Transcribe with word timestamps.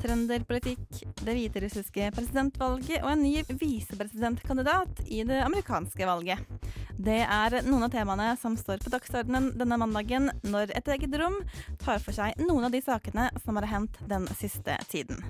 Trønderpolitikk, 0.00 1.02
det 1.20 1.34
hviterussiske 1.36 2.06
presidentvalget 2.16 3.02
og 3.02 3.10
en 3.12 3.24
ny 3.24 3.42
visepresidentkandidat 3.60 5.02
i 5.06 5.22
det 5.28 5.42
amerikanske 5.44 6.08
valget. 6.08 6.40
Det 7.00 7.20
er 7.24 7.60
noen 7.68 7.86
av 7.86 7.92
temaene 7.92 8.30
som 8.40 8.56
står 8.60 8.82
på 8.84 8.92
dagsordenen 8.92 9.52
denne 9.60 9.78
mandagen 9.80 10.28
når 10.44 10.74
Et 10.80 10.90
eget 10.96 11.20
rom 11.20 11.38
tar 11.80 12.00
for 12.04 12.16
seg 12.16 12.36
noen 12.40 12.68
av 12.68 12.74
de 12.74 12.82
sakene 12.84 13.30
som 13.44 13.60
har 13.60 13.68
hendt 13.70 14.00
den 14.08 14.28
siste 14.40 14.76
tiden. 14.92 15.20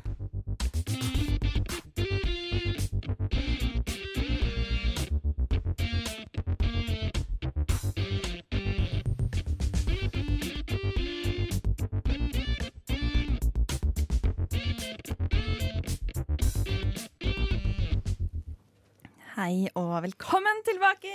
Hei 19.40 19.70
og 19.78 20.02
velkommen 20.04 20.58
tilbake 20.66 21.10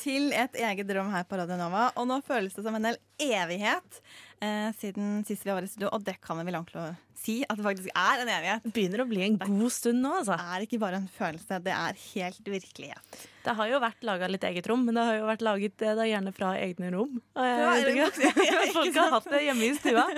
til 0.00 0.30
et 0.32 0.54
eget 0.56 0.88
rom 0.96 1.10
her 1.12 1.26
på 1.28 1.36
Radio 1.36 1.58
Nova. 1.58 1.90
Og 2.00 2.06
nå 2.08 2.16
føles 2.24 2.54
det 2.56 2.62
som 2.64 2.78
en 2.78 2.86
del 2.86 2.96
evighet 3.20 3.98
eh, 4.40 4.70
siden 4.78 5.18
sist 5.28 5.44
vi 5.44 5.52
var 5.52 5.66
i 5.66 5.68
studio, 5.68 5.90
og 5.92 6.06
det 6.06 6.14
kan 6.24 6.40
vi 6.40 6.46
vel 6.48 6.56
ordentlig 6.56 6.94
si 7.18 7.34
at 7.44 7.60
det 7.60 7.66
faktisk 7.66 7.92
er 7.92 8.22
en 8.22 8.32
evighet. 8.38 8.70
begynner 8.72 9.04
å 9.04 9.08
bli 9.10 9.20
en 9.26 9.36
god 9.42 9.74
stund 9.74 10.00
nå, 10.00 10.14
altså. 10.22 10.38
Det 10.40 10.56
er 10.56 10.64
ikke 10.64 10.80
bare 10.86 11.02
en 11.02 11.12
følelse, 11.18 11.60
det 11.68 11.76
er 11.76 12.02
helt 12.06 12.50
virkelighet. 12.56 13.22
Det 13.44 13.58
har 13.60 13.72
jo 13.74 13.84
vært 13.84 14.10
laga 14.14 14.32
litt 14.32 14.48
eget 14.48 14.72
rom, 14.72 14.88
men 14.88 14.96
det 14.96 15.08
har 15.10 15.20
jo 15.20 15.28
vært 15.28 15.48
laget 15.50 15.78
det 15.84 15.94
da 16.00 16.08
gjerne 16.08 16.36
fra 16.40 16.56
egne 16.64 16.96
rom. 16.96 17.20
Jeg 17.36 17.96
bokser, 18.00 18.44
Folk 18.80 19.02
har 19.02 19.16
hatt 19.18 19.32
det 19.34 19.44
hjemme 19.44 19.68
i 19.68 19.74
stua. 19.76 20.08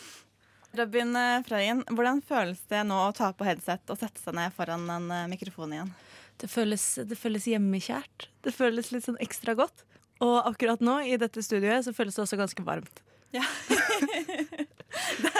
Robin 0.80 1.12
eh, 1.18 1.42
Frøyen, 1.44 1.84
hvordan 1.92 2.24
føles 2.24 2.64
det 2.72 2.86
nå 2.88 3.04
å 3.04 3.12
ta 3.12 3.34
på 3.36 3.44
headset 3.44 3.90
og 3.92 4.00
sette 4.00 4.22
seg 4.22 4.38
ned 4.38 4.54
foran 4.56 4.88
en 4.96 5.12
eh, 5.12 5.28
mikrofon 5.28 5.76
igjen? 5.76 5.98
Det 6.40 6.48
føles, 6.48 6.84
det 7.04 7.18
føles 7.20 7.46
hjemmekjært. 7.50 8.28
Det 8.44 8.52
føles 8.56 8.90
litt 8.94 9.06
sånn 9.06 9.20
ekstra 9.20 9.54
godt. 9.58 9.84
Og 10.24 10.36
akkurat 10.48 10.82
nå, 10.84 10.98
i 11.08 11.16
dette 11.20 11.42
studioet, 11.44 11.84
så 11.86 11.94
føles 11.96 12.16
det 12.16 12.24
også 12.24 12.38
ganske 12.40 12.64
varmt. 12.64 13.02
Ja. 13.32 13.44
det, 15.24 15.32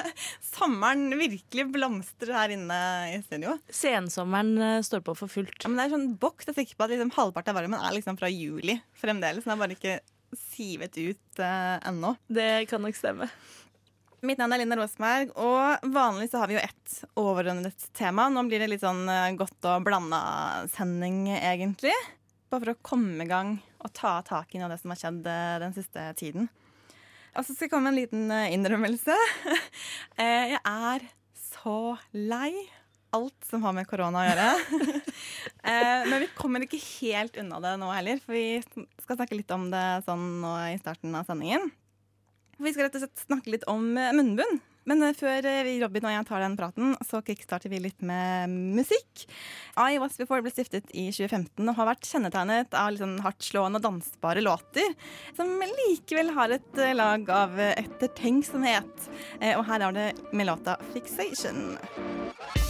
sommeren 0.45 1.09
virkelig 1.19 1.67
blomstrer 1.75 2.37
her 2.37 2.55
inne 2.55 2.78
i 3.11 3.19
studio. 3.25 3.56
Sensommeren 3.73 4.55
eh, 4.62 4.78
står 4.87 5.03
på 5.06 5.17
for 5.19 5.33
fullt. 5.33 5.56
Ja, 5.59 5.71
men 5.71 5.81
det 5.81 5.89
er 5.89 5.97
sånn 5.97 6.09
boks. 6.23 6.48
Jeg 6.48 6.55
er 6.55 6.61
sikker 6.62 6.78
på 6.78 6.87
at 6.87 6.95
liksom 6.95 7.12
halvparten 7.17 7.53
av 7.53 7.61
varmen 7.61 7.81
er 7.81 7.97
liksom 7.97 8.21
fra 8.21 8.31
juli 8.33 8.78
fremdeles. 9.01 9.47
Den 9.47 9.56
er 9.56 9.62
bare 9.65 9.77
ikke 9.77 9.98
sivet 10.39 10.95
ut 11.01 11.43
uh, 11.43 11.81
ennå. 11.91 12.15
Det 12.31 12.69
kan 12.71 12.84
nok 12.84 12.95
stemme. 12.98 13.27
Mitt 14.21 14.37
navn 14.37 14.53
er 14.53 14.61
Linda 14.61 14.77
Rosberg, 14.77 15.31
og 15.41 15.85
vanlig 15.95 16.27
så 16.29 16.43
har 16.43 16.51
vi 16.51 16.59
jo 16.59 16.61
ett 16.61 16.97
overordnet 17.17 17.87
tema. 17.97 18.27
Nå 18.29 18.43
blir 18.51 18.61
det 18.61 18.67
litt 18.69 18.83
sånn 18.83 19.07
eh, 19.09 19.31
godt 19.33 19.65
og 19.71 19.87
blanda 19.87 20.21
sending, 20.69 21.23
egentlig. 21.39 21.95
Bare 22.53 22.67
for 22.67 22.73
å 22.75 22.83
komme 22.85 23.25
i 23.25 23.31
gang 23.31 23.55
og 23.81 23.95
ta 23.97 24.19
tak 24.27 24.53
i 24.53 24.61
noe 24.61 24.69
av 24.69 24.75
det 24.75 24.81
som 24.83 24.93
har 24.93 25.01
skjedd 25.01 25.25
eh, 25.25 25.55
den 25.65 25.73
siste 25.73 26.05
tiden. 26.21 26.51
Og 27.33 27.47
så 27.47 27.55
skal 27.55 27.71
jeg 27.71 27.73
komme 27.73 27.89
med 27.89 27.95
en 27.95 28.00
liten 28.03 28.37
eh, 28.37 28.53
innrømmelse. 28.59 29.17
Jeg 30.21 30.61
er 30.69 31.09
så 31.41 31.97
lei 32.12 32.53
alt 33.17 33.49
som 33.49 33.65
har 33.65 33.73
med 33.73 33.89
korona 33.89 34.21
å 34.21 34.28
gjøre. 34.28 34.50
Men 36.12 36.21
vi 36.27 36.33
kommer 36.37 36.69
ikke 36.69 36.84
helt 37.00 37.41
unna 37.41 37.59
det 37.65 37.78
nå 37.81 37.89
heller, 37.91 38.21
for 38.21 38.37
vi 38.37 38.61
skal 39.00 39.17
snakke 39.17 39.41
litt 39.41 39.50
om 39.56 39.71
det 39.73 40.03
sånn 40.05 40.43
nå 40.44 40.59
i 40.71 40.78
starten 40.78 41.17
av 41.17 41.25
sendingen. 41.27 41.73
Vi 42.60 42.72
skal 42.75 42.87
rett 42.87 42.98
og 42.98 43.06
slett 43.06 43.22
snakke 43.25 43.54
litt 43.54 43.65
om 43.71 43.94
eh, 43.97 44.12
munnbunn. 44.16 44.60
Men 44.88 45.04
eh, 45.04 45.15
før 45.16 45.47
eh, 45.48 45.62
vi, 45.65 45.78
Robin 45.81 46.09
og 46.09 46.12
jeg 46.12 46.26
tar 46.28 46.44
den 46.44 46.56
praten, 46.59 46.93
så 47.06 47.22
kickstarter 47.25 47.72
vi 47.72 47.81
litt 47.87 48.04
med 48.04 48.53
musikk. 48.76 49.25
I 49.81 50.00
Was 50.03 50.19
Before 50.21 50.44
ble 50.44 50.53
stiftet 50.53 50.93
i 50.93 51.09
2015 51.09 51.65
og 51.65 51.76
har 51.78 51.91
vært 51.93 52.09
kjennetegnet 52.10 52.76
av 52.76 52.93
litt 52.93 53.04
sånn 53.04 53.20
hardtslående 53.25 53.81
og 53.81 53.87
dansbare 53.87 54.44
låter, 54.44 54.93
som 55.38 55.54
likevel 55.87 56.34
har 56.37 56.56
et 56.59 56.82
lag 56.97 57.25
av 57.32 57.56
ettertenksomhet. 57.70 59.09
Og 59.56 59.65
her 59.70 59.87
er 59.88 59.97
det 59.97 60.10
med 60.32 60.50
låta 60.53 60.76
'Fixation'. 60.91 62.69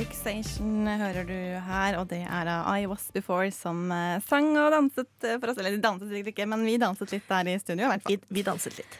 Fixation 0.00 0.86
hører 0.88 1.26
du 1.28 1.36
her, 1.60 1.98
og 2.00 2.06
det 2.08 2.22
er 2.24 2.48
av 2.48 2.68
I 2.72 2.86
Was 2.88 3.10
Before 3.12 3.50
som 3.52 3.82
eh, 3.92 4.22
sang 4.24 4.46
og 4.56 4.70
danset 4.72 5.26
eh, 5.28 5.36
for 5.36 5.52
oss. 5.52 5.58
Eller 5.60 5.74
de 5.74 5.82
danset 5.84 6.08
sikkert 6.08 6.30
ikke, 6.32 6.46
men 6.48 6.64
vi 6.64 6.78
danset 6.80 7.12
litt 7.12 7.26
der 7.28 7.50
i 7.52 7.58
studio. 7.60 7.84
i 7.84 7.90
hvert 7.90 8.06
fall. 8.06 8.14
Vi, 8.14 8.38
vi 8.38 8.44
danset 8.46 8.78
litt. 8.80 8.96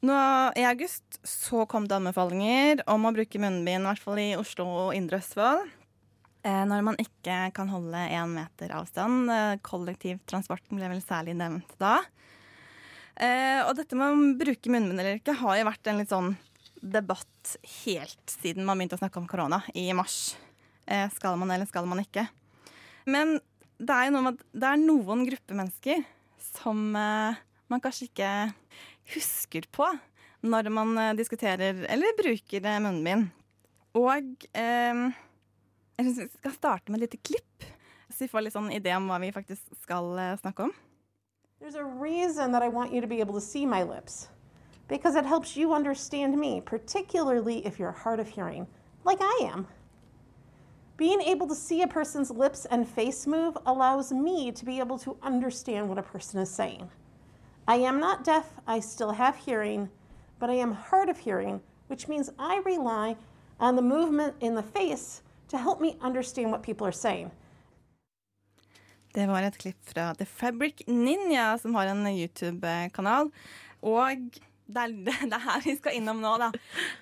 Nå 0.00 0.16
I 0.56 0.64
august 0.64 1.20
så 1.28 1.66
kom 1.68 1.90
det 1.90 1.98
anbefalinger 1.98 2.80
om 2.88 3.04
å 3.04 3.12
bruke 3.12 3.42
munnbind, 3.42 3.84
i 3.84 3.90
hvert 3.90 4.06
fall 4.06 4.22
i 4.22 4.30
Oslo 4.40 4.64
og 4.86 4.96
Indre 4.96 5.20
Østfold. 5.20 5.68
Eh, 6.48 6.64
når 6.72 6.88
man 6.88 7.00
ikke 7.04 7.42
kan 7.60 7.68
holde 7.76 8.08
én 8.08 8.32
meter 8.40 8.72
avstand. 8.80 9.28
Kollektivtransporten 9.66 10.80
ble 10.80 10.94
vel 10.94 11.04
særlig 11.04 11.36
nevnt 11.36 11.76
da. 11.82 11.98
Og 13.68 13.74
dette 13.76 13.92
med 13.92 14.08
å 14.08 14.28
bruke 14.40 14.72
munnbind 14.72 14.96
eller 14.96 15.18
ikke 15.18 15.36
har 15.36 15.58
jo 15.58 15.68
vært 15.68 15.90
en 15.90 16.00
litt 16.00 16.08
sånn 16.08 16.32
debatt 16.80 17.56
helt 17.84 18.36
siden 18.40 18.66
man 18.66 18.80
begynte 18.80 18.96
å 18.98 19.02
snakke 19.02 19.20
om 19.20 19.28
korona 19.30 19.60
i 19.74 19.90
mars. 19.96 20.36
Eh, 20.86 21.08
skal 21.14 21.38
man 21.40 21.50
eller 21.52 21.68
skal 21.68 21.88
man 21.88 22.02
ikke? 22.02 22.26
Men 23.10 23.38
det 23.80 23.96
er 23.96 24.12
noe 24.12 24.34
det 24.36 24.66
er 24.66 24.80
noen 24.80 25.24
grupper 25.28 25.56
mennesker 25.56 26.02
som 26.50 26.90
eh, 26.96 27.40
man 27.70 27.82
kanskje 27.82 28.10
ikke 28.10 28.30
husker 29.14 29.68
på 29.72 29.88
når 30.46 30.70
man 30.72 30.96
eh, 30.98 31.14
diskuterer 31.18 31.84
eller 31.88 32.16
bruker 32.18 32.68
munnbind. 32.82 33.30
Og 33.98 34.46
eh, 34.56 35.04
jeg 35.96 36.04
synes 36.06 36.20
vi 36.20 36.28
skal 36.38 36.56
starte 36.56 36.92
med 36.92 37.00
et 37.00 37.08
lite 37.08 37.22
klipp, 37.22 37.70
så 38.08 38.24
vi 38.24 38.30
får 38.32 38.46
litt 38.46 38.56
sånn 38.56 38.72
idé 38.74 38.94
om 38.96 39.10
hva 39.10 39.20
vi 39.22 39.34
faktisk 39.34 39.80
skal 39.82 40.14
snakke 40.40 40.68
om. 40.68 40.76
There's 41.60 41.76
a 41.76 41.84
reason 41.84 42.52
that 42.52 42.62
I 42.62 42.68
want 42.68 42.94
you 42.94 43.02
to 43.02 43.06
be 43.06 43.20
able 43.20 43.34
to 43.34 43.40
see 43.40 43.66
my 43.66 43.82
lips. 43.82 44.30
Because 44.90 45.14
it 45.14 45.24
helps 45.24 45.56
you 45.56 45.72
understand 45.72 46.36
me, 46.36 46.60
particularly 46.60 47.64
if 47.64 47.78
you're 47.78 47.92
hard 47.92 48.18
of 48.18 48.28
hearing, 48.28 48.66
like 49.04 49.18
I 49.20 49.48
am. 49.50 49.68
Being 50.96 51.20
able 51.22 51.46
to 51.46 51.54
see 51.54 51.82
a 51.82 51.86
person's 51.86 52.30
lips 52.30 52.66
and 52.66 52.86
face 52.86 53.24
move 53.24 53.56
allows 53.66 54.10
me 54.10 54.50
to 54.50 54.64
be 54.64 54.80
able 54.80 54.98
to 54.98 55.16
understand 55.22 55.88
what 55.88 55.96
a 55.96 56.02
person 56.02 56.40
is 56.40 56.50
saying. 56.50 56.90
I 57.68 57.76
am 57.76 58.00
not 58.00 58.24
deaf, 58.24 58.46
I 58.66 58.80
still 58.80 59.12
have 59.12 59.36
hearing, 59.36 59.88
but 60.40 60.50
I 60.50 60.54
am 60.54 60.72
hard 60.72 61.08
of 61.08 61.18
hearing, 61.18 61.60
which 61.86 62.08
means 62.08 62.28
I 62.36 62.60
rely 62.66 63.16
on 63.60 63.76
the 63.76 63.82
movement 63.82 64.34
in 64.40 64.56
the 64.56 64.62
face 64.62 65.22
to 65.48 65.56
help 65.56 65.80
me 65.80 65.96
understand 66.00 66.50
what 66.50 66.64
people 66.64 66.86
are 66.86 66.92
saying. 67.06 67.30
Det 69.14 69.26
var 69.26 69.42
et 69.42 69.58
klipp 69.58 69.78
fra 69.84 70.14
The 70.14 70.26
Fabric 70.26 70.82
Ninja, 70.86 71.58
som 71.58 71.74
har 71.74 71.86
en 71.86 72.06
YouTube-kanal. 72.06 73.30
Og 73.82 74.40
det 74.74 74.84
er 74.84 74.94
det 75.30 75.36
er 75.36 75.44
her 75.46 75.62
vi 75.64 75.76
skal 75.78 75.98
innom 75.98 76.22
nå, 76.22 76.32
da. 76.42 76.50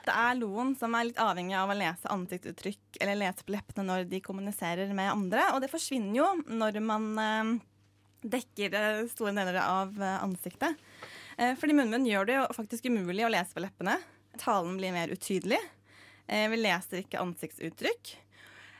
Det 0.04 0.14
er 0.14 0.38
loen 0.40 0.74
som 0.78 0.96
er 0.96 1.08
litt 1.10 1.22
avhengig 1.22 1.56
av 1.58 1.72
å 1.72 1.78
lese 1.78 2.12
ansiktsuttrykk 2.12 3.00
eller 3.02 3.20
lese 3.22 3.46
på 3.46 3.54
leppene 3.54 3.86
når 3.88 4.06
de 4.10 4.22
kommuniserer 4.24 4.92
med 4.96 5.12
andre, 5.12 5.50
og 5.54 5.62
det 5.64 5.72
forsvinner 5.72 6.20
jo 6.20 6.28
når 6.48 6.80
man 6.84 7.08
eh, 7.22 7.54
dekker 8.36 8.76
eh, 8.78 9.06
store 9.12 9.34
deler 9.36 9.60
av 9.62 9.96
eh, 10.02 10.20
ansiktet. 10.24 10.78
Eh, 11.38 11.54
fordi 11.58 11.76
munnbind 11.78 12.08
gjør 12.10 12.28
det 12.28 12.38
jo 12.40 12.46
faktisk 12.56 12.88
umulig 12.90 13.26
å 13.26 13.32
lese 13.32 13.54
på 13.54 13.62
leppene. 13.62 13.98
Talen 14.38 14.78
blir 14.78 14.94
mer 14.94 15.12
utydelig. 15.12 15.60
Eh, 16.26 16.48
vi 16.50 16.58
leser 16.60 17.02
ikke 17.02 17.22
ansiktsuttrykk. 17.22 18.16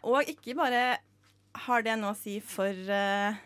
Og 0.08 0.30
ikke 0.30 0.56
bare 0.58 0.82
har 1.66 1.84
det 1.84 1.96
noe 1.98 2.14
å 2.14 2.18
si 2.18 2.38
for, 2.44 2.70
eh, 2.70 3.38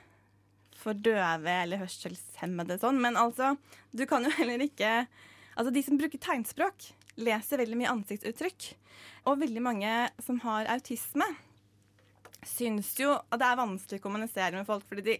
for 0.76 0.94
døve 0.94 1.52
eller 1.62 1.80
hørselshemmede 1.80 2.78
sånn, 2.80 3.00
men 3.00 3.16
altså, 3.16 3.56
du 3.94 4.04
kan 4.06 4.24
jo 4.24 4.32
heller 4.38 4.64
ikke 4.64 5.06
Altså, 5.56 5.72
de 5.74 5.82
som 5.84 5.98
bruker 6.00 6.20
tegnspråk, 6.22 6.90
leser 7.20 7.60
veldig 7.60 7.78
mye 7.80 7.92
ansiktsuttrykk. 7.92 8.68
Og 9.28 9.40
veldig 9.42 9.62
mange 9.64 9.92
som 10.22 10.40
har 10.44 10.70
autisme, 10.72 11.26
syns 12.46 12.94
jo 12.98 13.12
at 13.14 13.38
det 13.38 13.48
er 13.48 13.60
vanskelig 13.60 14.00
å 14.00 14.04
kommunisere 14.06 14.56
med 14.56 14.66
folk, 14.66 14.86
fordi 14.88 15.04
de, 15.06 15.18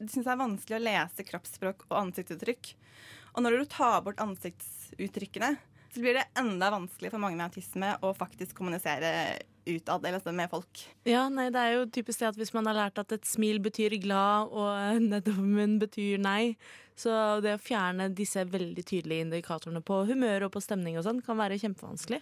de 0.00 0.08
syns 0.10 0.26
det 0.26 0.32
er 0.32 0.40
vanskelig 0.40 0.78
å 0.78 0.84
lese 0.84 1.26
kroppsspråk 1.28 1.86
og 1.90 1.98
ansiktsuttrykk. 2.00 2.72
Og 3.34 3.44
når 3.44 3.58
du 3.58 3.70
tar 3.70 4.00
bort 4.06 4.22
ansiktsuttrykkene, 4.22 5.54
så 5.94 6.02
blir 6.02 6.18
det 6.18 6.26
enda 6.38 6.72
vanskelig 6.74 7.12
for 7.12 7.22
mange 7.22 7.38
med 7.38 7.46
autisme 7.46 7.92
å 8.02 8.10
faktisk 8.16 8.56
kommunisere 8.58 9.12
utad, 9.66 10.04
eller 10.04 10.18
altså 10.18 10.32
med 10.36 10.50
folk. 10.52 10.82
Ja, 11.08 11.26
nei, 11.32 11.48
det 11.54 11.60
er 11.60 11.76
jo 11.76 11.84
typisk 11.92 12.22
det 12.22 12.30
at 12.32 12.40
hvis 12.40 12.54
man 12.56 12.68
har 12.70 12.78
lært 12.78 13.00
at 13.00 13.14
et 13.16 13.28
smil 13.28 13.60
betyr 13.64 13.96
glad, 14.02 14.52
og 14.52 15.02
nedovermunn 15.04 15.78
betyr 15.82 16.20
nei, 16.22 16.54
så 16.98 17.40
det 17.42 17.56
å 17.56 17.62
fjerne 17.62 18.10
disse 18.14 18.44
veldig 18.46 18.84
tydelige 18.86 19.26
indikatorene 19.26 19.82
på 19.84 20.04
humør 20.10 20.46
og 20.46 20.54
på 20.54 20.62
stemning 20.62 20.98
og 21.00 21.06
sånn, 21.06 21.22
kan 21.24 21.40
være 21.40 21.58
kjempevanskelig. 21.62 22.20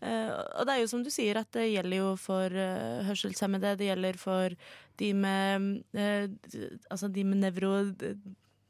Eh, 0.00 0.30
og 0.32 0.64
det 0.64 0.74
er 0.74 0.82
jo 0.82 0.90
som 0.90 1.02
du 1.04 1.10
sier, 1.12 1.38
at 1.40 1.50
det 1.54 1.68
gjelder 1.68 2.00
jo 2.00 2.12
for 2.20 2.56
eh, 2.56 3.02
hørselshemmede, 3.04 3.76
det 3.78 3.90
gjelder 3.90 4.20
for 4.20 4.54
de 5.00 5.10
med 5.16 5.82
eh, 5.92 6.28
Altså 6.90 7.12
de 7.12 7.24
med 7.24 7.44
nevro... 7.44 7.74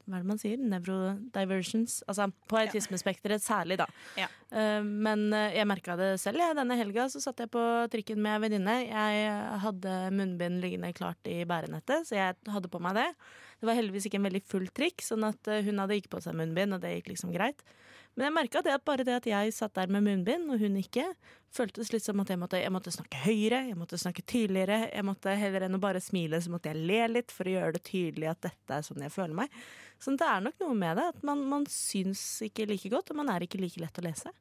Hva 0.05 0.17
er 0.17 0.23
det 0.23 0.29
man 0.31 0.41
sier? 0.41 0.61
Nevrodiversions. 0.71 1.99
Altså 2.09 2.27
på 2.49 2.59
autismespekteret 2.61 3.43
særlig, 3.43 3.77
da. 3.81 3.87
Ja. 4.19 4.29
Eh, 4.51 4.81
Men 4.83 5.27
eh, 5.33 5.57
jeg 5.59 5.69
merka 5.69 5.97
det 5.99 6.13
selv. 6.23 6.43
Denne 6.57 6.77
helga 6.79 7.07
så 7.11 7.21
satt 7.23 7.43
jeg 7.43 7.51
på 7.53 7.63
trikken 7.93 8.21
med 8.23 8.37
ei 8.37 8.43
venninne. 8.47 8.77
Jeg 8.87 9.61
hadde 9.65 9.95
munnbind 10.17 10.61
liggende 10.63 10.93
klart 10.97 11.29
i 11.29 11.41
bærenettet, 11.47 12.09
så 12.09 12.17
jeg 12.17 12.39
hadde 12.51 12.71
på 12.71 12.81
meg 12.83 12.97
det. 12.99 13.09
Det 13.61 13.69
var 13.69 13.77
heldigvis 13.77 14.07
ikke 14.09 14.17
en 14.17 14.25
veldig 14.25 14.45
full 14.49 14.67
trikk, 14.73 15.03
sånn 15.05 15.27
at 15.27 15.51
eh, 15.51 15.61
hun 15.67 15.83
hadde 15.83 15.99
ikke 15.99 16.15
på 16.15 16.23
seg 16.25 16.37
munnbind, 16.37 16.73
og 16.73 16.81
det 16.81 16.95
gikk 16.97 17.13
liksom 17.13 17.33
greit. 17.35 17.61
Men 18.17 18.27
jeg 18.27 18.35
merka 18.35 18.59
at 18.59 18.83
bare 18.83 19.05
det 19.07 19.13
at 19.21 19.27
jeg 19.29 19.53
satt 19.55 19.77
der 19.77 19.91
med 19.93 20.03
munnbind, 20.03 20.49
og 20.51 20.59
hun 20.59 20.75
ikke, 20.81 21.05
føltes 21.51 21.91
litt 21.93 22.03
som 22.03 22.19
at 22.23 22.31
jeg 22.31 22.39
måtte, 22.39 22.59
jeg 22.59 22.71
måtte 22.71 22.91
snakke 22.95 23.21
høyere, 23.25 23.61
jeg 23.69 23.77
måtte 23.79 23.99
snakke 23.99 24.23
tydeligere. 24.27 24.85
Jeg 24.91 25.05
måtte 25.07 25.35
Heller 25.35 25.65
enn 25.67 25.75
å 25.75 25.81
bare 25.83 26.01
smile, 26.03 26.39
så 26.43 26.51
måtte 26.51 26.71
jeg 26.71 26.83
le 26.89 26.99
litt 27.11 27.31
for 27.35 27.47
å 27.47 27.55
gjøre 27.55 27.75
det 27.77 27.83
tydelig 27.87 28.31
at 28.31 28.43
dette 28.47 28.77
er 28.77 28.85
sånn 28.87 29.03
jeg 29.03 29.13
føler 29.13 29.37
meg. 29.43 29.61
Så 30.01 30.13
det 30.17 30.25
er 30.25 30.41
nok 30.41 30.57
noe 30.63 30.75
med 30.77 30.97
det, 30.97 31.09
at 31.13 31.25
man, 31.25 31.43
man 31.45 31.67
syns 31.69 32.23
ikke 32.47 32.65
like 32.69 32.89
godt, 32.89 33.11
og 33.13 33.19
man 33.21 33.29
er 33.29 33.45
ikke 33.45 33.61
like 33.61 33.81
lett 33.81 33.99
å 34.01 34.05
lese. 34.05 34.31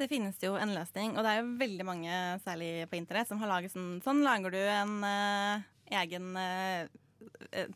Det 0.00 0.08
finnes 0.10 0.38
jo 0.42 0.56
en 0.58 0.72
løsning, 0.74 1.12
og 1.14 1.22
det 1.22 1.30
er 1.30 1.42
jo 1.42 1.52
veldig 1.60 1.86
mange, 1.86 2.16
særlig 2.42 2.70
på 2.90 2.98
internett, 2.98 3.28
som 3.30 3.38
har 3.42 3.52
laget 3.52 3.74
sånn 3.74 4.00
Sånn 4.02 4.24
lager 4.24 4.54
du 4.54 4.58
en 4.58 4.94
uh, 5.04 5.62
egen 5.92 6.32
eh, 6.40 6.88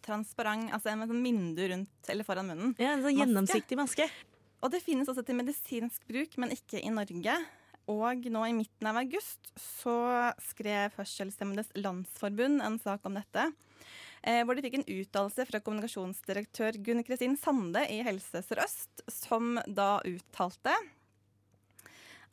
transparent, 0.02 0.72
altså 0.74 0.90
en 0.90 1.02
med 1.02 1.12
sånn 1.12 1.22
vindu 1.22 1.62
rundt 1.70 2.10
eller 2.10 2.26
foran 2.26 2.50
munnen. 2.50 2.72
Ja, 2.80 2.96
En 2.96 3.04
sånn 3.04 3.20
gjennomsiktig 3.20 3.78
maske. 3.78 4.08
Og 4.64 4.72
det 4.72 4.82
finnes 4.82 5.06
også 5.12 5.22
til 5.26 5.38
medisinsk 5.38 6.08
bruk, 6.08 6.34
men 6.40 6.54
ikke 6.56 6.80
i 6.80 6.90
Norge. 6.90 7.36
Og 7.92 8.26
nå 8.32 8.42
i 8.48 8.56
midten 8.56 8.88
av 8.90 8.98
august 8.98 9.52
så 9.60 9.94
skrev 10.48 10.96
Hørselshemmedes 10.96 11.70
Landsforbund 11.78 12.64
en 12.64 12.80
sak 12.82 13.04
om 13.06 13.14
dette. 13.14 13.44
Eh, 14.26 14.42
hvor 14.42 14.58
de 14.58 14.64
fikk 14.64 14.80
en 14.80 14.88
uttalelse 14.90 15.46
fra 15.46 15.60
kommunikasjonsdirektør 15.62 16.80
Gunn 16.82 17.04
Kristin 17.06 17.36
Sande 17.38 17.84
i 17.94 18.00
Helse 18.02 18.42
Sør-Øst, 18.42 19.04
som 19.12 19.54
da 19.70 20.00
uttalte 20.02 20.74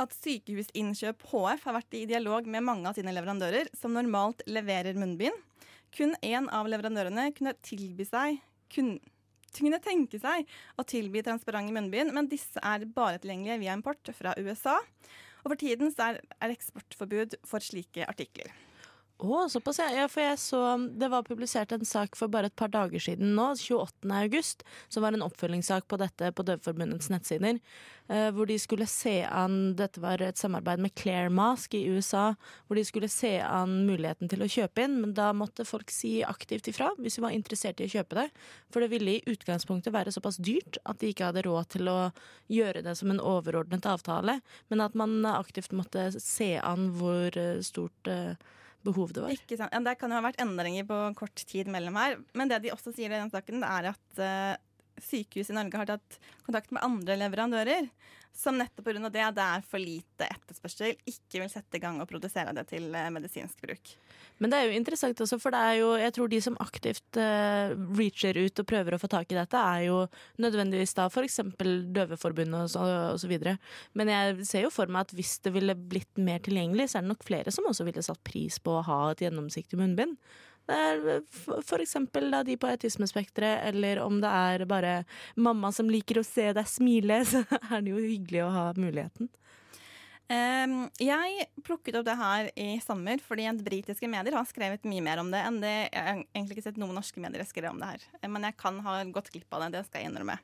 at 0.02 0.16
Sykehusinnkjøp 0.18 1.22
HF 1.30 1.68
har 1.68 1.76
vært 1.78 1.94
i 1.94 2.08
dialog 2.10 2.50
med 2.50 2.66
mange 2.66 2.90
av 2.90 2.98
sine 2.98 3.14
leverandører 3.14 3.70
som 3.78 3.94
normalt 3.94 4.42
leverer 4.50 4.98
munnbind. 4.98 5.38
Kun 5.94 6.16
én 6.26 6.50
av 6.50 6.66
leverandørene 6.72 7.28
kunne 7.38 7.54
tilby 7.62 8.08
seg 8.10 8.42
kun, 8.74 8.96
kunne 9.54 9.78
tenke 9.86 10.18
seg 10.18 10.50
å 10.82 10.88
tilby 10.90 11.22
transparente 11.22 11.76
munnbind, 11.76 12.10
men 12.18 12.32
disse 12.32 12.58
er 12.58 12.90
bare 12.90 13.22
tilgjengelige 13.22 13.62
via 13.62 13.78
import 13.78 14.16
fra 14.18 14.34
USA. 14.42 14.80
Og 15.44 15.54
for 15.54 15.62
tiden 15.62 15.94
er 16.02 16.24
er 16.42 16.56
eksportforbud 16.56 17.38
for 17.46 17.62
slike 17.62 18.10
artikler. 18.10 18.50
Å, 19.24 19.46
såpass, 19.48 19.78
ja. 19.80 19.88
ja. 19.96 20.06
For 20.12 20.20
jeg 20.26 20.40
så 20.42 20.60
det 21.00 21.08
var 21.12 21.24
publisert 21.24 21.72
en 21.72 21.86
sak 21.88 22.18
for 22.20 22.32
bare 22.32 22.50
et 22.52 22.58
par 22.60 22.72
dager 22.74 23.00
siden 23.00 23.32
nå, 23.38 23.54
28. 23.56 24.10
august, 24.20 24.64
som 24.92 25.06
var 25.06 25.16
en 25.16 25.24
oppfølgingssak 25.24 25.86
på 25.88 26.00
dette 26.02 26.32
på 26.36 26.44
Døveforbundets 26.44 27.08
nettsider. 27.14 27.60
eh, 28.12 28.30
hvor 28.36 28.50
de 28.50 28.58
skulle 28.60 28.88
se 28.90 29.22
an 29.24 29.76
Dette 29.80 30.02
var 30.04 30.20
et 30.22 30.38
samarbeid 30.38 30.82
med 30.84 30.92
Claire 31.00 31.30
Mask 31.32 31.74
i 31.74 31.86
USA. 31.88 32.34
Hvor 32.68 32.76
de 32.76 32.84
skulle 32.84 33.08
se 33.08 33.38
an 33.40 33.86
muligheten 33.88 34.28
til 34.28 34.44
å 34.44 34.50
kjøpe 34.50 34.84
inn, 34.84 34.98
men 35.00 35.14
da 35.16 35.30
måtte 35.32 35.64
folk 35.64 35.94
si 35.94 36.18
aktivt 36.28 36.68
ifra 36.68 36.92
hvis 36.98 37.16
de 37.16 37.24
var 37.24 37.36
interessert 37.36 37.80
i 37.80 37.88
å 37.88 37.94
kjøpe 37.94 38.18
det. 38.20 38.28
For 38.76 38.84
det 38.84 38.92
ville 38.92 39.16
i 39.16 39.24
utgangspunktet 39.24 39.96
være 39.96 40.12
såpass 40.12 40.42
dyrt 40.44 40.82
at 40.84 41.00
de 41.00 41.14
ikke 41.14 41.30
hadde 41.32 41.46
råd 41.48 41.70
til 41.78 41.88
å 41.88 42.12
gjøre 42.52 42.84
det 42.84 42.98
som 43.00 43.14
en 43.14 43.24
overordnet 43.24 43.88
avtale, 43.88 44.42
men 44.68 44.84
at 44.84 45.00
man 45.00 45.24
aktivt 45.32 45.72
måtte 45.72 46.10
se 46.20 46.58
an 46.60 46.92
hvor 47.00 47.40
eh, 47.40 47.64
stort 47.64 48.12
eh, 48.12 48.36
behov 48.86 49.14
det 49.16 49.24
var. 49.24 49.34
Ikke 49.34 49.58
sant? 49.60 49.74
Det 49.86 49.96
kan 50.00 50.12
jo 50.12 50.20
ha 50.20 50.26
vært 50.26 50.42
endringer 50.44 50.88
på 50.90 51.00
kort 51.20 51.46
tid 51.50 51.72
mellom 51.72 51.98
her. 52.00 52.18
Men 52.38 52.52
det 52.52 52.62
de 52.66 52.74
også 52.74 52.94
sier 52.96 53.12
i 53.12 53.20
den 53.20 53.32
saken, 53.34 53.64
det 53.64 53.70
er 53.70 53.90
at 53.94 54.24
eh, 54.24 54.62
sykehus 55.04 55.52
i 55.52 55.58
Norge 55.58 55.80
har 55.82 55.90
tatt 55.96 56.20
kontakt 56.46 56.74
med 56.76 56.84
andre 56.86 57.18
leverandører. 57.22 57.90
Som 58.34 58.58
nettopp 58.58 58.88
pga. 58.88 59.10
det 59.14 59.26
det 59.38 59.44
er 59.46 59.66
for 59.70 59.78
lite 59.78 60.26
etterspørsel, 60.26 60.96
ikke 61.06 61.44
vil 61.44 61.52
sette 61.52 61.78
i 61.78 61.82
gang 61.84 62.00
og 62.02 62.10
produsere 62.10 62.54
det 62.58 62.66
til 62.72 62.88
eh, 62.98 63.12
medisinsk 63.14 63.62
bruk. 63.62 63.92
Men 64.42 64.50
det 64.50 64.58
er 64.58 64.66
jo 64.68 64.78
interessant 64.80 65.22
også, 65.22 65.38
for 65.40 65.54
det 65.54 65.60
er 65.62 65.76
jo, 65.78 65.90
jeg 66.02 66.14
tror 66.16 66.32
de 66.32 66.40
som 66.42 66.56
aktivt 66.64 67.20
uh, 67.22 67.76
reacher 67.94 68.40
ut 68.42 68.60
og 68.60 68.68
prøver 68.68 68.96
å 68.96 69.00
få 69.00 69.08
tak 69.12 69.30
i 69.32 69.38
dette, 69.38 69.60
er 69.60 69.86
jo 69.86 70.00
nødvendigvis 70.42 70.96
da 70.98 71.06
f.eks. 71.12 71.40
Døveforbundet 71.94 72.66
og 72.66 72.72
så, 72.74 72.88
og 73.14 73.22
så 73.22 73.30
videre. 73.30 73.56
Men 73.94 74.10
jeg 74.10 74.48
ser 74.50 74.66
jo 74.66 74.74
for 74.74 74.90
meg 74.90 75.06
at 75.06 75.14
hvis 75.16 75.38
det 75.46 75.54
ville 75.54 75.78
blitt 75.78 76.18
mer 76.18 76.42
tilgjengelig, 76.44 76.90
så 76.90 77.00
er 77.00 77.06
det 77.06 77.14
nok 77.14 77.28
flere 77.28 77.54
som 77.54 77.70
også 77.70 77.86
ville 77.88 78.04
satt 78.04 78.24
pris 78.26 78.58
på 78.58 78.80
å 78.80 78.86
ha 78.90 79.00
et 79.12 79.24
gjennomsiktig 79.28 79.80
munnbind. 79.80 80.18
For 80.64 81.84
da 82.32 82.42
de 82.48 82.56
på 82.56 82.70
autismespekteret, 82.72 83.66
eller 83.68 84.00
om 84.04 84.22
det 84.24 84.32
er 84.32 84.66
bare 84.70 84.94
mamma 85.36 85.74
som 85.76 85.90
liker 85.92 86.22
å 86.22 86.28
se 86.28 86.52
deg 86.56 86.68
smile, 86.70 87.20
så 87.32 87.44
er 87.70 87.82
det 87.84 87.92
jo 87.92 88.04
hyggelig 88.04 88.46
å 88.46 88.52
ha 88.54 88.68
muligheten. 88.78 89.32
Um, 90.32 90.86
jeg 91.04 91.48
plukket 91.68 91.98
opp 92.00 92.06
det 92.08 92.16
her 92.16 92.48
i 92.56 92.78
sommer 92.82 93.20
fordi 93.22 93.44
britiske 93.60 94.08
medier 94.08 94.38
har 94.38 94.48
skrevet 94.48 94.86
mye 94.88 95.04
mer 95.04 95.20
om 95.20 95.28
det 95.34 95.42
enn 95.44 95.58
det 95.62 95.74
jeg 95.92 96.00
har 96.00 96.22
egentlig 96.32 96.56
ikke 96.56 96.64
sett 96.70 96.80
noen 96.80 96.96
norske 96.96 97.20
medier 97.22 97.44
skrive 97.46 97.74
om 97.74 97.82
det 97.82 97.90
her. 97.92 98.06
Men 98.32 98.48
jeg 98.48 98.58
kan 98.58 98.80
ha 98.86 99.02
gått 99.04 99.34
glipp 99.34 99.52
av 99.52 99.66
det, 99.66 99.74
det 99.76 99.84
skal 99.90 100.02
jeg 100.02 100.14
innrømme. 100.14 100.38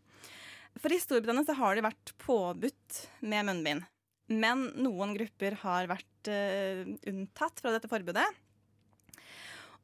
For 0.80 0.94
i 0.94 1.00
Storbritannia 1.02 1.48
så 1.48 1.56
har 1.58 1.80
det 1.80 1.88
vært 1.88 2.14
påbudt 2.22 3.00
med 3.32 3.48
munnbind. 3.48 3.88
Men 4.30 4.68
noen 4.78 5.16
grupper 5.16 5.56
har 5.64 5.90
vært 5.90 6.30
uh, 6.30 6.84
unntatt 7.10 7.64
fra 7.64 7.74
dette 7.74 7.90
forbudet. 7.90 8.28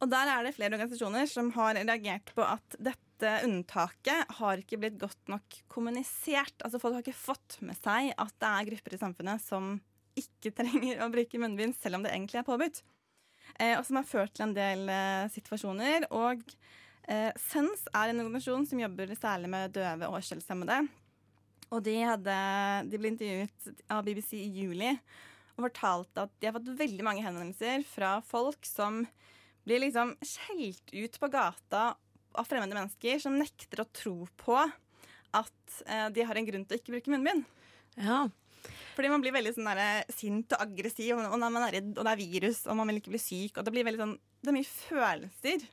Og 0.04 0.12
der 0.12 0.30
er 0.30 0.44
det 0.44 0.56
flere 0.58 0.76
organisasjoner 0.76 1.30
som 1.32 1.52
har 1.56 1.78
reagert 1.78 2.32
på 2.36 2.44
at 2.44 2.78
dette 2.84 3.32
unntaket 3.46 4.36
har 4.40 4.60
ikke 4.60 4.80
blitt 4.82 4.98
godt 5.00 5.32
nok 5.32 5.60
kommunisert. 5.72 6.58
Altså 6.66 6.82
Folk 6.82 6.98
har 6.98 7.06
ikke 7.06 7.16
fått 7.16 7.60
med 7.64 7.78
seg 7.80 8.12
at 8.12 8.34
det 8.44 8.50
er 8.50 8.68
grupper 8.72 8.98
i 8.98 9.02
samfunnet 9.02 9.44
som 9.44 9.78
ikke 10.20 10.52
trenger 10.56 11.04
å 11.04 11.12
bruke 11.12 11.40
munnbind, 11.40 11.76
selv 11.80 12.00
om 12.00 12.06
det 12.06 12.12
egentlig 12.14 12.42
er 12.42 12.48
påbudt. 12.48 12.82
Eh, 13.60 13.76
og 13.78 13.86
som 13.88 14.00
har 14.00 14.08
ført 14.08 14.36
til 14.36 14.48
en 14.48 14.56
del 14.56 14.90
eh, 14.92 15.28
situasjoner. 15.32 16.08
Og 16.16 16.44
eh, 17.08 17.32
SENS 17.48 17.88
er 17.92 18.12
en 18.12 18.24
organisasjon 18.24 18.68
som 18.70 18.82
jobber 18.84 19.16
særlig 19.20 19.52
med 19.52 19.76
døve 19.76 20.10
og 20.10 20.20
hørselshemmede. 20.20 20.82
Og 21.74 21.82
de, 21.86 21.96
hadde, 22.06 22.36
de 22.92 23.00
ble 23.00 23.14
intervjuet 23.14 23.72
av 23.92 24.04
BBC 24.06 24.36
i 24.38 24.52
juli 24.60 24.92
og 25.56 25.70
fortalte 25.70 26.26
at 26.26 26.34
de 26.40 26.50
har 26.50 26.56
fått 26.58 26.74
veldig 26.78 27.06
mange 27.08 27.24
henvendelser 27.24 27.86
fra 27.88 28.18
folk 28.28 28.68
som 28.68 29.06
blir 29.66 29.82
liksom 29.84 30.16
skjelt 30.22 30.94
ut 30.94 31.20
på 31.20 31.30
gata 31.34 31.96
av 32.36 32.48
fremmede 32.48 32.76
mennesker 32.78 33.20
som 33.24 33.38
nekter 33.40 33.82
å 33.84 33.90
tro 33.96 34.18
på 34.40 34.58
at 35.36 35.78
eh, 35.88 36.10
de 36.16 36.26
har 36.26 36.38
en 36.38 36.48
grunn 36.48 36.66
til 36.66 36.78
å 36.78 36.82
ikke 36.82 36.96
bruke 36.96 37.14
munnbind. 37.14 37.46
Ja, 37.96 38.26
Fordi 38.96 39.10
man 39.12 39.24
blir 39.24 39.36
veldig 39.36 39.54
sånn 39.56 39.68
der, 39.70 40.06
sint 40.14 40.54
og 40.56 40.62
aggressiv, 40.66 41.16
og, 41.18 41.26
og 41.30 41.42
man 41.42 41.64
er 41.68 41.78
redd, 41.78 41.92
og 41.96 42.06
det 42.06 42.14
er 42.14 42.22
virus, 42.22 42.64
og 42.68 42.80
man 42.80 42.92
vil 42.92 43.02
ikke 43.02 43.14
bli 43.14 43.22
syk. 43.22 43.58
og 43.58 43.68
Det 43.68 43.74
blir 43.76 43.88
veldig 43.88 44.02
sånn, 44.04 44.16
det 44.42 44.52
er 44.52 44.58
mye 44.58 44.70
følelser. 44.72 45.66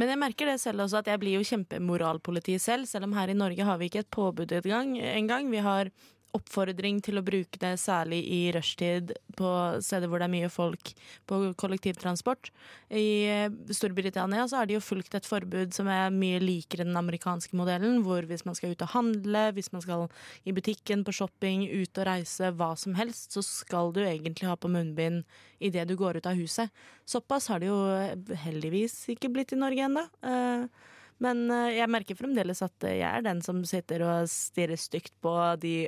Men 0.00 0.10
jeg 0.10 0.20
merker 0.20 0.50
det 0.50 0.58
selv 0.62 0.84
også, 0.86 1.02
at 1.02 1.10
jeg 1.12 1.22
blir 1.22 1.38
jo 1.38 1.46
kjempemoralpoliti 1.46 2.56
selv. 2.62 2.88
Selv 2.90 3.08
om 3.08 3.14
her 3.16 3.30
i 3.30 3.38
Norge 3.38 3.66
har 3.68 3.78
vi 3.80 3.90
ikke 3.90 4.02
et 4.04 4.12
påbud 4.14 4.54
engang. 4.58 4.96
engang. 4.98 5.50
Vi 5.52 5.62
har 5.62 5.90
oppfordring 6.34 6.98
til 7.04 7.20
å 7.20 7.24
bruke 7.24 7.58
det 7.62 7.76
særlig 7.78 8.20
i 8.26 8.40
rushtid 8.54 9.12
på 9.38 9.50
steder 9.84 10.10
hvor 10.10 10.20
det 10.20 10.26
er 10.26 10.32
mye 10.32 10.50
folk 10.52 10.90
på 11.30 11.38
kollektivtransport. 11.60 12.50
I 12.90 13.06
eh, 13.30 13.54
Storbritannia 13.74 14.46
så 14.50 14.60
er 14.60 14.68
det 14.68 14.76
jo 14.76 14.84
fulgt 14.84 15.14
et 15.14 15.28
forbud 15.28 15.74
som 15.76 15.88
er 15.90 16.14
mye 16.14 16.40
likere 16.42 16.86
den 16.86 16.98
amerikanske 16.98 17.56
modellen, 17.58 18.02
hvor 18.06 18.26
hvis 18.28 18.44
man 18.46 18.58
skal 18.58 18.74
ut 18.74 18.84
og 18.86 18.92
handle, 18.96 19.46
hvis 19.56 19.70
man 19.74 19.84
skal 19.84 20.06
i 20.44 20.54
butikken, 20.56 21.04
på 21.06 21.14
shopping, 21.14 21.66
ut 21.70 22.02
og 22.02 22.08
reise, 22.08 22.50
hva 22.58 22.72
som 22.78 22.96
helst, 22.98 23.34
så 23.34 23.42
skal 23.44 23.94
du 23.94 24.02
egentlig 24.04 24.48
ha 24.50 24.56
på 24.58 24.70
munnbind 24.72 25.22
idet 25.64 25.86
du 25.88 25.96
går 25.98 26.18
ut 26.18 26.30
av 26.30 26.38
huset. 26.38 26.72
Såpass 27.08 27.50
har 27.52 27.62
det 27.62 27.70
jo 27.70 27.78
eh, 27.94 28.36
heldigvis 28.44 29.04
ikke 29.14 29.30
blitt 29.32 29.54
i 29.54 29.60
Norge 29.60 29.86
ennå. 29.86 30.08
Eh, 30.26 30.90
Men 31.22 31.46
jeg 31.70 31.86
merker 31.88 32.16
fremdeles 32.18 32.58
at 32.66 32.84
jeg 32.90 33.06
er 33.06 33.22
den 33.22 33.38
som 33.40 33.60
sitter 33.64 34.02
og 34.02 34.26
stirrer 34.28 34.76
stygt 34.76 35.12
på 35.22 35.30
de 35.62 35.86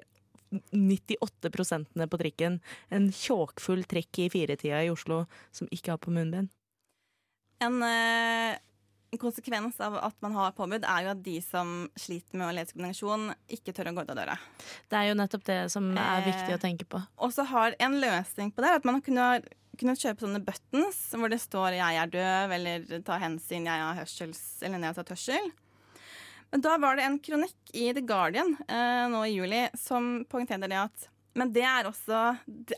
98 0.51 1.51
prosentene 1.55 2.07
på 2.09 2.21
trikken. 2.21 2.61
En 2.89 3.11
tjåkfull 3.13 3.85
trikk 3.89 4.25
i 4.25 4.31
firetida 4.33 4.85
i 4.85 4.93
Oslo 4.93 5.25
som 5.55 5.69
ikke 5.75 5.95
har 5.95 6.03
på 6.03 6.15
munnbind. 6.15 6.53
En, 7.65 7.83
eh, 7.83 8.59
en 9.11 9.19
konsekvens 9.19 9.81
av 9.81 9.97
at 9.97 10.17
man 10.21 10.35
har 10.37 10.53
påbud, 10.53 10.85
er 10.85 11.05
jo 11.05 11.13
at 11.15 11.23
de 11.25 11.37
som 11.41 11.91
sliter 11.97 12.37
med 12.37 12.51
å 12.51 12.55
lese 12.57 12.77
kommunikasjon, 12.77 13.31
ikke 13.49 13.73
tør 13.73 13.93
å 13.93 13.95
gå 13.97 14.05
ut 14.05 14.11
av 14.13 14.19
døra. 14.19 14.39
Det 14.91 14.99
er 14.99 15.09
jo 15.09 15.19
nettopp 15.19 15.45
det 15.45 15.61
som 15.73 15.91
er 15.97 16.21
Eh, 16.21 16.27
viktig 16.29 16.57
å 16.57 16.61
tenke 16.61 16.85
på. 16.85 17.01
Og 17.19 17.33
så 17.33 17.47
har 17.47 17.75
en 17.81 18.01
løsning 18.01 18.53
på 18.53 18.63
det 18.63 18.75
at 18.77 18.85
man 18.85 19.01
kunne, 19.01 19.41
kunne 19.79 19.97
kjøpe 19.97 20.21
sånne 20.21 20.45
buttons 20.45 20.99
hvor 21.17 21.31
det 21.31 21.41
står 21.41 21.77
'jeg 21.77 21.97
er 21.97 22.09
døv' 22.09 22.53
eller 22.53 23.01
'ta 23.03 23.19
hensyn, 23.19 23.65
jeg 23.65 23.81
har 23.81 23.97
hørsels' 23.97 24.63
eller 24.63 24.79
'nedsatt 24.79 25.09
hørsel'. 25.09 25.53
Men 26.55 26.63
da 26.65 26.77
var 26.79 26.97
det 26.97 27.07
en 27.07 27.19
kronikk 27.19 27.75
i 27.75 27.91
The 27.95 28.03
Guardian 28.07 28.55
eh, 28.69 29.05
nå 29.13 29.25
i 29.27 29.35
juli 29.35 29.67
som 29.79 30.25
poengterte 30.31 30.71
det 30.71 30.81
at 30.87 31.11
men 31.37 31.53
det 31.53 31.67
er 31.69 31.85
også 31.85 32.21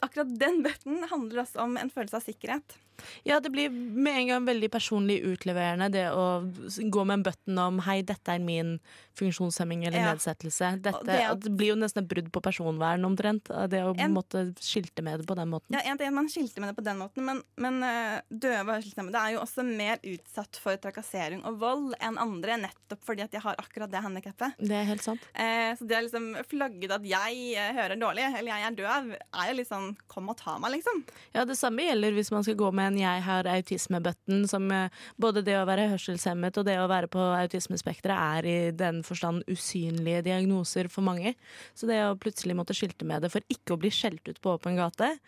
Akkurat 0.03 0.31
den 0.41 0.63
bøtten 0.65 1.05
handler 1.11 1.45
også 1.45 1.63
om 1.63 1.77
en 1.79 1.93
følelse 1.95 2.19
av 2.19 2.25
sikkerhet. 2.27 2.75
Ja, 3.25 3.41
det 3.41 3.51
blir 3.53 3.71
med 3.71 4.15
en 4.23 4.27
gang 4.33 4.47
veldig 4.47 4.71
personlig 4.71 5.21
utleverende 5.25 5.91
det 5.93 6.07
å 6.11 6.43
gå 6.91 7.05
med 7.07 7.15
en 7.21 7.23
button 7.23 7.59
om 7.59 7.81
'hei, 7.81 8.03
dette 8.05 8.29
er 8.35 8.39
min 8.39 8.79
funksjonshemming 9.19 9.87
eller 9.87 9.99
Ja. 9.99 10.15
nedsettelse'. 10.15 10.83
Dette, 10.83 11.05
det 11.05 11.21
at- 11.31 11.41
det 11.41 11.57
blir 11.57 11.69
jo 11.69 11.75
nesten 11.77 12.03
et 12.05 12.09
brudd 12.09 12.31
på 12.33 12.41
personvern 12.43 13.05
omtrent, 13.05 13.45
det 13.71 13.81
å 13.83 13.95
En- 13.99 14.15
måtte 14.15 14.55
skilte 14.61 15.03
med 15.03 15.21
det 15.21 15.27
på 15.27 15.35
den 15.37 15.49
måten. 15.51 15.71
Ja, 15.71 15.81
en 15.85 15.99
at 16.01 16.13
Man 16.13 16.29
skilte 16.29 16.61
med 16.61 16.69
det 16.75 16.77
på 16.77 16.85
den 16.85 16.99
måten, 16.99 17.25
men, 17.25 17.43
men 17.57 17.83
eh, 17.83 18.21
døve 18.33 18.69
og 18.69 18.83
hørselshemmede 18.83 19.15
er 19.15 19.33
jo 19.35 19.41
også 19.41 19.63
mer 19.65 19.99
utsatt 20.05 20.57
for 20.57 20.77
trakassering 20.77 21.45
og 21.45 21.59
vold 21.59 21.95
enn 22.01 22.17
andre, 22.19 22.57
nettopp 22.59 23.03
fordi 23.05 23.23
at 23.23 23.31
jeg 23.33 23.43
har 23.43 23.55
akkurat 23.57 23.91
det 23.91 24.03
handikappet. 24.03 24.55
Det 24.59 24.71
er 24.71 24.85
helt 24.85 25.03
sant. 25.03 25.21
Eh, 25.35 25.75
så 25.77 25.87
det 25.87 25.93
er 25.97 26.03
liksom 26.03 26.35
flagget 26.49 26.91
at 26.91 27.03
jeg 27.03 27.55
eh, 27.57 27.73
hører 27.75 27.99
dårlig, 27.99 28.25
eller 28.39 28.51
jeg 28.53 28.63
er 28.67 28.75
døv, 28.75 29.17
er 29.35 29.51
jo 29.51 29.57
litt 29.57 29.69
sånn 29.69 29.97
kom 30.09 30.29
og 30.29 30.37
ta 30.37 30.59
meg, 30.59 30.73
liksom. 30.73 31.05
Ja, 31.35 31.45
Det 31.45 31.57
samme 31.57 31.79
gjelder 31.81 32.13
hvis 32.15 32.31
man 32.31 32.43
skal 32.43 32.55
gå 32.57 32.73
med 32.73 32.88
en 32.89 32.99
'jeg 32.99 33.23
har 33.23 33.45
autisme'-button, 33.45 34.47
som 34.49 34.71
eh, 34.73 34.89
både 35.21 35.45
det 35.45 35.57
å 35.57 35.67
være 35.69 35.89
hørselshemmet 35.93 36.59
og 36.59 36.65
det 36.67 36.79
å 36.79 36.89
være 36.89 37.09
på 37.09 37.19
autismespekteret 37.19 38.19
er 38.39 38.47
i 38.47 38.71
den 38.71 39.03
forstand 39.03 39.45
usynlige 39.49 40.25
diagnoser 40.25 40.89
for 40.89 41.03
mange. 41.03 41.35
Så 41.75 41.87
det 41.87 42.01
å 42.05 42.19
plutselig 42.19 42.57
måtte 42.57 42.75
skilte 42.75 43.05
med 43.05 43.23
det 43.23 43.31
for 43.31 43.41
ikke 43.49 43.77
å 43.77 43.81
bli 43.81 43.91
skjelt 43.91 44.27
ut 44.29 44.41
på 44.41 44.57
åpen 44.57 44.77
gate, 44.77 45.19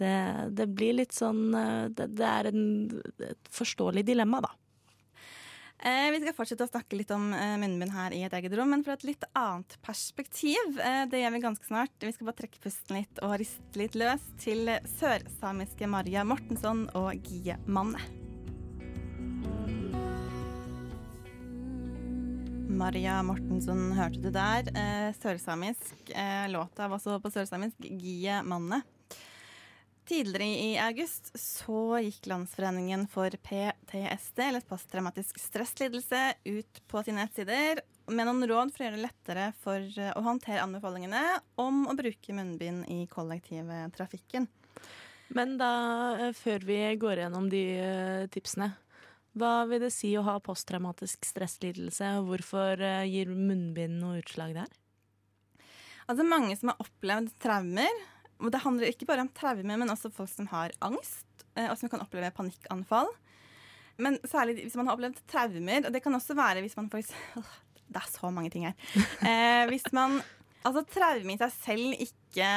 det, 0.00 0.16
det 0.56 0.66
blir 0.72 0.96
litt 0.96 1.12
sånn 1.12 1.54
eh, 1.54 1.88
Det, 1.92 2.08
det 2.16 2.26
er 2.26 2.50
en, 2.50 2.64
et 3.20 3.52
forståelig 3.52 4.06
dilemma, 4.06 4.40
da. 4.40 4.54
Eh, 5.82 6.10
vi 6.12 6.18
skal 6.20 6.34
fortsette 6.36 6.66
å 6.66 6.68
snakke 6.68 6.98
litt 6.98 7.12
om 7.14 7.30
eh, 7.32 7.54
munnbind 7.56 7.94
her 7.94 8.12
i 8.12 8.20
et 8.26 8.34
eget 8.36 8.52
rom, 8.58 8.68
men 8.68 8.82
fra 8.84 8.98
et 8.98 9.06
litt 9.08 9.22
annet 9.32 9.78
perspektiv. 9.80 10.76
Eh, 10.76 11.06
det 11.08 11.22
gjør 11.22 11.32
vi 11.32 11.40
ganske 11.46 11.68
snart. 11.70 11.94
Vi 12.04 12.12
skal 12.12 12.28
bare 12.28 12.40
trekke 12.42 12.60
pusten 12.60 12.98
litt 12.98 13.22
og 13.24 13.38
riste 13.40 13.80
litt 13.80 13.96
løs 13.96 14.26
til 14.42 14.68
sørsamiske 14.98 15.88
Maria 15.88 16.26
Mortensson 16.28 16.84
og 17.00 17.24
Gie 17.24 17.56
Manne. 17.64 18.02
Maria 22.80 23.16
Mortensson 23.24 23.90
hørte 23.96 24.20
du 24.20 24.28
der. 24.36 24.68
Eh, 24.76 25.10
sørsamisk. 25.16 26.12
Låta 26.52 26.92
var 26.92 27.00
også 27.00 27.22
på 27.24 27.32
sørsamisk. 27.32 27.88
Gie 27.88 28.42
Manne. 28.44 28.84
Tidligere 30.10 30.44
i 30.44 30.70
august 30.82 31.28
så 31.38 32.00
gikk 32.02 32.24
Landsforeningen 32.26 33.04
for 33.06 33.30
PTSD, 33.30 34.40
eller 34.42 34.64
posttraumatisk 34.66 35.38
stresslidelse, 35.38 36.22
ut 36.50 36.80
på 36.90 37.02
sine 37.06 37.22
nettsider 37.22 37.78
med 38.10 38.26
noen 38.26 38.42
råd 38.50 38.72
for 38.74 38.82
å 38.82 38.88
gjøre 38.88 38.98
det 38.98 39.04
lettere 39.04 39.46
for 39.62 39.86
eh, 40.02 40.10
å 40.18 40.24
håndtere 40.26 40.64
anbefalingene 40.64 41.22
om 41.62 41.84
å 41.86 41.94
bruke 41.94 42.34
munnbind 42.34 42.90
i 42.90 43.04
kollektivtrafikken. 43.12 44.50
Men 45.38 45.56
da, 45.62 45.72
eh, 46.18 46.34
før 46.34 46.66
vi 46.66 46.82
går 47.06 47.22
gjennom 47.22 47.46
de 47.54 47.64
eh, 47.78 48.26
tipsene, 48.34 48.72
hva 49.38 49.62
vil 49.70 49.86
det 49.86 49.94
si 49.94 50.16
å 50.18 50.26
ha 50.26 50.40
posttraumatisk 50.42 51.22
stresslidelse, 51.22 52.16
og 52.18 52.32
hvorfor 52.32 52.82
gir 53.06 53.30
munnbind 53.30 54.02
noe 54.02 54.24
utslag 54.24 54.58
der? 54.58 54.78
Altså 56.10 56.26
mange 56.26 56.58
som 56.58 56.74
har 56.74 56.82
opplevd 56.82 57.36
traumer, 57.38 58.08
og 58.40 58.50
det 58.52 58.62
handler 58.64 58.90
ikke 58.90 59.08
bare 59.08 59.24
om 59.24 59.32
traume, 59.36 59.76
men 59.76 59.92
også 59.92 60.10
folk 60.14 60.30
som 60.32 60.48
har 60.52 60.74
angst, 60.84 61.44
eh, 61.54 61.68
og 61.70 61.76
som 61.78 61.92
kan 61.92 62.02
oppleve 62.02 62.32
panikkanfall. 62.36 63.10
Men 64.00 64.16
særlig 64.24 64.62
hvis 64.64 64.76
man 64.80 64.88
har 64.88 64.96
opplevd 64.96 65.20
traumer, 65.30 65.86
og 65.86 65.92
det 65.92 66.02
kan 66.02 66.16
også 66.16 66.36
være 66.38 66.64
hvis 66.64 66.78
man 66.80 66.90
faktisk 66.92 67.16
Det 67.90 67.98
er 67.98 68.06
så 68.06 68.28
mange 68.30 68.52
ting 68.52 68.68
her. 68.68 68.76
Eh, 69.26 69.66
hvis 69.68 69.88
man 69.92 70.20
Altså, 70.60 70.82
traume 70.92 71.32
i 71.32 71.40
seg 71.40 71.52
selv 71.54 72.00
ikke 72.04 72.48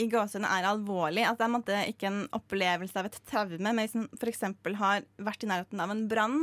i 0.00 0.06
gåsehudene 0.08 0.48
er 0.48 0.64
alvorlig. 0.70 1.26
Altså, 1.28 1.48
det 1.66 1.74
er 1.76 1.90
ikke 1.90 2.08
en 2.08 2.22
opplevelse 2.32 2.96
av 2.96 3.08
et 3.10 3.18
traume, 3.28 3.60
men 3.60 3.82
hvis 3.82 3.96
man 3.98 4.08
f.eks. 4.16 4.46
har 4.80 5.04
vært 5.20 5.44
i 5.44 5.50
nærheten 5.50 5.82
av 5.84 5.92
en 5.92 6.06
brann 6.08 6.38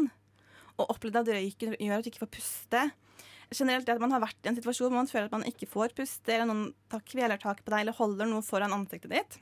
og 0.77 0.93
opplevd 0.93 1.23
at 1.23 1.31
røyken 1.35 1.73
gjør 1.79 1.97
at 1.97 2.05
du 2.05 2.11
ikke 2.11 2.21
får 2.21 2.33
puste. 2.37 2.83
Generelt 3.49 3.87
det 3.87 3.95
at 3.95 4.01
man 4.01 4.13
har 4.13 4.21
vært 4.21 4.45
i 4.45 4.51
en 4.51 4.57
situasjon 4.59 4.91
hvor 4.91 4.99
man 4.99 5.09
føler 5.09 5.29
at 5.29 5.33
man 5.33 5.47
ikke 5.49 5.69
får 5.69 5.95
puste, 5.97 6.33
eller 6.33 6.49
noen 6.49 6.67
tar 6.91 7.05
kvelertak 7.05 7.63
på 7.65 7.73
deg 7.73 7.83
eller 7.83 7.97
holder 7.97 8.29
noe 8.29 8.45
foran 8.45 8.75
ansiktet 8.75 9.13
ditt. 9.13 9.39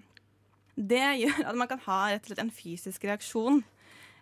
Det 0.78 1.04
gjør 1.24 1.42
at 1.52 1.60
man 1.60 1.72
kan 1.72 1.84
ha 1.88 2.04
rett 2.14 2.24
og 2.24 2.32
slett 2.32 2.44
en 2.46 2.54
fysisk 2.54 3.08
reaksjon 3.10 3.64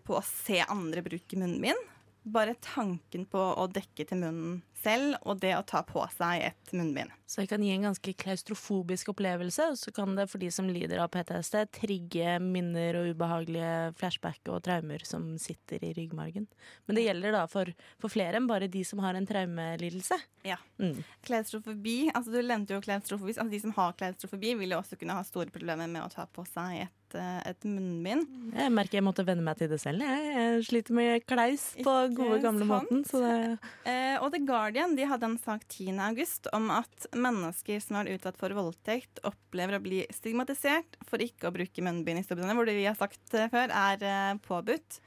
på 0.06 0.18
å 0.18 0.24
se 0.26 0.62
andre 0.66 1.04
bruke 1.06 1.38
munnbind. 1.40 1.92
Bare 2.26 2.58
tanken 2.62 3.28
på 3.30 3.38
å 3.38 3.68
dekke 3.70 4.08
til 4.10 4.22
munnen 4.22 4.62
selv, 4.84 5.16
og 5.26 5.40
det 5.42 5.54
å 5.58 5.64
ta 5.66 5.82
på 5.88 6.04
seg 6.18 6.44
et 6.50 6.74
munnbind. 6.76 7.14
Så 7.26 7.42
det 7.42 7.50
kan 7.50 7.64
gi 7.66 7.72
en 7.74 7.88
ganske 7.88 8.12
klaustrofobisk 8.22 9.10
opplevelse, 9.16 9.72
og 9.72 9.78
så 9.82 9.92
kan 9.96 10.14
det 10.18 10.28
for 10.30 10.38
de 10.44 10.52
som 10.54 10.68
lider 10.70 11.00
av 11.02 11.10
PTSD, 11.14 11.56
trigge 11.74 12.36
minner 12.44 13.00
og 13.00 13.08
ubehagelige 13.16 13.96
flashback 13.98 14.52
og 14.54 14.62
traumer 14.68 15.02
som 15.08 15.32
sitter 15.42 15.82
i 15.88 15.94
ryggmargen. 15.98 16.46
Men 16.86 17.00
det 17.00 17.08
gjelder 17.08 17.34
da 17.40 17.46
for, 17.50 17.72
for 18.02 18.14
flere 18.14 18.38
enn 18.38 18.50
bare 18.50 18.70
de 18.70 18.84
som 18.86 19.02
har 19.02 19.18
en 19.18 19.26
traumelidelse. 19.26 20.20
Ja. 20.46 20.60
Mm. 20.78 21.00
Klaustrofobi, 21.26 22.12
altså 22.14 22.36
du 22.36 22.42
nevnte 22.46 22.76
jo 22.78 22.84
klaustrofobi, 22.86 23.34
altså 23.40 23.50
de 23.56 23.64
som 23.64 23.74
har 23.80 23.98
klaustrofobi 23.98 24.54
vil 24.62 24.76
jo 24.76 24.84
også 24.84 25.00
kunne 25.02 25.18
ha 25.18 25.26
store 25.26 25.50
problemer 25.56 25.90
med 25.90 26.04
å 26.06 26.12
ta 26.14 26.28
på 26.30 26.46
seg 26.52 26.84
et, 26.84 27.18
eh, 27.18 27.42
et 27.50 27.66
munnbind. 27.66 28.30
Jeg 28.54 28.74
merker 28.76 29.00
jeg 29.00 29.08
måtte 29.08 29.26
venne 29.26 29.42
meg 29.46 29.58
til 29.58 29.72
det 29.74 29.82
selv. 29.82 30.06
Jeg, 30.06 30.30
jeg 30.36 30.68
sliter 30.70 31.00
med 31.02 31.26
klaus 31.26 31.72
på 31.82 31.90
Ikke 32.06 32.16
gode, 32.22 32.40
gamle 32.46 32.70
sant? 32.70 32.72
måten. 32.76 33.04
Så 33.10 33.24
det, 33.26 33.58
Eh, 33.86 34.16
og 34.22 34.32
The 34.34 34.40
Guardian 34.66 34.96
de 34.98 35.04
hadde 35.06 35.28
en 35.28 35.38
sak 35.38 35.62
10. 35.68 36.00
august 36.02 36.48
om 36.50 36.72
at 36.74 37.06
mennesker 37.14 37.78
som 37.84 38.00
er 38.00 38.08
utsatt 38.16 38.40
for 38.42 38.50
voldtekt, 38.58 39.20
opplever 39.22 39.78
å 39.78 39.84
bli 39.84 40.00
stigmatisert 40.10 40.98
for 41.06 41.22
ikke 41.22 41.52
å 41.52 41.54
bruke 41.54 41.84
munnbind 41.86 42.18
i 42.18 42.24
Storbritannia, 42.26 42.58
hvor 42.58 42.66
det 42.66 42.74
vi 42.80 42.88
har 42.88 42.98
sagt 42.98 43.36
eh, 43.38 43.46
før 43.52 43.70
er 43.70 44.06
eh, 44.10 44.32
påbudt. 44.42 44.98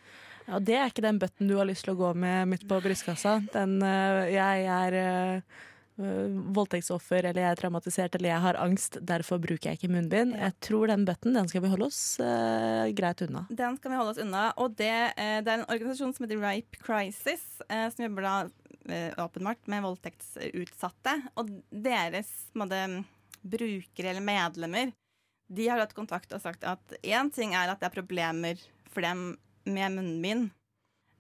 ja, 0.47 0.61
det 0.63 0.77
er 0.79 0.93
ikke 0.93 1.03
den 1.09 1.19
button 1.19 1.51
du 1.51 1.57
har 1.59 1.67
lyst 1.67 1.89
til 1.89 1.97
å 1.97 1.99
gå 1.99 2.13
med 2.15 2.53
midt 2.53 2.69
på 2.71 2.79
brystkassa. 2.85 3.41
Den 3.51 3.81
øh, 3.83 4.29
jeg 4.31 4.71
er 4.77 5.01
voldtektsoffer, 5.99 7.27
eller 7.27 7.43
jeg 7.43 7.51
er 7.51 7.59
traumatisert, 7.59 8.15
eller 8.15 8.31
jeg 8.31 8.43
har 8.45 8.59
angst, 8.63 9.01
derfor 9.03 9.41
bruker 9.43 9.73
jeg 9.73 9.81
ikke 9.81 9.91
munnbind. 9.91 10.37
Jeg 10.39 10.55
tror 10.63 10.87
den 10.93 11.05
button 11.09 11.35
den 11.35 11.51
skal 11.51 11.65
vi 11.65 11.73
holde 11.73 11.89
oss 11.91 12.03
øh, 12.23 12.87
greit 12.95 13.23
unna. 13.27 13.47
Den 13.51 13.79
skal 13.79 13.91
vi 13.91 13.99
holde 13.99 14.15
oss 14.15 14.23
unna. 14.23 14.45
Og 14.63 14.77
det, 14.79 14.95
eh, 15.19 15.41
det 15.43 15.51
er 15.51 15.59
en 15.59 15.67
organisasjon 15.67 16.15
som 16.15 16.27
heter 16.27 16.39
Rape 16.43 16.79
Crisis, 16.85 17.45
eh, 17.67 17.89
som 17.91 18.07
jobber 18.07 18.29
da 18.29 18.37
eh, 18.47 18.68
åpenbart 18.87 19.67
med 19.69 19.83
voldtektsutsatte. 19.85 21.15
Og 21.41 21.51
deres 21.71 22.31
måtte, 22.59 23.05
brukere 23.43 24.11
eller 24.11 24.25
medlemmer 24.25 24.95
de 25.49 25.69
har 25.69 25.81
hatt 25.81 25.97
kontakt 25.97 26.33
og 26.37 26.43
sagt 26.43 26.65
at 26.69 26.95
én 27.01 27.31
ting 27.33 27.55
er 27.57 27.73
at 27.73 27.81
det 27.81 27.89
er 27.89 27.97
problemer 27.97 28.61
for 28.93 29.05
dem 29.05 29.39
med 29.69 29.95
munnbind, 29.97 30.51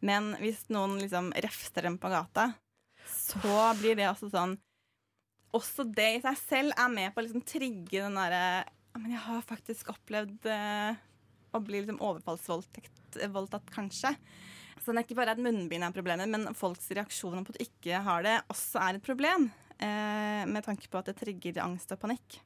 men 0.05 0.33
hvis 0.41 0.67
noen 0.73 0.99
liksom 1.01 1.33
refser 1.45 1.89
dem 1.89 1.99
på 2.01 2.11
gata, 2.13 2.53
så 3.09 3.73
blir 3.81 3.97
det 3.99 4.09
også 4.11 4.29
sånn 4.33 4.59
Også 5.57 5.87
det 5.97 6.09
i 6.19 6.21
seg 6.21 6.37
selv 6.43 6.75
er 6.77 6.91
med 6.93 7.15
på 7.15 7.23
å 7.23 7.25
liksom 7.25 7.45
trigge 7.49 8.03
den 8.03 8.19
derre 8.19 8.67
Men 9.01 9.15
jeg 9.15 9.23
har 9.25 9.47
faktisk 9.49 9.89
opplevd 9.95 10.49
eh, 10.53 10.99
å 11.59 11.65
blir 11.65 11.85
liksom 11.85 12.01
overfallsvoldtatt, 12.05 13.73
kanskje. 13.75 14.15
Så 14.79 14.95
det 14.95 15.03
er 15.03 15.07
ikke 15.07 15.19
bare 15.19 15.35
at 15.35 15.43
munnbind 15.43 15.85
er 15.85 15.95
problemet, 15.95 16.31
men 16.31 16.55
folks 16.57 16.87
reaksjoner 16.95 17.45
på 17.45 17.53
at 17.53 17.59
de 17.59 17.67
ikke 17.69 18.03
har 18.07 18.25
det, 18.25 18.37
også 18.49 18.81
er 18.87 18.99
et 18.99 19.05
problem. 19.05 19.51
Eh, 19.79 20.45
med 20.49 20.65
tanke 20.65 20.89
på 20.91 20.99
at 21.01 21.11
det 21.11 21.19
trigger 21.21 21.61
angst 21.63 21.93
og 21.95 22.01
panikk. 22.03 22.39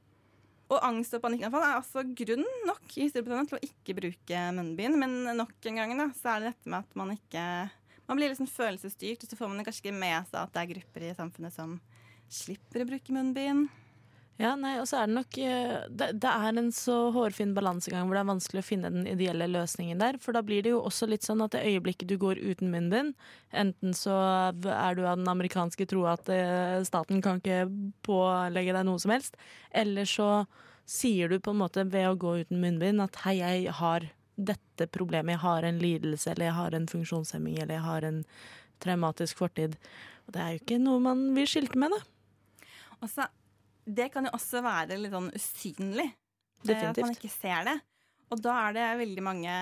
Og 0.73 0.79
angst 0.85 1.13
og 1.13 1.21
panikkanfall 1.23 1.65
er 1.65 1.77
altså 1.77 2.03
grunn 2.17 2.45
nok 2.67 2.97
i 2.97 3.07
Storbritannia 3.11 3.49
til 3.49 3.59
å 3.59 3.67
ikke 3.67 3.95
bruke 3.97 4.43
munnbind. 4.57 4.97
Men 5.01 5.37
nok 5.37 5.69
en 5.69 5.79
gang 5.81 5.95
da, 5.99 6.09
så 6.17 6.33
er 6.33 6.43
det 6.43 6.53
dette 6.53 6.73
med 6.73 6.83
at 6.83 6.99
man 6.99 7.15
ikke 7.15 7.45
Man 8.03 8.19
blir 8.19 8.33
liksom 8.33 8.49
følelsesstyrt, 8.51 9.21
og 9.23 9.29
så 9.31 9.37
får 9.39 9.47
man 9.47 9.63
kanskje 9.63 9.85
ikke 9.85 9.95
med 9.95 10.25
seg 10.27 10.41
at 10.41 10.49
det 10.51 10.59
er 10.59 10.71
grupper 10.73 11.05
i 11.07 11.13
samfunnet 11.15 11.53
som 11.55 11.77
slipper 12.27 12.83
å 12.83 12.87
bruke 12.89 13.15
munnbind. 13.15 13.69
Ja, 14.41 14.55
nei, 14.57 14.79
og 14.81 14.87
så 14.89 14.97
er 14.97 15.09
det 15.09 15.13
nok 15.13 15.37
øh, 15.45 15.73
det, 15.93 16.07
det 16.23 16.29
er 16.29 16.57
en 16.57 16.71
så 16.73 16.95
hårfin 17.13 17.51
balansegang 17.53 18.07
hvor 18.07 18.17
det 18.17 18.23
er 18.23 18.31
vanskelig 18.31 18.63
å 18.63 18.65
finne 18.65 18.89
den 18.89 19.05
ideelle 19.11 19.45
løsningen 19.51 20.01
der. 20.01 20.17
For 20.21 20.33
da 20.33 20.41
blir 20.45 20.65
det 20.65 20.71
jo 20.73 20.79
også 20.81 21.05
litt 21.11 21.25
sånn 21.25 21.43
at 21.45 21.53
det 21.53 21.61
øyeblikket 21.69 22.09
du 22.09 22.15
går 22.21 22.41
uten 22.41 22.71
munnbind, 22.73 23.13
enten 23.53 23.93
så 23.93 24.15
er 24.49 24.97
du 24.97 25.03
av 25.05 25.19
den 25.21 25.29
amerikanske 25.29 25.85
tro 25.91 26.07
at 26.09 26.31
øh, 26.33 26.79
staten 26.87 27.21
kan 27.21 27.43
ikke 27.43 27.67
pålegge 28.07 28.73
deg 28.73 28.87
noe 28.89 29.03
som 29.03 29.13
helst, 29.13 29.37
eller 29.69 30.09
så 30.09 30.31
sier 30.89 31.29
du 31.29 31.37
på 31.39 31.53
en 31.53 31.61
måte 31.61 31.85
ved 31.93 32.09
å 32.09 32.17
gå 32.19 32.33
uten 32.41 32.59
munnbind 32.63 33.05
at 33.05 33.21
hei, 33.27 33.37
jeg 33.37 33.77
har 33.77 34.09
dette 34.33 34.89
problemet, 34.89 35.35
jeg 35.35 35.43
har 35.45 35.69
en 35.69 35.79
lidelse, 35.79 36.31
eller 36.31 36.49
jeg 36.49 36.57
har 36.57 36.73
en 36.73 36.89
funksjonshemming, 36.89 37.61
eller 37.61 37.77
jeg 37.77 37.85
har 37.85 38.09
en 38.09 38.19
traumatisk 38.83 39.45
fortid. 39.45 39.77
Og 40.25 40.33
det 40.33 40.41
er 40.41 40.55
jo 40.55 40.63
ikke 40.63 40.81
noe 40.81 41.05
man 41.05 41.23
vil 41.37 41.47
skilte 41.47 41.79
med, 41.79 41.93
da. 41.93 42.01
Også, 43.03 43.27
det 43.85 44.09
kan 44.13 44.27
jo 44.27 44.33
også 44.35 44.61
være 44.63 44.97
litt 44.99 45.13
sånn 45.13 45.31
usynlig. 45.35 46.09
Definitivt. 46.63 46.97
At 46.97 47.03
man 47.03 47.17
ikke 47.17 47.33
ser 47.33 47.67
det. 47.67 47.77
Og 48.31 48.41
da 48.41 48.55
er 48.67 48.77
det 48.77 48.85
veldig 49.03 49.23
mange 49.25 49.55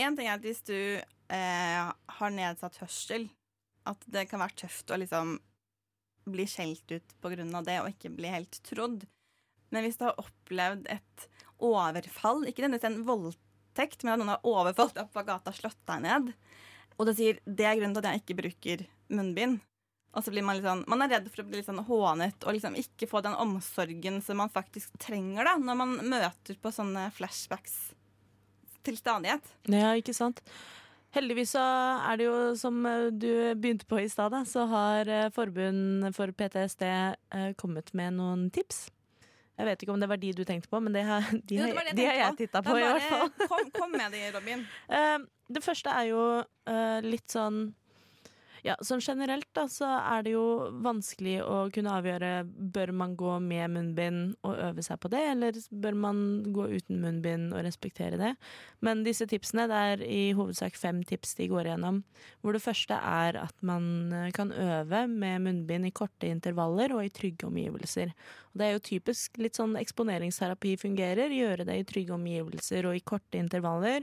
En 0.00 0.14
ting 0.16 0.28
er 0.28 0.36
at 0.36 0.44
hvis 0.44 0.60
du 0.68 0.76
eh, 0.76 1.86
har 2.18 2.32
nedsatt 2.34 2.76
hørsel, 2.82 3.30
at 3.88 4.02
det 4.12 4.26
kan 4.28 4.42
være 4.42 4.58
tøft 4.60 4.92
å 4.92 4.98
liksom 5.00 5.38
bli 6.28 6.44
skjelt 6.50 6.90
ut 6.92 7.14
på 7.22 7.30
grunn 7.32 7.54
av 7.56 7.64
det 7.64 7.78
og 7.80 7.88
ikke 7.94 8.12
bli 8.12 8.28
helt 8.28 8.58
trodd. 8.66 9.06
Men 9.72 9.86
hvis 9.86 9.96
du 9.96 10.04
har 10.04 10.20
opplevd 10.20 10.90
et 10.92 11.26
overfall, 11.64 12.44
ikke 12.44 12.66
nødvendigvis 12.66 12.88
en 12.90 13.06
voldtekt, 13.08 14.04
men 14.04 14.12
at 14.12 14.20
noen 14.20 14.34
har 14.34 14.50
overfalt 14.52 14.98
deg 14.98 15.08
på 15.14 15.24
gata 15.26 15.54
og 15.54 15.58
slått 15.62 15.80
deg 15.88 16.04
ned, 16.04 16.34
og 16.96 17.08
det 17.08 17.16
sier 17.16 17.40
det 17.46 17.68
er 17.68 17.78
grunnen 17.78 17.96
til 17.96 18.04
at 18.04 18.10
jeg 18.12 18.24
ikke 18.24 18.38
bruker 18.42 18.84
munnbind, 19.16 19.62
og 20.16 20.24
så 20.24 20.32
blir 20.32 20.44
man 20.46 20.56
litt 20.56 20.64
sånn 20.64 20.84
Man 20.88 21.04
er 21.04 21.12
redd 21.12 21.28
for 21.28 21.42
å 21.42 21.46
bli 21.48 21.60
litt 21.60 21.68
sånn 21.68 21.82
hånet 21.84 22.46
og 22.46 22.56
liksom 22.56 22.78
ikke 22.80 23.08
få 23.10 23.20
den 23.26 23.36
omsorgen 23.36 24.22
som 24.24 24.40
man 24.40 24.52
faktisk 24.52 24.96
trenger 25.02 25.44
da, 25.44 25.58
når 25.60 25.78
man 25.82 25.92
møter 26.08 26.56
på 26.62 26.72
sånne 26.72 27.10
flashbacks 27.14 27.76
til 28.86 28.96
stadighet. 28.96 29.54
Ja, 29.66 29.92
ikke 29.98 30.14
sant. 30.16 30.40
Heldigvis 31.16 31.54
så 31.56 31.62
er 32.06 32.18
det 32.20 32.26
jo, 32.28 32.34
som 32.58 32.78
eh, 32.86 33.08
du 33.14 33.30
begynte 33.58 33.86
på 33.88 33.98
i 34.02 34.08
stad, 34.10 34.34
så 34.48 34.66
har 34.70 35.08
eh, 35.08 35.30
Forbund 35.34 36.10
for 36.16 36.32
PTSD 36.36 36.84
eh, 36.86 37.48
kommet 37.58 37.92
med 37.96 38.18
noen 38.18 38.46
tips. 38.54 38.86
Jeg 39.56 39.68
vet 39.70 39.82
ikke 39.82 39.94
om 39.94 40.02
det 40.02 40.10
var 40.10 40.20
de 40.20 40.34
du 40.36 40.42
tenkte 40.44 40.68
på, 40.68 40.80
men 40.84 40.92
det 40.92 41.06
har, 41.08 41.24
de 41.32 41.56
Jo, 41.56 41.70
det 41.72 41.72
det 41.72 41.88
jeg 41.88 41.96
de 41.96 42.06
har 42.10 42.18
jeg 42.20 42.34
på. 42.34 42.40
titta 42.42 42.62
på, 42.66 42.76
i 42.76 42.84
hvert 42.84 43.08
fall. 43.08 43.32
Kom, 43.48 43.70
kom 43.78 43.96
med 43.96 44.12
det, 44.12 44.28
Robin. 44.36 44.66
Det 45.46 45.60
første 45.62 45.92
er 45.94 46.08
jo 46.10 46.22
litt 47.06 47.30
sånn 47.30 47.68
Ja, 48.66 48.74
sånn 48.82 48.98
generelt 48.98 49.46
da, 49.54 49.68
så 49.70 49.86
er 49.86 50.24
det 50.26 50.32
jo 50.32 50.44
vanskelig 50.82 51.36
å 51.44 51.68
kunne 51.70 51.92
avgjøre 52.00 52.30
Bør 52.74 52.90
man 52.98 53.12
gå 53.18 53.36
med 53.44 53.70
munnbind 53.76 54.34
og 54.46 54.58
øve 54.58 54.82
seg 54.82 54.98
på 55.02 55.10
det, 55.12 55.20
eller 55.36 55.60
bør 55.70 55.94
man 56.02 56.18
gå 56.56 56.66
uten 56.72 56.98
munnbind 57.04 57.54
og 57.54 57.62
respektere 57.62 58.18
det? 58.18 58.32
Men 58.82 59.04
disse 59.06 59.28
tipsene, 59.30 59.68
det 59.70 59.82
er 59.92 60.02
i 60.02 60.22
hovedsak 60.34 60.74
fem 60.78 61.04
tips 61.06 61.36
de 61.38 61.46
går 61.52 61.70
igjennom. 61.70 62.02
Hvor 62.42 62.58
det 62.58 62.64
første 62.64 62.98
er 62.98 63.38
at 63.44 63.54
man 63.62 64.10
eh, 64.10 64.32
kan 64.34 64.50
øve 64.50 65.04
med 65.12 65.46
munnbind 65.46 65.86
i 65.86 65.94
korte 65.94 66.26
intervaller 66.26 66.96
og 66.96 67.06
i 67.06 67.12
trygge 67.14 67.46
omgivelser. 67.46 68.10
Og 68.50 68.58
det 68.58 68.66
er 68.66 68.74
jo 68.74 68.86
typisk 68.90 69.38
litt 69.38 69.60
sånn 69.60 69.78
eksponeringsterapi 69.78 70.74
fungerer. 70.82 71.30
Gjøre 71.30 71.68
det 71.70 71.78
i 71.78 71.86
trygge 71.86 72.18
omgivelser 72.18 72.90
og 72.90 72.98
i 72.98 73.06
korte 73.14 73.38
intervaller. 73.38 74.02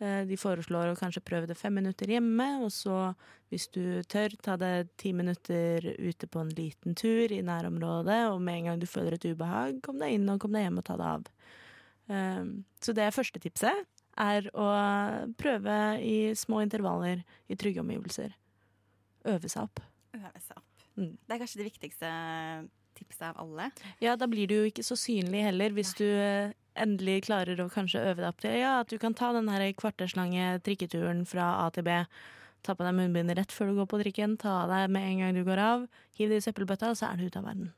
Eh, 0.00 0.24
De 0.28 0.36
foreslår 0.36 0.90
å 0.92 0.98
kanskje 0.98 1.22
prøve 1.24 1.48
det 1.48 1.56
fem 1.56 1.72
minutter 1.74 2.10
hjemme, 2.12 2.46
og 2.64 2.72
så, 2.74 3.14
hvis 3.50 3.68
du 3.72 4.02
tør, 4.04 4.34
ta 4.42 4.56
det 4.60 4.90
ti 5.00 5.12
minutter 5.16 5.86
ute 5.98 6.26
på 6.28 6.42
en 6.42 6.50
liten 6.56 6.94
tur 6.98 7.32
i 7.32 7.40
nærområdet, 7.42 8.26
og 8.32 8.40
med 8.44 8.58
en 8.60 8.64
gang 8.70 8.80
du 8.82 8.86
føler 8.86 9.16
et 9.16 9.24
ubehag, 9.24 9.80
kom 9.82 9.98
deg 10.02 10.18
inn 10.18 10.28
og 10.28 10.40
kom 10.42 10.52
deg 10.52 10.66
hjem 10.66 10.78
og 10.82 10.84
ta 10.84 10.96
det 11.00 11.10
av. 11.14 11.28
Eh, 12.08 12.44
Så 12.80 12.92
det 12.94 13.12
første 13.14 13.40
tipset, 13.40 13.86
er 14.16 14.46
å 14.56 14.66
prøve 15.36 16.00
i 16.00 16.32
små 16.34 16.62
intervaller 16.64 17.20
i 17.52 17.56
trygge 17.56 17.82
omgivelser. 17.82 18.32
Øve 19.28 19.48
seg 19.52 19.66
opp. 19.66 19.82
Øve 20.16 20.40
seg 20.40 20.56
opp. 20.56 20.86
Mm. 20.96 21.10
Det 21.26 21.34
er 21.34 21.40
kanskje 21.42 21.60
det 21.60 21.66
viktigste 21.68 22.12
tipset 22.96 23.28
av 23.30 23.40
alle. 23.44 23.70
Ja, 24.02 24.16
da 24.16 24.28
blir 24.30 24.48
du 24.50 24.56
jo 24.58 24.68
ikke 24.70 24.84
så 24.86 24.96
synlig 24.98 25.44
heller, 25.46 25.74
hvis 25.76 25.94
du 25.98 26.06
eh, 26.06 26.52
endelig 26.76 27.22
klarer 27.28 27.60
å 27.62 27.68
kanskje 27.72 28.02
øve 28.02 28.20
deg 28.22 28.28
opp 28.30 28.42
til 28.42 28.56
ja, 28.58 28.80
at 28.82 28.90
du 28.92 28.98
kan 29.00 29.14
ta 29.16 29.30
den 29.36 29.48
her 29.52 29.64
kvarterslange 29.78 30.58
trikketuren 30.66 31.24
fra 31.28 31.52
A 31.64 31.70
til 31.72 31.86
B. 31.86 32.00
Ta 32.66 32.74
på 32.74 32.82
deg 32.84 32.96
munnbindet 32.98 33.38
rett 33.38 33.52
før 33.54 33.70
du 33.70 33.78
går 33.80 33.88
på 33.92 34.00
trikken, 34.02 34.36
ta 34.42 34.64
av 34.64 34.72
deg 34.72 34.90
med 34.90 35.06
en 35.06 35.18
gang 35.22 35.36
du 35.36 35.44
går 35.46 35.60
av, 35.62 35.88
hiv 36.18 36.32
det 36.32 36.40
i 36.40 36.46
søppelbøtta, 36.48 36.90
og 36.90 36.98
så 36.98 37.12
er 37.12 37.20
du 37.20 37.28
ute 37.28 37.38
av 37.40 37.46
verden. 37.52 37.72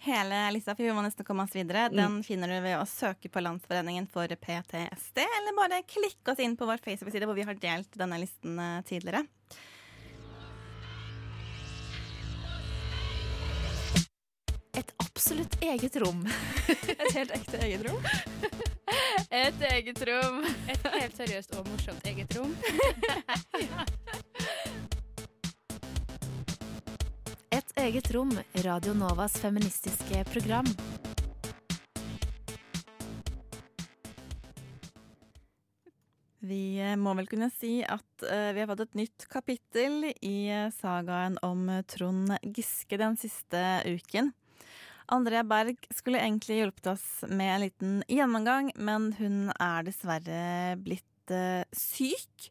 Hele 0.00 0.38
lista, 0.54 0.72
for 0.72 0.96
må 0.96 1.02
nesten 1.04 1.26
komme 1.28 1.44
oss 1.44 1.52
videre, 1.52 1.90
Mm. 1.90 1.96
den 1.98 2.22
finner 2.24 2.48
du 2.48 2.56
ved 2.64 2.78
å 2.78 2.86
søke 2.88 3.28
på 3.28 3.42
Landsforeningen 3.44 4.08
for 4.08 4.26
PTSD, 4.26 5.20
eller 5.20 5.52
bare 5.58 5.82
klikke 5.84 6.32
oss 6.32 6.40
inn 6.40 6.56
på 6.56 6.64
vår 6.64 6.80
Facebook-side 6.80 7.28
hvor 7.28 7.36
vi 7.36 7.44
har 7.44 7.54
delt 7.54 7.92
denne 7.92 8.18
listen 8.18 8.58
eh, 8.58 8.80
tidligere. 8.88 9.26
Absolutt 15.30 15.62
eget 15.62 15.96
rom. 15.96 16.28
Et 16.98 17.12
helt 17.14 17.30
ekte 17.30 17.58
eget 17.62 17.84
rom. 17.86 18.02
Et 19.30 19.54
eget 19.68 20.02
rom. 20.08 20.40
Et 20.66 20.86
helt 20.96 21.16
seriøst 21.20 21.54
og 21.54 21.68
morsomt 21.70 22.06
eget 22.10 22.34
rom. 22.34 22.56
Et 27.54 27.70
eget 27.84 28.10
rom, 28.10 28.32
Radio 28.66 28.94
Novas 28.98 29.38
feministiske 29.38 30.24
program. 30.32 30.66
Vi 36.42 36.80
eh, 36.82 36.96
må 36.98 37.14
vel 37.14 37.30
kunne 37.30 37.50
si 37.54 37.84
at 37.86 38.22
eh, 38.26 38.50
vi 38.56 38.64
har 38.64 38.70
fått 38.72 38.88
et 38.88 38.98
nytt 39.04 39.30
kapittel 39.30 40.10
i 40.10 40.50
eh, 40.50 40.74
sagaen 40.74 41.38
om 41.46 41.68
Trond 41.86 42.34
Giske 42.42 42.98
den 42.98 43.14
siste 43.20 43.86
uken. 43.86 44.34
Andrea 45.10 45.42
Berg 45.46 45.86
skulle 45.94 46.20
egentlig 46.22 46.60
hjulpet 46.60 46.92
oss 46.92 47.06
med 47.28 47.54
en 47.54 47.64
liten 47.64 47.96
gjennomgang, 48.08 48.70
men 48.76 49.10
hun 49.18 49.48
er 49.56 49.86
dessverre 49.86 50.42
blitt 50.80 51.34
uh, 51.34 51.64
syk. 51.74 52.50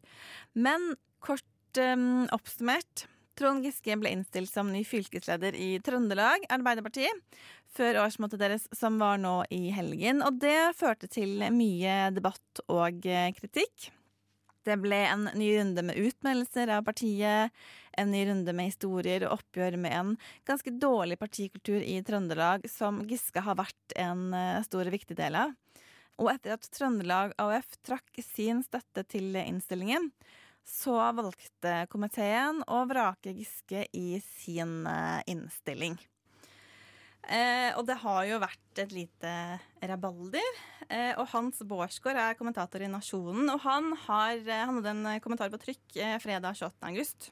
Men 0.52 0.92
kort 1.24 1.80
um, 1.80 2.26
oppsummert. 2.34 3.06
Trond 3.40 3.64
Giske 3.64 3.96
ble 3.96 4.12
innstilt 4.12 4.50
som 4.52 4.68
ny 4.68 4.82
fylkesleder 4.84 5.56
i 5.56 5.78
Trøndelag 5.84 6.44
Arbeiderparti 6.52 7.06
før 7.72 8.02
årsmøtet 8.02 8.42
deres, 8.42 8.66
som 8.76 8.98
var 9.00 9.20
nå 9.22 9.38
i 9.54 9.70
helgen. 9.72 10.20
Og 10.26 10.40
det 10.42 10.74
førte 10.76 11.08
til 11.08 11.38
mye 11.54 12.10
debatt 12.12 12.62
og 12.66 13.06
eh, 13.06 13.30
kritikk. 13.36 13.88
Det 14.66 14.76
ble 14.82 14.98
en 15.08 15.28
ny 15.34 15.48
runde 15.56 15.82
med 15.88 15.96
utmeldelser 15.96 16.68
av 16.74 16.84
partiet, 16.84 17.54
en 17.96 18.10
ny 18.12 18.26
runde 18.28 18.52
med 18.56 18.68
historier 18.68 19.24
og 19.24 19.38
oppgjør 19.38 19.78
med 19.80 19.96
en 19.96 20.10
ganske 20.48 20.74
dårlig 20.82 21.16
partikultur 21.20 21.80
i 21.80 21.96
Trøndelag, 22.04 22.66
som 22.68 23.00
Giske 23.08 23.40
har 23.44 23.56
vært 23.60 23.96
en 23.96 24.28
eh, 24.36 24.60
stor 24.66 24.84
og 24.84 24.94
viktig 24.94 25.16
del 25.16 25.38
av. 25.46 25.56
Og 26.20 26.28
etter 26.34 26.58
at 26.58 26.68
Trøndelag 26.76 27.32
AUF 27.40 27.72
trakk 27.86 28.20
sin 28.20 28.60
støtte 28.66 29.06
til 29.08 29.36
innstillingen, 29.40 30.10
så 30.68 30.98
valgte 31.16 31.86
komiteen 31.90 32.60
å 32.68 32.84
vrake 32.90 33.32
Giske 33.34 33.86
i 33.96 34.20
sin 34.20 34.84
eh, 34.86 35.20
innstilling. 35.32 35.96
Eh, 37.28 37.70
og 37.76 37.84
det 37.88 37.98
har 38.02 38.24
jo 38.28 38.40
vært 38.42 38.82
et 38.84 38.92
lite 38.94 39.32
rabalder. 39.88 40.60
Eh, 40.90 41.12
og 41.20 41.28
Hans 41.30 41.60
Bårdsgaard 41.62 42.18
er 42.18 42.34
kommentator 42.38 42.82
i 42.82 42.88
Nasjonen, 42.90 43.46
og 43.52 43.60
han, 43.62 43.92
har, 44.08 44.40
eh, 44.42 44.64
han 44.66 44.80
hadde 44.80 44.94
en 44.96 45.20
kommentar 45.22 45.52
på 45.52 45.60
trykk 45.62 45.96
eh, 46.02 46.16
fredag 46.22 46.56
28. 46.58 46.88
august. 46.90 47.30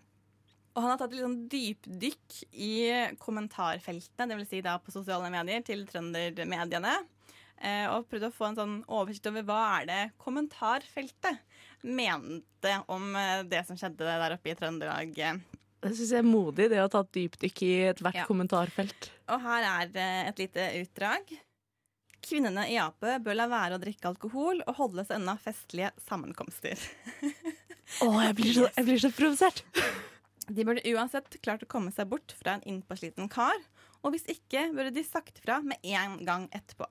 Og 0.77 0.85
han 0.85 0.93
har 0.93 0.99
tatt 1.01 1.17
et 1.17 1.25
sånn 1.25 1.41
dypdykk 1.51 2.37
i 2.55 2.73
kommentarfeltene, 3.19 4.29
dvs. 4.31 4.51
Si 4.53 4.61
da 4.63 4.77
på 4.79 4.95
sosiale 4.95 5.31
medier, 5.35 5.65
til 5.67 5.83
trøndermediene. 5.91 6.93
Eh, 7.59 7.89
og 7.91 8.07
prøvd 8.07 8.29
å 8.29 8.35
få 8.37 8.47
en 8.53 8.59
sånn 8.61 8.75
oversikt 8.87 9.27
over 9.33 9.43
hva 9.49 9.63
er 9.81 9.89
det 9.89 10.03
kommentarfeltet 10.23 11.41
mente 11.83 12.77
om 12.95 13.11
eh, 13.19 13.43
det 13.51 13.65
som 13.67 13.79
skjedde 13.81 14.07
der 14.07 14.37
oppe 14.37 14.53
i 14.53 14.55
Trøndelag. 14.59 15.19
eh, 15.19 15.41
Det 15.83 15.91
syns 15.99 16.13
jeg 16.15 16.23
er 16.23 16.29
modig, 16.31 16.69
det 16.71 16.79
å 16.85 16.89
ta 16.93 17.03
et 17.03 17.11
dypdykk 17.19 17.63
i 17.67 17.73
ethvert 17.91 18.15
Ja. 18.21 18.29
kommentarfelt. 18.31 19.11
Og 19.35 19.43
her 19.43 19.67
er 19.67 19.91
eh, 19.99 20.29
et 20.31 20.39
lite 20.39 20.69
utdrag. 20.85 21.35
Kvinnene 22.25 22.67
i 22.71 22.77
Ap 22.83 23.01
bør 23.01 23.37
la 23.37 23.47
være 23.51 23.79
å 23.79 23.83
drikke 23.83 24.11
alkohol 24.11 24.63
og 24.65 24.79
holde 24.81 25.05
seg 25.07 25.21
unna 25.21 25.37
festlige 25.41 25.93
sammenkomster. 26.09 26.81
Å, 28.05 28.09
jeg 28.27 28.37
blir 28.37 28.55
så, 28.57 28.69
jeg 28.75 28.89
blir 28.89 29.03
så 29.03 29.13
provosert! 29.15 29.65
De 30.49 30.65
burde 30.65 30.85
uansett 30.95 31.37
klart 31.45 31.65
å 31.65 31.69
komme 31.69 31.93
seg 31.93 32.09
bort 32.09 32.33
fra 32.39 32.57
en 32.57 32.65
innpåsliten 32.69 33.29
kar, 33.33 33.57
og 34.01 34.15
hvis 34.15 34.27
ikke 34.33 34.71
burde 34.73 34.95
de 34.97 35.05
sagt 35.05 35.43
fra 35.45 35.59
med 35.65 35.81
en 35.85 36.17
gang 36.25 36.47
etterpå. 36.57 36.87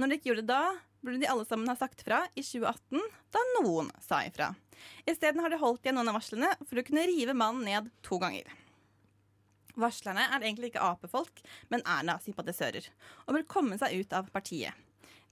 Når 0.00 0.10
de 0.10 0.18
ikke 0.18 0.30
gjorde 0.30 0.44
det 0.46 0.54
da, 0.54 0.74
burde 1.04 1.20
de 1.20 1.28
alle 1.28 1.44
sammen 1.48 1.68
ha 1.68 1.76
sagt 1.76 2.04
fra 2.06 2.22
i 2.32 2.44
2018, 2.44 3.02
da 3.34 3.42
noen 3.58 3.90
sa 4.04 4.22
ifra. 4.24 4.54
Isteden 5.04 5.44
har 5.44 5.52
de 5.52 5.60
holdt 5.60 5.84
igjen 5.84 5.98
noen 6.00 6.12
av 6.12 6.18
varslene 6.18 6.52
for 6.64 6.80
å 6.80 6.86
kunne 6.86 7.04
rive 7.10 7.36
mannen 7.36 7.68
ned 7.68 7.90
to 8.06 8.18
ganger. 8.22 8.48
Varslerne 9.80 10.28
er 10.28 10.40
egentlig 10.40 10.70
ikke 10.70 10.84
Ap-folk, 10.86 11.40
men 11.72 11.82
Erna-sympatisører, 11.82 12.86
og 13.26 13.38
vil 13.38 13.46
komme 13.50 13.78
seg 13.80 13.96
ut 13.98 14.14
av 14.14 14.28
partiet. 14.34 14.74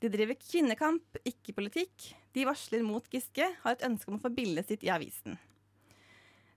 De 0.02 0.11
driver 0.11 0.35
kvinnekamp, 0.35 1.20
ikke 1.22 1.55
politikk. 1.55 2.09
De 2.35 2.46
varsler 2.48 2.83
mot 2.83 3.07
Giske, 3.12 3.46
har 3.62 3.76
et 3.76 3.85
ønske 3.87 4.11
om 4.11 4.18
å 4.18 4.22
få 4.24 4.33
bildet 4.35 4.66
sitt 4.66 4.83
i 4.83 4.90
avisen. 4.90 5.38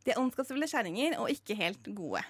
De 0.05 0.13
er 0.13 0.21
ondskapsfulle 0.21 0.69
kjerringer 0.69 1.19
og 1.21 1.29
ikke 1.33 1.57
helt 1.59 1.85
gode. 1.97 2.23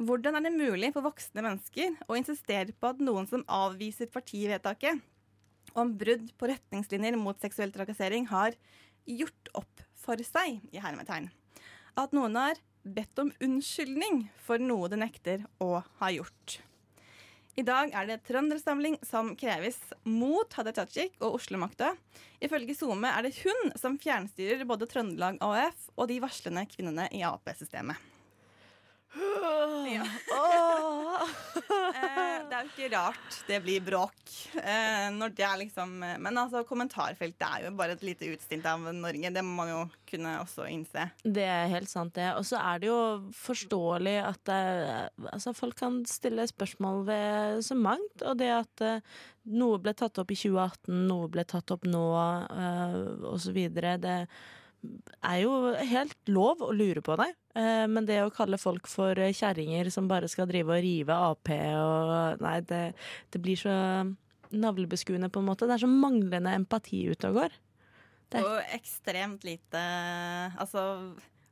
Hvordan 0.00 0.38
er 0.38 0.46
det 0.46 0.54
mulig 0.54 0.92
for 0.94 1.04
voksne 1.04 1.42
mennesker 1.44 1.98
å 2.06 2.16
insistere 2.16 2.72
på 2.72 2.92
at 2.92 3.02
noen 3.02 3.26
som 3.30 3.42
avviser 3.50 4.10
partivedtaket, 4.14 5.02
om 5.78 5.92
brudd 5.98 6.30
på 6.38 6.48
retningslinjer 6.50 7.18
mot 7.20 7.38
seksuell 7.42 7.70
trakassering 7.74 8.26
har 8.30 8.56
gjort 9.06 9.50
opp 9.58 9.84
for 10.00 10.18
seg, 10.24 10.62
i 10.72 10.82
hermetegn. 10.82 11.28
At 11.98 12.14
noen 12.16 12.38
har 12.38 12.58
bedt 12.82 13.18
om 13.22 13.32
unnskyldning 13.40 14.24
for 14.40 14.62
noe 14.62 14.88
de 14.90 14.98
nekter 15.00 15.46
å 15.62 15.80
ha 16.00 16.10
gjort. 16.14 16.60
I 17.58 17.64
dag 17.66 17.90
er 17.92 18.06
det 18.08 18.20
trøndersamling 18.24 18.94
som 19.04 19.34
kreves 19.36 19.76
mot 20.06 20.54
Hadia 20.56 20.72
Tajik 20.78 21.18
og 21.18 21.40
Oslo-makta. 21.40 21.90
Ifølge 22.40 22.76
SoMe 22.78 23.10
er 23.10 23.26
det 23.26 23.34
hun 23.42 23.74
som 23.76 23.98
fjernstyrer 24.00 24.64
både 24.68 24.88
Trøndelag 24.88 25.42
AUF 25.44 25.90
og 25.96 26.08
de 26.08 26.20
varslende 26.22 26.64
kvinnene 26.70 27.10
i 27.12 27.24
Ap-systemet. 27.26 28.09
Ja. 29.14 30.04
Eh, 31.70 32.42
det 32.48 32.56
er 32.56 32.64
jo 32.64 32.70
ikke 32.70 32.88
rart 32.94 33.36
det 33.46 33.58
blir 33.62 33.82
bråk. 33.84 34.20
Eh, 34.58 35.06
når 35.14 35.32
det 35.36 35.44
er 35.46 35.58
liksom 35.60 35.92
Men 36.00 36.38
altså, 36.38 36.62
kommentarfeltet 36.66 37.44
er 37.46 37.66
jo 37.66 37.72
bare 37.78 37.94
et 37.94 38.04
lite 38.06 38.30
utstint 38.32 38.66
av 38.66 38.82
Norge. 38.94 39.30
Det 39.34 39.42
må 39.44 39.52
man 39.60 39.70
jo 39.70 39.80
kunne 40.08 40.32
også 40.40 40.66
innse. 40.70 41.08
Det 41.22 41.44
er 41.46 41.70
helt 41.70 41.90
sant, 41.90 42.14
det. 42.16 42.30
Og 42.38 42.46
så 42.48 42.58
er 42.62 42.82
det 42.82 42.90
jo 42.90 43.00
forståelig 43.36 44.16
at 44.24 44.42
det, 44.50 44.60
altså, 45.32 45.54
folk 45.56 45.78
kan 45.82 46.00
stille 46.10 46.46
spørsmål 46.50 47.04
ved 47.10 47.60
så 47.66 47.78
mangt. 47.78 48.24
Og 48.24 48.38
det 48.40 48.50
at 48.54 48.86
eh, 48.86 49.20
noe 49.60 49.82
ble 49.82 49.94
tatt 49.98 50.18
opp 50.22 50.32
i 50.34 50.38
2018, 50.38 51.04
noe 51.10 51.28
ble 51.30 51.46
tatt 51.48 51.74
opp 51.74 51.86
nå, 51.86 52.06
osv. 53.30 53.60
Det 53.76 54.16
er 55.22 55.42
jo 55.42 55.52
helt 55.76 56.16
lov 56.32 56.62
å 56.64 56.70
lure 56.72 57.02
på 57.04 57.16
det. 57.20 57.28
Eh, 57.58 57.86
men 57.90 58.06
det 58.08 58.20
å 58.24 58.32
kalle 58.32 58.58
folk 58.60 58.86
for 58.88 59.14
kjerringer 59.14 59.90
som 59.92 60.08
bare 60.10 60.28
skal 60.30 60.48
drive 60.48 60.72
og 60.76 60.82
rive 60.84 61.16
Ap 61.16 61.50
og 61.52 62.40
Nei, 62.40 62.60
det, 62.68 62.82
det 63.30 63.42
blir 63.42 63.58
så 63.60 63.74
navlebeskuende, 64.50 65.30
på 65.30 65.42
en 65.42 65.46
måte. 65.50 65.66
Det 65.68 65.76
er 65.76 65.84
så 65.84 65.90
manglende 65.90 66.54
empati 66.56 67.04
ute 67.10 67.28
og 67.30 67.42
går. 67.42 67.58
Det. 68.30 68.40
Og 68.46 68.74
ekstremt 68.76 69.42
lite 69.46 69.80
Altså, 70.62 70.82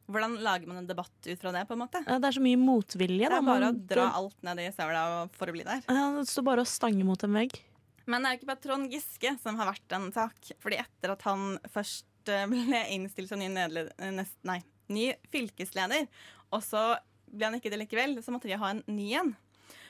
hvordan 0.08 0.36
lager 0.46 0.70
man 0.70 0.80
en 0.82 0.86
debatt 0.88 1.26
ut 1.26 1.40
fra 1.42 1.52
det, 1.54 1.64
på 1.68 1.74
en 1.74 1.82
måte? 1.82 2.02
Ja, 2.06 2.18
det 2.22 2.30
er 2.30 2.36
så 2.38 2.42
mye 2.44 2.58
motvilje. 2.60 3.26
Det 3.28 3.38
er 3.38 3.42
bare 3.42 3.68
Man- 3.72 3.74
å 3.74 3.86
dra 3.94 4.10
alt 4.14 4.36
ned 4.46 4.62
i 4.62 4.70
søla 4.70 5.02
og- 5.24 5.32
for 5.34 5.46
å 5.46 5.52
bli 5.52 5.64
der. 5.66 5.82
Ja, 5.88 6.12
det 6.16 6.28
står 6.30 6.44
bare 6.44 6.62
å 6.62 6.66
stange 6.66 7.04
mot 7.04 7.22
en 7.24 7.32
vegg. 7.34 7.58
Men 8.06 8.22
det 8.22 8.28
er 8.28 8.36
jo 8.36 8.38
ikke 8.40 8.46
bare 8.54 8.62
Trond 8.64 8.90
Giske 8.90 9.38
som 9.42 9.56
har 9.56 9.66
vært 9.74 9.92
en 9.92 10.10
sak. 10.12 10.34
Fordi 10.58 10.78
etter 10.80 11.10
at 11.12 11.22
han 11.22 11.58
først 11.68 12.04
eh, 12.32 12.46
ble 12.52 12.84
innstilt 12.94 13.30
som 13.30 13.40
ny, 13.40 13.48
eh, 13.50 14.10
nest, 14.14 14.38
nei, 14.48 14.60
ny 14.92 15.10
fylkesleder, 15.32 16.08
og 16.54 16.64
så 16.64 16.90
ble 17.28 17.50
han 17.50 17.58
ikke 17.58 17.72
det 17.72 17.82
likevel, 17.82 18.18
så 18.24 18.32
måtte 18.32 18.48
de 18.48 18.58
ha 18.60 18.72
en 18.72 18.84
ny 18.88 19.10
en. 19.20 19.34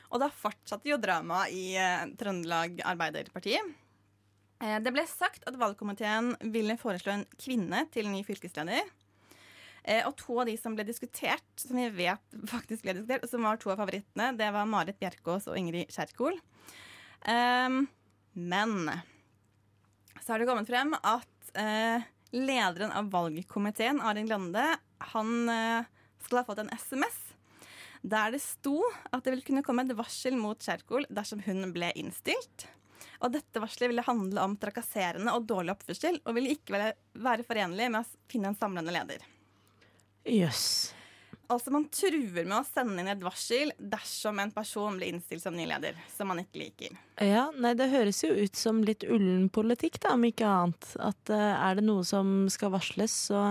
Og 0.09 0.23
da 0.23 0.31
fortsatte 0.33 0.89
jo 0.89 0.99
dramaet 1.01 1.53
i 1.55 1.67
eh, 1.79 2.07
Trøndelag 2.19 2.81
Arbeiderparti. 2.89 3.59
Eh, 3.59 4.79
det 4.83 4.93
ble 4.95 5.05
sagt 5.11 5.45
at 5.49 5.59
valgkomiteen 5.59 6.35
ville 6.55 6.79
foreslå 6.81 7.15
en 7.15 7.27
kvinne 7.39 7.85
til 7.95 8.09
ny 8.11 8.25
fylkesleder. 8.27 8.89
Eh, 9.85 10.03
og 10.09 10.17
to 10.21 10.41
av 10.41 10.49
de 10.49 10.57
som 10.61 10.75
ble 10.77 10.87
diskutert, 10.89 11.47
som 11.61 11.79
vi 11.79 11.87
vet 12.01 12.41
faktisk 12.51 12.87
ble 12.87 12.97
diskutert, 12.99 13.29
som 13.31 13.47
var 13.47 13.61
to 13.61 13.73
av 13.73 13.81
favorittene, 13.83 14.33
det 14.39 14.51
var 14.55 14.69
Marit 14.71 14.99
Bjerkås 15.01 15.49
og 15.51 15.61
Ingrid 15.61 15.93
Kjerkol. 15.95 16.41
Ehm, 17.29 17.85
men 18.33 18.75
så 20.21 20.33
har 20.33 20.41
det 20.41 20.49
kommet 20.49 20.69
frem 20.69 20.93
at 20.99 21.55
lederen 22.35 22.93
av 22.93 23.11
valgkomiteen, 23.11 24.01
Arin 24.01 24.29
Lande, 24.29 24.65
han 25.13 25.49
eh, 25.49 25.89
skal 26.25 26.43
ha 26.43 26.47
fått 26.49 26.63
en 26.65 26.73
SMS 26.75 27.29
der 28.03 28.33
det 28.33 28.41
sto 28.43 28.79
at 29.11 29.25
det 29.25 29.33
ville 29.33 29.47
kunne 29.47 29.65
komme 29.67 29.83
et 29.83 29.97
varsel 29.99 30.37
mot 30.39 30.61
Kjerkol 30.63 31.07
dersom 31.11 31.43
hun 31.47 31.73
ble 31.75 31.91
innstilt. 31.99 32.69
Og 33.19 33.33
dette 33.35 33.63
varselet 33.63 33.91
ville 33.91 34.05
handle 34.07 34.45
om 34.45 34.55
trakasserende 34.61 35.35
og 35.35 35.49
dårlig 35.51 35.75
oppførsel, 35.75 36.21
og 36.23 36.37
ville 36.37 36.55
ikke 36.55 36.79
være, 37.19 37.47
forenlig 37.47 37.89
med 37.91 38.05
å 38.05 38.31
finne 38.31 38.53
en 38.53 38.59
samlende 38.59 38.95
leder. 38.95 39.25
Jøss. 40.29 40.95
Altså 41.49 41.73
Man 41.73 41.87
truer 41.89 42.45
med 42.45 42.57
å 42.59 42.65
sende 42.67 43.01
inn 43.01 43.09
et 43.09 43.23
varsel 43.25 43.71
dersom 43.81 44.41
en 44.43 44.51
person 44.53 44.99
blir 44.99 45.15
innstilt 45.15 45.41
som 45.41 45.55
ny 45.57 45.65
leder, 45.71 45.97
som 46.13 46.29
man 46.29 46.43
ikke 46.43 46.61
liker. 46.61 46.99
Ja, 47.25 47.47
nei, 47.57 47.73
det 47.79 47.89
høres 47.89 48.21
jo 48.21 48.35
ut 48.37 48.59
som 48.59 48.83
litt 48.85 49.07
ullen 49.09 49.47
politikk, 49.53 49.97
da, 50.05 50.13
om 50.19 50.27
ikke 50.29 50.45
annet. 50.45 50.91
At 51.01 51.33
uh, 51.33 51.55
er 51.57 51.81
det 51.81 51.87
noe 51.89 52.05
som 52.05 52.51
skal 52.53 52.75
varsles, 52.77 53.15
så 53.31 53.47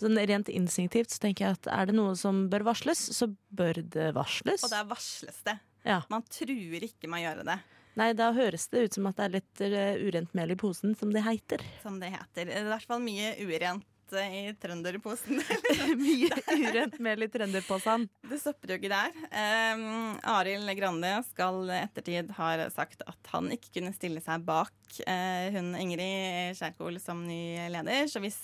sånn 0.00 0.20
rent 0.28 0.52
instinktivt 0.52 1.14
så 1.14 1.24
tenker 1.24 1.46
jeg 1.46 1.56
at 1.56 1.70
er 1.72 1.88
det 1.88 1.96
noe 1.96 2.12
som 2.20 2.44
bør 2.52 2.68
varsles, 2.68 3.00
så 3.16 3.30
bør 3.48 3.80
det 3.96 4.12
varsles. 4.18 4.68
Og 4.68 4.74
da 4.74 4.84
varsles 4.90 5.40
det. 5.48 5.56
Ja. 5.88 6.02
Man 6.12 6.28
truer 6.28 6.84
ikke 6.84 7.08
med 7.08 7.22
å 7.22 7.26
gjøre 7.30 7.48
det, 7.48 7.60
Nei, 7.98 8.12
da 8.14 8.28
høres 8.30 8.68
det 8.70 8.84
ut 8.84 8.94
som 8.94 9.08
at 9.10 9.18
det 9.18 9.24
er 9.24 9.32
litt 9.32 9.60
eh, 9.66 10.02
urent 10.06 10.34
mel 10.38 10.52
i 10.54 10.56
posen, 10.58 10.92
som 10.94 11.10
det 11.10 11.24
heter. 11.26 11.64
som 11.82 11.96
det 11.98 12.12
heter. 12.12 12.46
Det 12.46 12.54
er 12.54 12.68
i 12.68 12.70
hvert 12.70 12.86
fall 12.86 13.02
mye 13.02 13.32
urent 13.42 13.86
eh, 14.16 14.36
i 14.38 14.54
trønderposen. 14.60 15.40
Mye 16.00 16.30
urent 16.54 16.98
mel 17.04 17.26
i 17.26 17.30
trønderposen. 17.32 18.06
Det 18.30 18.40
stopper 18.42 18.74
jo 18.74 18.78
ikke 18.80 18.92
der. 18.92 19.14
Um, 19.28 20.16
Arild 20.34 20.72
Grande 20.78 21.12
skal 21.30 21.62
ettertid 21.78 22.32
har 22.38 22.64
sagt 22.74 23.04
at 23.06 23.32
han 23.34 23.50
ikke 23.54 23.78
kunne 23.78 23.94
stille 23.96 24.22
seg 24.24 24.44
bak 24.48 25.00
eh, 25.04 25.48
hun 25.56 25.74
Ingrid 25.78 26.58
Kjerkol 26.58 27.00
som 27.02 27.24
ny 27.28 27.68
leder. 27.72 28.08
Så 28.10 28.22
hvis 28.24 28.38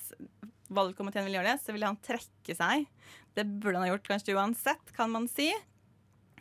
valgkomiteen 0.75 1.27
vil 1.29 1.39
gjøre 1.39 1.55
det, 1.55 1.61
så 1.63 1.75
ville 1.75 1.89
han 1.89 2.01
trekke 2.05 2.57
seg. 2.57 2.89
Det 3.35 3.47
burde 3.47 3.79
han 3.79 3.87
ha 3.87 3.93
gjort 3.95 4.11
kanskje 4.11 4.37
uansett, 4.37 4.93
kan 4.97 5.13
man 5.13 5.29
si. 5.31 5.51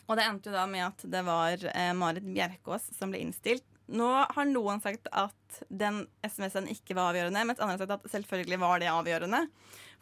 Og 0.08 0.18
det 0.20 0.26
endte 0.28 0.52
jo 0.52 0.56
da 0.56 0.66
med 0.70 0.86
at 0.86 1.06
det 1.10 1.22
var 1.26 1.70
eh, 1.72 1.94
Marit 1.96 2.26
Bjerkås 2.28 2.90
som 2.98 3.14
ble 3.14 3.24
innstilt. 3.24 3.66
Nå 3.94 4.10
har 4.30 4.48
noen 4.48 4.82
sagt 4.84 5.10
at 5.12 5.36
den 5.70 6.04
SMS-en 6.26 6.68
ikke 6.72 6.96
var 6.98 7.12
avgjørende, 7.14 7.46
mens 7.50 7.62
andre 7.62 7.78
har 7.78 7.84
sett 7.84 7.96
at 7.96 8.12
selvfølgelig 8.12 8.60
var 8.64 8.82
det 8.84 8.92
avgjørende 8.92 9.46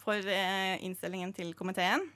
for 0.01 0.17
eh, 0.17 0.77
innstillingen 0.85 1.33
til 1.37 1.53
komiteen. 1.57 2.07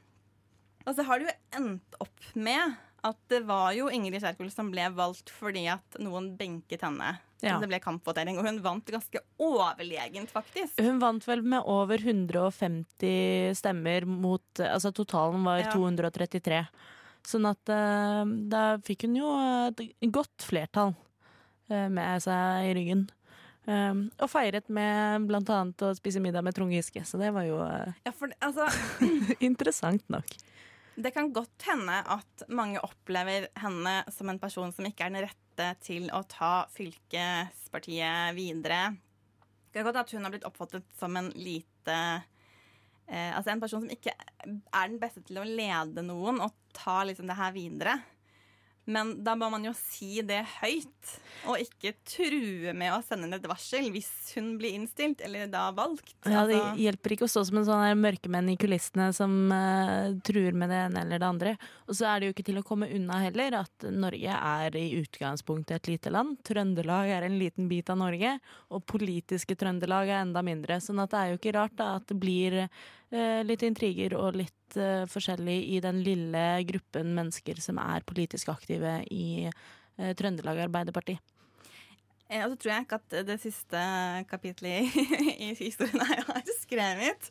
Og 0.86 0.93
så 0.98 1.06
har 1.08 1.21
det 1.21 1.30
jo 1.32 1.38
endt 1.62 1.98
opp 2.04 2.28
med 2.38 2.76
at 3.06 3.17
det 3.30 3.43
var 3.45 3.69
jo 3.78 3.86
Ingrid 3.93 4.24
Kjerkol 4.24 4.50
som 4.54 4.71
ble 4.74 4.88
valgt 4.98 5.30
fordi 5.34 5.67
at 5.69 5.98
noen 6.02 6.32
benket 6.39 6.82
henne. 6.86 7.12
Ja. 7.43 7.60
Det 7.62 7.67
ble 7.69 7.78
kampvotering, 7.84 8.39
og 8.39 8.48
hun 8.48 8.58
vant 8.65 8.88
ganske 8.89 9.21
overlegent, 9.41 10.32
faktisk. 10.34 10.80
Hun 10.82 10.98
vant 11.04 11.26
vel 11.28 11.43
med 11.45 11.67
over 11.69 12.02
150 12.02 13.54
stemmer 13.60 14.08
mot 14.10 14.62
Altså 14.63 14.89
totalen 14.95 15.45
var 15.45 15.62
Ja. 15.65 15.74
233. 15.76 16.63
Sånn 17.26 17.45
at 17.50 17.69
eh, 17.74 18.24
da 18.50 18.63
fikk 18.86 19.06
hun 19.08 19.15
jo 19.17 19.30
et 19.69 19.82
godt 20.13 20.45
flertall 20.45 20.93
eh, 21.69 21.88
med 21.89 22.21
seg 22.26 22.69
i 22.69 22.74
ryggen. 22.78 23.08
Um, 23.65 24.12
og 24.21 24.30
feiret 24.30 24.67
med 24.69 25.25
annet 25.25 25.82
å 25.82 25.88
spise 25.97 26.21
middag 26.21 26.43
med 26.45 26.54
Trond 26.54 26.73
Giske, 26.73 27.01
så 27.01 27.17
det 27.17 27.32
var 27.34 27.47
jo 27.47 27.58
uh, 27.58 27.95
Ja, 28.06 28.12
for 28.13 28.30
altså, 28.45 28.67
interessant 29.47 30.06
nok. 30.13 30.36
Det 30.95 31.12
kan 31.12 31.32
godt 31.36 31.65
hende 31.67 31.97
at 32.13 32.45
mange 32.47 32.80
opplever 32.86 33.49
henne 33.60 33.95
som 34.13 34.30
en 34.32 34.39
person 34.39 34.71
som 34.71 34.86
ikke 34.88 35.08
er 35.08 35.15
den 35.15 35.25
rette 35.25 35.71
til 35.84 36.08
å 36.13 36.21
ta 36.30 36.67
fylkespartiet 36.75 38.38
videre. 38.38 38.93
Det 39.71 39.82
kan 39.82 39.89
godt 39.89 40.04
at 40.06 40.13
hun 40.13 40.23
har 40.23 40.36
blitt 40.36 40.47
oppfattet 40.47 40.86
som 40.99 41.17
en 41.17 41.34
lite 41.36 41.97
uh, 42.21 43.32
Altså 43.34 43.51
en 43.51 43.65
person 43.65 43.82
som 43.82 43.91
ikke 43.91 44.13
er 44.13 44.86
den 44.86 45.01
beste 45.01 45.25
til 45.25 45.41
å 45.41 45.47
lede 45.47 46.06
noen 46.06 46.38
og 46.45 46.54
ta 46.75 47.01
liksom 47.10 47.28
det 47.30 47.41
her 47.41 47.58
videre. 47.58 47.97
Men 48.86 49.15
da 49.26 49.34
må 49.38 49.48
man 49.50 49.63
jo 49.65 49.71
si 49.74 50.21
det 50.26 50.43
høyt, 50.60 51.13
og 51.50 51.62
ikke 51.62 51.91
true 52.06 52.74
med 52.78 52.93
å 52.93 53.00
sende 53.06 53.26
inn 53.26 53.38
et 53.38 53.48
varsel 53.50 53.88
hvis 53.93 54.10
hun 54.36 54.52
blir 54.60 54.76
innstilt, 54.78 55.24
eller 55.26 55.50
da 55.50 55.67
valgt. 55.76 56.13
Ja, 56.24 56.45
Det 56.45 56.56
Altså- 56.56 56.78
hjelper 56.78 57.15
ikke 57.15 57.26
å 57.26 57.32
stå 57.34 57.45
som 57.45 57.58
en 57.58 57.65
sånn 57.65 58.02
mørkemenn 58.02 58.52
i 58.54 58.58
kulissene 58.58 59.12
som 59.13 59.52
uh, 59.52 60.13
truer 60.21 60.54
med 60.54 60.69
det 60.69 60.80
ene 60.86 61.02
eller 61.02 61.19
det 61.19 61.28
andre. 61.28 61.58
Og 61.88 61.95
så 61.95 62.06
er 62.10 62.19
det 62.19 62.28
jo 62.28 62.34
ikke 62.34 62.45
til 62.45 62.62
å 62.62 62.65
komme 62.65 62.89
unna 62.93 63.21
heller 63.26 63.60
at 63.62 63.88
Norge 63.89 64.38
er 64.38 64.78
i 64.78 65.02
utgangspunktet 65.02 65.76
et 65.76 65.88
lite 65.88 66.13
land. 66.13 66.38
Trøndelag 66.43 67.10
er 67.10 67.24
en 67.24 67.39
liten 67.39 67.67
bit 67.67 67.89
av 67.89 67.98
Norge, 67.98 68.39
og 68.69 68.86
politiske 68.86 69.58
Trøndelag 69.58 70.10
er 70.10 70.21
enda 70.21 70.41
mindre. 70.45 70.78
Sånn 70.78 71.02
at 71.02 71.10
det 71.10 71.17
er 71.19 71.32
jo 71.34 71.39
ikke 71.41 71.58
rart 71.58 71.76
da 71.76 71.95
at 71.95 72.06
det 72.08 72.19
blir 72.19 72.69
uh, 72.69 73.41
litt 73.43 73.65
intriger 73.65 74.13
og 74.19 74.36
litt 74.36 74.54
eh, 74.79 75.05
forskjellig 75.11 75.57
i 75.75 75.79
den 75.83 76.01
lille 76.05 76.43
gruppen 76.69 77.13
mennesker 77.17 77.59
som 77.63 77.79
er 77.81 78.05
politisk 78.07 78.51
aktive 78.53 78.99
i 79.13 79.47
uh, 79.47 80.11
Trøndelag 80.17 80.65
Arbeiderparti. 80.67 81.17
Eh, 82.29 82.41
Og 82.43 82.53
så 82.53 82.59
tror 82.61 82.71
jeg 82.73 82.85
ikke 82.85 82.99
at 83.01 83.17
det 83.27 83.38
siste 83.43 83.81
kapitlet 84.29 84.95
i, 85.35 85.51
historien 85.65 86.01
jeg 86.01 86.25
har 86.29 86.53
skrevet 86.61 87.29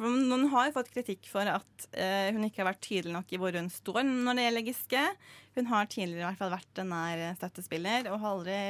Noen 0.00 0.46
har 0.54 0.72
fått 0.72 0.92
kritikk 0.94 1.28
for 1.28 1.44
at 1.44 1.88
hun 2.32 2.46
ikke 2.46 2.62
har 2.62 2.70
vært 2.70 2.86
tydelig 2.86 3.12
nok 3.12 3.34
i 3.34 3.40
hvor 3.40 3.56
hun 3.58 3.68
står 3.72 4.00
når 4.06 4.38
det 4.38 4.46
gjelder 4.46 4.66
Giske. 4.70 5.02
Hun 5.58 5.68
har 5.68 5.90
tidligere 5.90 6.22
i 6.22 6.28
hvert 6.30 6.40
fall 6.40 6.54
vært 6.54 6.80
en 6.80 6.92
nær 6.94 7.24
støttespiller 7.36 8.08
og 8.08 8.22
har 8.22 8.38
aldri 8.38 8.62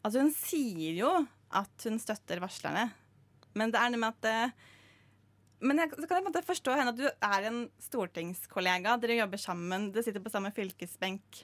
Altså, 0.00 0.22
hun 0.22 0.30
sier 0.32 0.96
jo 0.96 1.10
at 1.52 1.84
hun 1.84 1.98
støtter 2.00 2.40
varslerne, 2.40 2.86
men 3.52 3.72
det 3.72 3.80
er 3.80 3.90
noe 3.92 4.00
med 4.00 4.14
at 4.16 4.54
men 5.60 5.82
jeg, 5.82 5.90
så 5.94 6.06
kan 6.06 6.16
jeg 6.18 6.24
på 6.24 6.26
en 6.26 6.32
måte 6.32 6.46
forstå 6.48 6.76
henne 6.78 6.92
at 6.94 7.00
du 7.00 7.06
er 7.08 7.46
en 7.50 7.60
stortingskollega. 7.84 8.96
Dere 9.02 9.18
jobber 9.20 9.40
sammen, 9.42 9.90
dere 9.92 10.06
sitter 10.06 10.22
på 10.24 10.32
samme 10.32 10.52
fylkesbenk. 10.56 11.42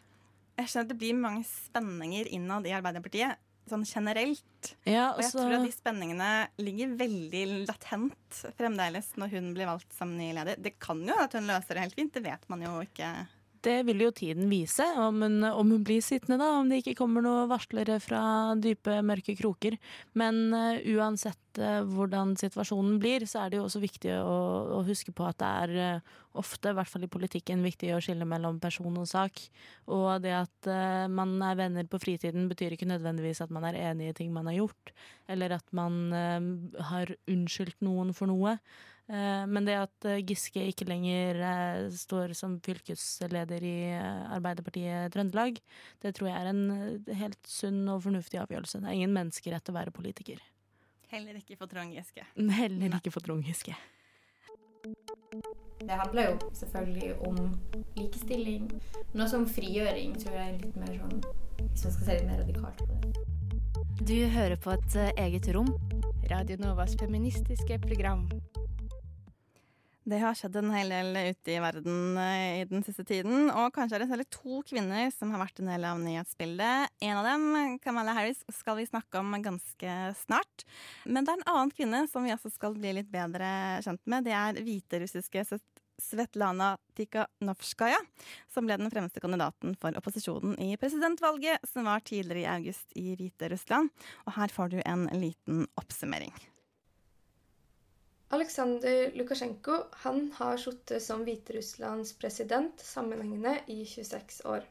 Jeg 0.56 0.70
skjønner 0.70 0.86
at 0.88 0.92
det 0.94 1.00
blir 1.02 1.18
mange 1.20 1.42
spenninger 1.44 2.30
innad 2.32 2.66
i 2.68 2.72
Arbeiderpartiet. 2.76 3.42
sånn 3.66 3.82
generelt. 3.82 4.76
Ja, 4.86 5.10
Og 5.10 5.18
jeg 5.18 5.24
altså- 5.26 5.40
tror 5.42 5.54
at 5.56 5.64
de 5.66 5.72
spenningene 5.72 6.48
ligger 6.56 6.96
veldig 6.96 7.66
latent 7.66 8.54
fremdeles 8.56 9.08
når 9.16 9.28
hun 9.32 9.54
blir 9.54 9.66
valgt 9.66 9.92
som 9.92 10.16
ny 10.16 10.32
leder. 10.32 10.54
Det 10.62 10.78
kan 10.78 11.04
jo 11.04 11.12
at 11.18 11.32
hun 11.32 11.48
løser 11.48 11.74
det 11.74 11.82
helt 11.82 11.94
fint, 11.96 12.12
det 12.12 12.22
vet 12.22 12.48
man 12.48 12.62
jo 12.62 12.80
ikke. 12.86 13.26
Det 13.66 13.80
vil 13.88 14.04
jo 14.04 14.12
tiden 14.14 14.46
vise, 14.50 14.84
om 15.02 15.24
hun, 15.24 15.40
om 15.44 15.72
hun 15.74 15.82
blir 15.86 16.02
sittende, 16.04 16.38
da. 16.38 16.52
Om 16.60 16.68
det 16.70 16.82
ikke 16.82 17.00
kommer 17.00 17.24
noen 17.24 17.48
varslere 17.50 17.98
fra 18.02 18.20
dype, 18.62 19.00
mørke 19.02 19.34
kroker. 19.38 19.74
Men 20.18 20.54
uh, 20.54 20.78
uansett 20.94 21.58
uh, 21.58 21.80
hvordan 21.90 22.36
situasjonen 22.38 23.00
blir, 23.02 23.26
så 23.26 23.42
er 23.42 23.50
det 23.50 23.58
jo 23.58 23.66
også 23.66 23.82
viktig 23.82 24.14
å, 24.20 24.38
å 24.78 24.80
huske 24.86 25.14
på 25.16 25.26
at 25.26 25.40
det 25.42 25.50
er 25.64 25.74
uh, 25.98 26.14
ofte, 26.38 26.70
i 26.70 26.78
hvert 26.78 26.92
fall 26.92 27.08
i 27.08 27.10
politikken, 27.10 27.66
viktig 27.66 27.90
å 27.96 28.00
skille 28.04 28.28
mellom 28.28 28.60
person 28.62 29.02
og 29.02 29.10
sak. 29.10 29.42
Og 29.90 30.08
det 30.22 30.34
at 30.36 30.68
man 31.08 31.38
er 31.40 31.56
venner 31.56 31.86
på 31.88 31.96
fritiden, 32.02 32.44
betyr 32.50 32.74
ikke 32.76 32.90
nødvendigvis 32.90 33.40
at 33.40 33.54
man 33.54 33.64
er 33.64 33.78
enig 33.88 34.10
i 34.10 34.16
ting 34.18 34.34
man 34.34 34.50
har 34.50 34.58
gjort, 34.58 34.92
eller 35.32 35.54
at 35.56 35.64
man 35.72 36.12
har 36.12 37.14
unnskyldt 37.24 37.80
noen 37.86 38.12
for 38.12 38.28
noe. 38.28 38.58
Men 39.06 39.68
det 39.68 39.76
at 39.78 40.06
Giske 40.26 40.64
ikke 40.66 40.88
lenger 40.88 41.38
står 41.94 42.32
som 42.34 42.56
fylkesleder 42.64 43.62
i 43.62 43.76
Arbeiderpartiet 44.34 45.14
Trøndelag, 45.14 45.60
det 46.02 46.10
tror 46.16 46.32
jeg 46.32 46.40
er 46.40 46.50
en 46.50 47.14
helt 47.20 47.38
sunn 47.46 47.84
og 47.92 48.02
fornuftig 48.08 48.40
avgjørelse. 48.42 48.82
Det 48.82 48.90
er 48.90 48.98
ingen 48.98 49.14
menneskerett 49.14 49.70
å 49.70 49.76
være 49.78 49.94
politiker. 49.94 50.42
Heller 51.12 51.38
ikke 51.38 51.56
for 51.60 51.70
Trond 51.70 51.94
Giske. 51.94 52.26
Heller 52.60 52.98
ikke 52.98 53.14
for 53.14 53.22
Trond 53.22 53.46
Giske. 53.46 53.76
Det 55.80 55.90
handler 55.90 56.30
jo 56.30 56.50
selvfølgelig 56.54 57.14
om 57.28 57.38
likestilling, 57.96 58.68
Noe 59.14 59.28
som 59.30 59.46
frigjøring, 59.48 60.14
tror 60.20 60.36
jeg 60.38 60.52
er 60.52 60.60
litt 60.62 60.76
mer 60.78 60.92
sånn 60.98 61.22
Hvis 61.72 61.84
man 61.86 61.94
skal 61.96 62.06
se 62.08 62.18
litt 62.18 62.28
mer 62.30 62.42
radikalt 62.42 62.82
på 62.82 62.98
det. 63.02 63.24
Du 64.06 64.16
hører 64.36 64.56
på 64.60 64.74
et 64.76 64.98
eget 65.16 65.50
rom. 65.56 65.72
Radio 66.30 66.58
Novas 66.60 66.94
feministiske 67.00 67.78
program. 67.86 68.26
Det 70.06 70.20
har 70.22 70.36
skjedd 70.38 70.54
en 70.60 70.68
hel 70.70 70.92
del 70.92 71.16
ute 71.32 71.50
i 71.50 71.58
verden 71.58 72.18
i 72.20 72.62
den 72.70 72.84
siste 72.86 73.02
tiden. 73.02 73.48
Og 73.50 73.72
kanskje 73.74 73.96
er 73.98 74.04
det 74.04 74.10
særlig 74.12 74.28
to 74.30 74.60
kvinner 74.68 75.08
som 75.10 75.32
har 75.34 75.42
vært 75.42 75.58
en 75.58 75.70
del 75.72 75.86
av 75.88 75.98
nyhetsbildet. 75.98 76.92
En 77.02 77.18
av 77.18 77.26
dem, 77.26 77.74
Kamala 77.82 78.14
Harris, 78.14 78.44
skal 78.54 78.78
vi 78.78 78.86
snakke 78.86 79.18
om 79.18 79.34
ganske 79.42 79.96
snart. 80.20 80.66
Men 81.10 81.26
det 81.26 81.34
er 81.34 81.42
en 81.42 81.50
annen 81.56 81.74
kvinne 81.74 82.04
som 82.12 82.22
vi 82.22 82.36
også 82.36 82.54
skal 82.54 82.78
bli 82.78 82.94
litt 83.00 83.10
bedre 83.10 83.50
kjent 83.82 84.04
med. 84.06 84.30
Det 84.30 84.38
er 84.38 84.62
hviterussiske 84.62 85.46
Svetlana 85.98 86.76
Tikhanovskaja, 86.94 87.98
som 88.46 88.70
ble 88.70 88.78
den 88.78 88.92
fremste 88.94 89.18
kandidaten 89.24 89.74
for 89.80 89.96
opposisjonen 89.98 90.54
i 90.62 90.76
presidentvalget 90.78 91.66
som 91.66 91.90
var 91.90 92.06
tidligere 92.06 92.44
i 92.44 92.50
august 92.60 92.94
i 92.94 93.16
Hviterussland. 93.18 93.90
Og 94.28 94.36
her 94.38 94.54
får 94.54 94.76
du 94.76 94.84
en 94.84 95.08
liten 95.18 95.66
oppsummering. 95.74 96.36
Aleksandr 98.28 99.10
Lukasjenko 99.14 99.76
han 100.02 100.32
har 100.34 100.56
sittet 100.58 101.02
som 101.02 101.20
Hviterusslands 101.24 102.12
president 102.18 102.80
sammenhengende 102.80 103.52
i 103.66 103.84
26 103.86 104.40
år. 104.44 104.64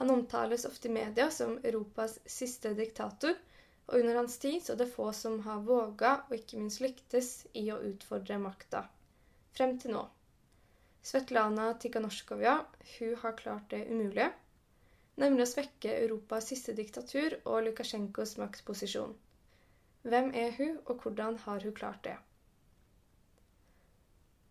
Han 0.00 0.10
omtales 0.10 0.64
ofte 0.64 0.88
i 0.88 0.94
media 0.96 1.30
som 1.30 1.60
Europas 1.62 2.18
siste 2.26 2.72
diktator, 2.74 3.38
og 3.86 4.00
under 4.00 4.18
hans 4.18 4.38
tid 4.42 4.58
så 4.66 4.74
er 4.74 4.80
det 4.82 4.88
få 4.96 5.12
som 5.14 5.38
har 5.46 5.62
våga 5.70 6.12
og 6.26 6.34
ikke 6.40 6.58
minst 6.58 6.82
lyktes 6.82 7.30
i 7.54 7.68
å 7.70 7.78
utfordre 7.92 8.40
makta. 8.42 8.82
Frem 9.54 9.78
til 9.78 9.94
nå. 9.94 10.02
Svetlana 11.06 11.70
Tikhanovskaja 11.78 12.58
hun 12.96 13.16
har 13.22 13.38
klart 13.44 13.70
det 13.70 13.84
umulige, 13.92 14.32
nemlig 15.22 15.46
å 15.46 15.52
svekke 15.54 16.00
Europas 16.02 16.50
siste 16.50 16.74
diktatur 16.74 17.38
og 17.44 17.62
Lukasjenkos 17.68 18.40
maktposisjon. 18.42 19.14
Hvem 20.02 20.34
er 20.34 20.56
hun, 20.58 20.80
og 20.90 21.06
hvordan 21.06 21.38
har 21.46 21.62
hun 21.62 21.82
klart 21.82 22.02
det? 22.10 22.18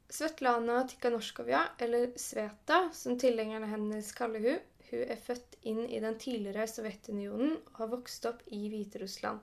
Svetlana 0.10 0.88
Tikhanovskaja, 0.88 1.64
eller 1.78 2.12
Sveta, 2.16 2.90
som 2.94 3.18
tilhengerne 3.20 3.68
hennes 3.72 4.12
kaller 4.14 4.40
hun, 4.40 4.60
hun 4.92 5.02
er 5.10 5.18
født 5.18 5.58
inn 5.66 5.82
i 5.90 6.00
den 6.00 6.18
tidligere 6.22 6.68
Sovjetunionen 6.70 7.56
og 7.58 7.80
har 7.80 7.90
vokst 7.96 8.28
opp 8.30 8.44
i 8.54 8.68
Hviterussland. 8.70 9.42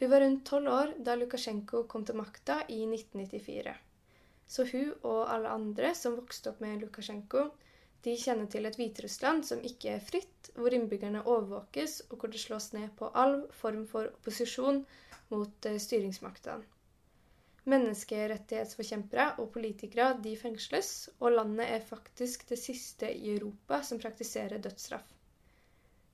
Hun 0.00 0.10
var 0.10 0.20
rundt 0.20 0.44
tolv 0.48 0.68
år 0.72 0.92
da 1.06 1.14
Lukasjenko 1.16 1.84
kom 1.88 2.04
til 2.04 2.18
makta 2.18 2.60
i 2.68 2.82
1994. 2.84 3.74
Så 4.52 4.66
hun 4.68 4.92
og 5.08 5.20
alle 5.32 5.52
andre 5.56 5.94
som 5.96 6.18
vokste 6.18 6.52
opp 6.52 6.60
med 6.64 6.82
Lukasjenko, 6.84 7.46
de 8.04 8.16
kjenner 8.18 8.50
til 8.50 8.66
et 8.68 8.76
Hviterussland 8.76 9.46
som 9.48 9.62
ikke 9.64 9.94
er 9.94 10.04
fritt, 10.04 10.50
hvor 10.58 10.74
innbyggerne 10.74 11.22
overvåkes, 11.22 12.00
og 12.10 12.18
hvor 12.18 12.32
det 12.34 12.42
slås 12.42 12.72
ned 12.74 12.90
på 12.98 13.08
all 13.14 13.44
form 13.62 13.86
for 13.88 14.10
opposisjon 14.10 14.82
mot 15.32 15.72
styringsmaktene. 15.86 16.66
Menneskerettighetsforkjempere 17.70 19.26
og 19.38 19.52
politikere 19.54 20.16
de 20.24 20.32
fengsles, 20.38 20.88
og 21.20 21.36
landet 21.36 21.68
er 21.76 21.84
faktisk 21.86 22.48
det 22.48 22.58
siste 22.58 23.10
i 23.14 23.36
Europa 23.36 23.78
som 23.86 24.00
praktiserer 24.02 24.58
dødsstraff. 24.64 25.06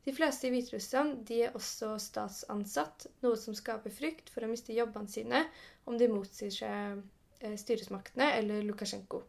De 0.05 0.13
fleste 0.17 0.49
i 0.49 0.51
Hviterussland 0.53 1.25
de 1.29 1.39
er 1.47 1.57
også 1.57 1.95
statsansatt, 2.01 3.07
noe 3.25 3.37
som 3.41 3.57
skaper 3.57 3.93
frykt 3.93 4.31
for 4.33 4.45
å 4.45 4.51
miste 4.53 4.77
jobbene 4.77 5.11
sine 5.13 5.43
om 5.89 5.97
de 6.01 6.09
motsier 6.13 6.53
seg 6.55 7.03
styresmaktene 7.61 8.31
eller 8.39 8.65
Lukasjenko. 8.69 9.21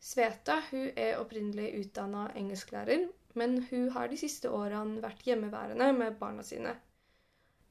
Sveta 0.00 0.56
hun 0.70 0.86
er 0.96 1.18
opprinnelig 1.20 1.74
utdanna 1.82 2.30
engelsklærer, 2.40 3.04
men 3.40 3.58
hun 3.70 3.90
har 3.96 4.08
de 4.08 4.16
siste 4.20 4.48
årene 4.50 5.02
vært 5.04 5.26
hjemmeværende 5.28 5.90
med 5.96 6.16
barna 6.22 6.44
sine. 6.46 6.72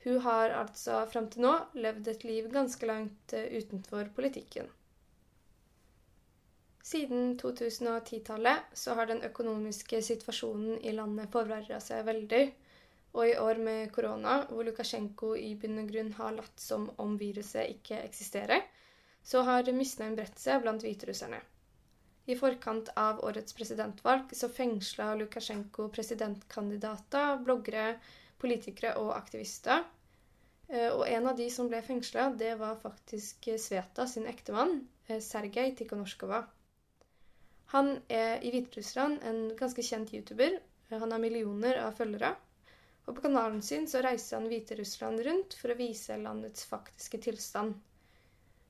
Hun 0.04 0.20
har 0.24 0.56
altså 0.56 1.02
fram 1.12 1.28
til 1.32 1.44
nå 1.44 1.54
levd 1.76 2.08
et 2.08 2.24
liv 2.24 2.52
ganske 2.54 2.88
langt 2.88 3.34
utenfor 3.36 4.12
politikken. 4.16 4.70
Siden 6.90 7.36
2010-tallet 7.42 8.72
så 8.74 8.96
har 8.98 9.10
den 9.10 9.20
økonomiske 9.28 10.00
situasjonen 10.02 10.80
i 10.82 10.94
landet 10.96 11.30
forverra 11.34 11.78
seg 11.84 12.06
veldig. 12.08 12.42
Og 13.14 13.28
i 13.28 13.36
år 13.42 13.60
med 13.62 13.92
korona, 13.94 14.40
hvor 14.50 14.66
Lukasjenko 14.66 15.34
i 15.38 15.52
bunn 15.60 15.82
og 15.84 15.92
grunn 15.92 16.10
har 16.18 16.34
latt 16.38 16.64
som 16.64 16.88
om 17.04 17.14
viruset 17.20 17.70
ikke 17.76 18.00
eksisterer, 18.06 18.66
så 19.22 19.44
har 19.46 19.70
misnøyen 19.76 20.18
bredt 20.18 20.42
seg 20.42 20.64
blant 20.64 20.86
hviterusserne. 20.86 21.42
I 22.30 22.38
forkant 22.38 22.90
av 23.02 23.22
årets 23.26 23.56
presidentvalg 23.58 24.34
så 24.38 24.50
fengsla 24.54 25.12
Lukasjenko 25.20 25.88
presidentkandidater, 25.94 27.38
bloggere, 27.46 27.96
politikere 28.42 28.96
og 29.02 29.14
aktivister. 29.18 29.86
Og 30.70 31.02
en 31.10 31.28
av 31.32 31.38
de 31.38 31.48
som 31.50 31.70
ble 31.70 31.82
fengsla, 31.82 32.28
det 32.38 32.54
var 32.60 32.78
faktisk 32.82 33.48
Sveta 33.58 34.06
sin 34.08 34.28
ektemann, 34.30 34.84
Sergej 35.10 35.74
Tikhonorskova. 35.80 36.44
Han 37.74 37.96
er 38.10 38.44
i 38.46 38.52
Hviterussland 38.54 39.24
en 39.30 39.42
ganske 39.58 39.84
kjent 39.86 40.14
youtuber. 40.14 40.60
Han 40.94 41.12
har 41.14 41.22
millioner 41.22 41.82
av 41.84 41.98
følgere. 41.98 42.36
Og 43.10 43.16
på 43.18 43.24
kanalen 43.26 43.62
sin 43.66 43.88
så 43.90 44.02
reiser 44.06 44.38
han 44.38 44.48
Hviterussland 44.50 45.22
rundt 45.26 45.58
for 45.58 45.74
å 45.74 45.78
vise 45.78 46.18
landets 46.22 46.66
faktiske 46.70 47.22
tilstand. 47.26 47.76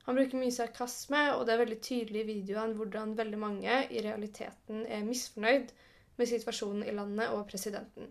Han 0.08 0.20
bruker 0.20 0.40
mye 0.42 0.56
sarkasme, 0.56 1.26
og 1.36 1.46
det 1.46 1.54
er 1.54 1.62
veldig 1.62 1.80
tydelig 1.86 2.22
i 2.24 2.28
videoene 2.30 2.76
hvordan 2.80 3.18
veldig 3.20 3.40
mange 3.40 3.82
i 3.92 4.04
realiteten 4.04 4.86
er 4.88 5.04
misfornøyd 5.08 5.74
med 6.20 6.32
situasjonen 6.32 6.88
i 6.88 6.96
landet 6.96 7.36
og 7.36 7.44
presidenten. 7.52 8.08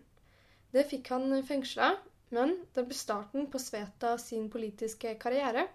Det 0.71 0.85
fikk 0.89 1.09
han 1.09 1.31
fengsla, 1.43 1.95
men 2.35 2.55
det 2.73 2.85
ble 2.85 2.95
starten 2.97 3.47
på 3.49 3.61
Sveta 3.61 4.17
sin 4.21 4.49
politiske 4.53 5.15
karriere. 5.21 5.67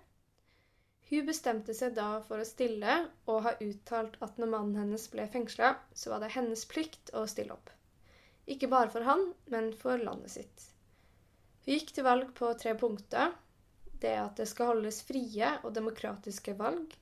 Hun 1.08 1.26
bestemte 1.28 1.74
seg 1.76 1.96
da 1.96 2.20
for 2.26 2.40
å 2.40 2.46
stille, 2.48 2.94
og 3.26 3.42
har 3.46 3.62
uttalt 3.64 4.14
at 4.24 4.38
når 4.38 4.52
mannen 4.52 4.78
hennes 4.80 5.06
ble 5.12 5.26
fengsla, 5.32 5.74
så 5.92 6.12
var 6.12 6.22
det 6.22 6.32
hennes 6.36 6.62
plikt 6.70 7.10
å 7.12 7.26
stille 7.30 7.56
opp. 7.56 7.72
Ikke 8.46 8.70
bare 8.72 8.92
for 8.92 9.06
han, 9.08 9.26
men 9.52 9.72
for 9.80 10.00
landet 10.00 10.36
sitt. 10.36 10.68
Hun 11.64 11.74
gikk 11.74 11.94
til 11.96 12.06
valg 12.06 12.30
på 12.38 12.52
tre 12.60 12.74
punkter. 12.78 13.32
Det 14.00 14.14
at 14.20 14.36
det 14.40 14.46
skal 14.50 14.74
holdes 14.74 15.00
frie 15.08 15.50
og 15.62 15.72
demokratiske 15.76 16.54
valg. 16.58 16.92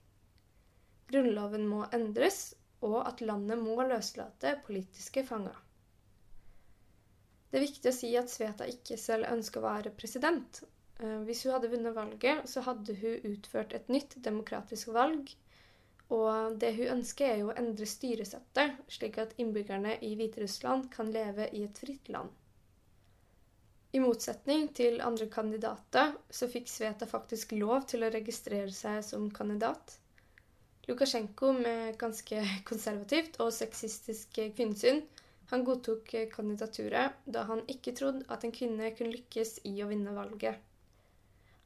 Grunnloven 1.13 1.67
må 1.69 1.83
endres, 1.93 2.55
og 2.81 3.03
at 3.05 3.21
landet 3.27 3.59
må 3.61 3.77
løslate 3.85 4.57
politiske 4.67 5.27
fanger. 5.27 5.57
Det 7.53 7.59
er 7.61 7.67
viktig 7.67 7.91
å 7.91 7.93
si 7.93 8.09
at 8.17 8.33
Sveta 8.33 8.65
ikke 8.65 8.97
selv 8.97 9.29
ønsker 9.29 9.61
å 9.61 9.67
være 9.67 9.91
president. 9.93 10.62
Hvis 11.27 11.43
hun 11.45 11.53
hadde 11.53 11.69
vunnet 11.69 11.93
valget, 11.93 12.47
så 12.49 12.62
hadde 12.65 12.95
hun 12.97 13.27
utført 13.35 13.75
et 13.77 13.91
nytt 13.93 14.17
demokratisk 14.25 14.95
valg. 14.97 15.29
Og 16.17 16.57
det 16.62 16.71
hun 16.79 16.95
ønsker, 16.95 17.29
er 17.29 17.43
jo 17.43 17.51
å 17.53 17.57
endre 17.61 17.88
styresettet, 17.88 18.79
slik 18.88 19.19
at 19.21 19.35
innbyggerne 19.37 19.99
i 20.01 20.15
Hviterussland 20.17 20.88
kan 20.95 21.12
leve 21.12 21.51
i 21.53 21.65
et 21.67 21.81
fritt 21.85 22.09
land. 22.15 22.33
I 23.93 24.01
motsetning 24.01 24.71
til 24.73 25.03
andre 25.05 25.29
kandidater 25.29 26.15
så 26.33 26.49
fikk 26.49 26.73
Sveta 26.73 27.05
faktisk 27.09 27.53
lov 27.59 27.85
til 27.93 28.07
å 28.07 28.12
registrere 28.15 28.73
seg 28.73 29.03
som 29.05 29.27
kandidat. 29.29 29.99
Lukasjenko 30.88 31.53
med 31.59 31.99
ganske 32.01 32.41
konservativt 32.71 33.37
og 33.45 33.53
sexistisk 33.53 34.41
kvinnesyn 34.57 35.05
Han 35.53 35.65
godtok 35.69 36.15
eh, 36.17 36.29
kandidaturet 36.33 37.25
da 37.25 37.43
han 37.45 37.59
ikke 37.69 37.93
trodde 37.93 38.25
at 38.33 38.45
en 38.47 38.55
kvinne 38.57 38.87
kunne 38.97 39.12
lykkes 39.12 39.59
i 39.69 39.75
å 39.85 39.88
vinne 39.91 40.15
valget. 40.17 40.57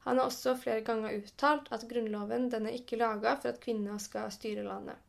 Han 0.03 0.19
har 0.19 0.27
også 0.27 0.57
flere 0.59 0.83
ganger 0.89 1.15
uttalt 1.21 1.69
at 1.71 1.85
grunnloven 1.87 2.49
den 2.51 2.67
er 2.67 2.75
ikke 2.75 2.99
laga 2.99 3.37
for 3.39 3.53
at 3.53 3.61
kvinner 3.63 3.95
skal 4.03 4.27
styre 4.35 4.65
landet. 4.67 4.99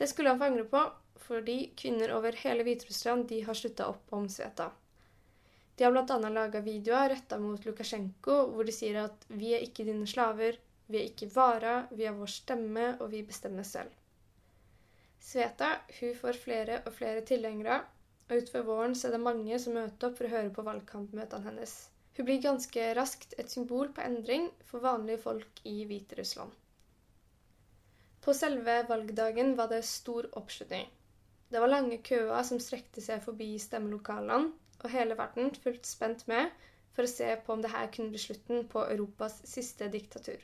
Det 0.00 0.08
skulle 0.08 0.32
han 0.32 0.40
få 0.40 0.48
angre 0.48 0.64
på, 0.72 0.82
fordi 1.26 1.58
kvinner 1.76 2.14
over 2.16 2.40
hele 2.46 2.64
Hviterussland 2.64 3.28
de 3.28 3.42
har 3.44 3.60
slutta 3.60 3.90
opp 3.92 4.16
om 4.16 4.24
Sveta. 4.32 4.70
De 5.76 5.84
har 5.84 5.92
bl.a. 5.92 6.18
laga 6.32 6.64
videoer 6.64 7.12
retta 7.12 7.36
mot 7.44 7.68
Lukasjenko 7.68 8.38
hvor 8.54 8.64
de 8.64 8.72
sier 8.72 9.02
at 9.04 9.28
'vi 9.28 9.52
er 9.52 9.68
ikke 9.68 9.84
dine 9.84 10.08
slaver', 10.08 10.56
'vi 10.88 11.02
er 11.02 11.12
ikke 11.12 11.28
varer', 11.36 11.88
'vi 11.92 12.08
har 12.08 12.16
vår 12.16 12.32
stemme, 12.40 12.88
og 13.00 13.12
vi 13.12 13.22
bestemmer 13.22 13.68
selv'. 13.74 13.92
Sveta 15.26 15.72
hun 15.98 16.14
får 16.14 16.36
flere 16.38 16.80
og 16.86 16.92
flere 16.94 17.22
tilhengere, 17.26 17.80
og 18.28 18.42
utover 18.42 18.66
våren 18.68 18.94
så 18.98 19.08
er 19.08 19.16
det 19.16 19.24
mange 19.24 19.58
som 19.62 19.74
møter 19.74 20.08
opp 20.08 20.20
for 20.20 20.28
å 20.28 20.34
høre 20.36 20.52
på 20.54 20.64
valgkampmøtene 20.68 21.48
hennes. 21.48 21.72
Hun 22.16 22.28
blir 22.28 22.44
ganske 22.44 22.84
raskt 22.98 23.34
et 23.42 23.50
symbol 23.50 23.90
på 23.96 24.04
endring 24.06 24.46
for 24.70 24.84
vanlige 24.86 25.24
folk 25.24 25.60
i 25.66 25.74
Hviterussland. 25.90 26.54
På 28.22 28.34
selve 28.34 28.78
valgdagen 28.88 29.52
var 29.58 29.68
det 29.74 29.82
stor 29.86 30.30
oppslutning. 30.38 30.86
Det 31.50 31.60
var 31.62 31.74
lange 31.74 31.98
køer 32.06 32.46
som 32.46 32.62
strekte 32.62 33.02
seg 33.02 33.20
forbi 33.26 33.52
stemmelokalene, 33.62 34.52
og 34.82 34.92
hele 34.94 35.18
verden 35.18 35.52
fulgte 35.62 35.90
spent 35.90 36.24
med 36.30 36.54
for 36.96 37.06
å 37.06 37.12
se 37.12 37.28
på 37.44 37.54
om 37.54 37.62
dette 37.66 37.86
kunne 37.94 38.14
bli 38.14 38.22
slutten 38.22 38.66
på 38.72 38.86
Europas 38.94 39.42
siste 39.46 39.90
diktatur. 39.92 40.38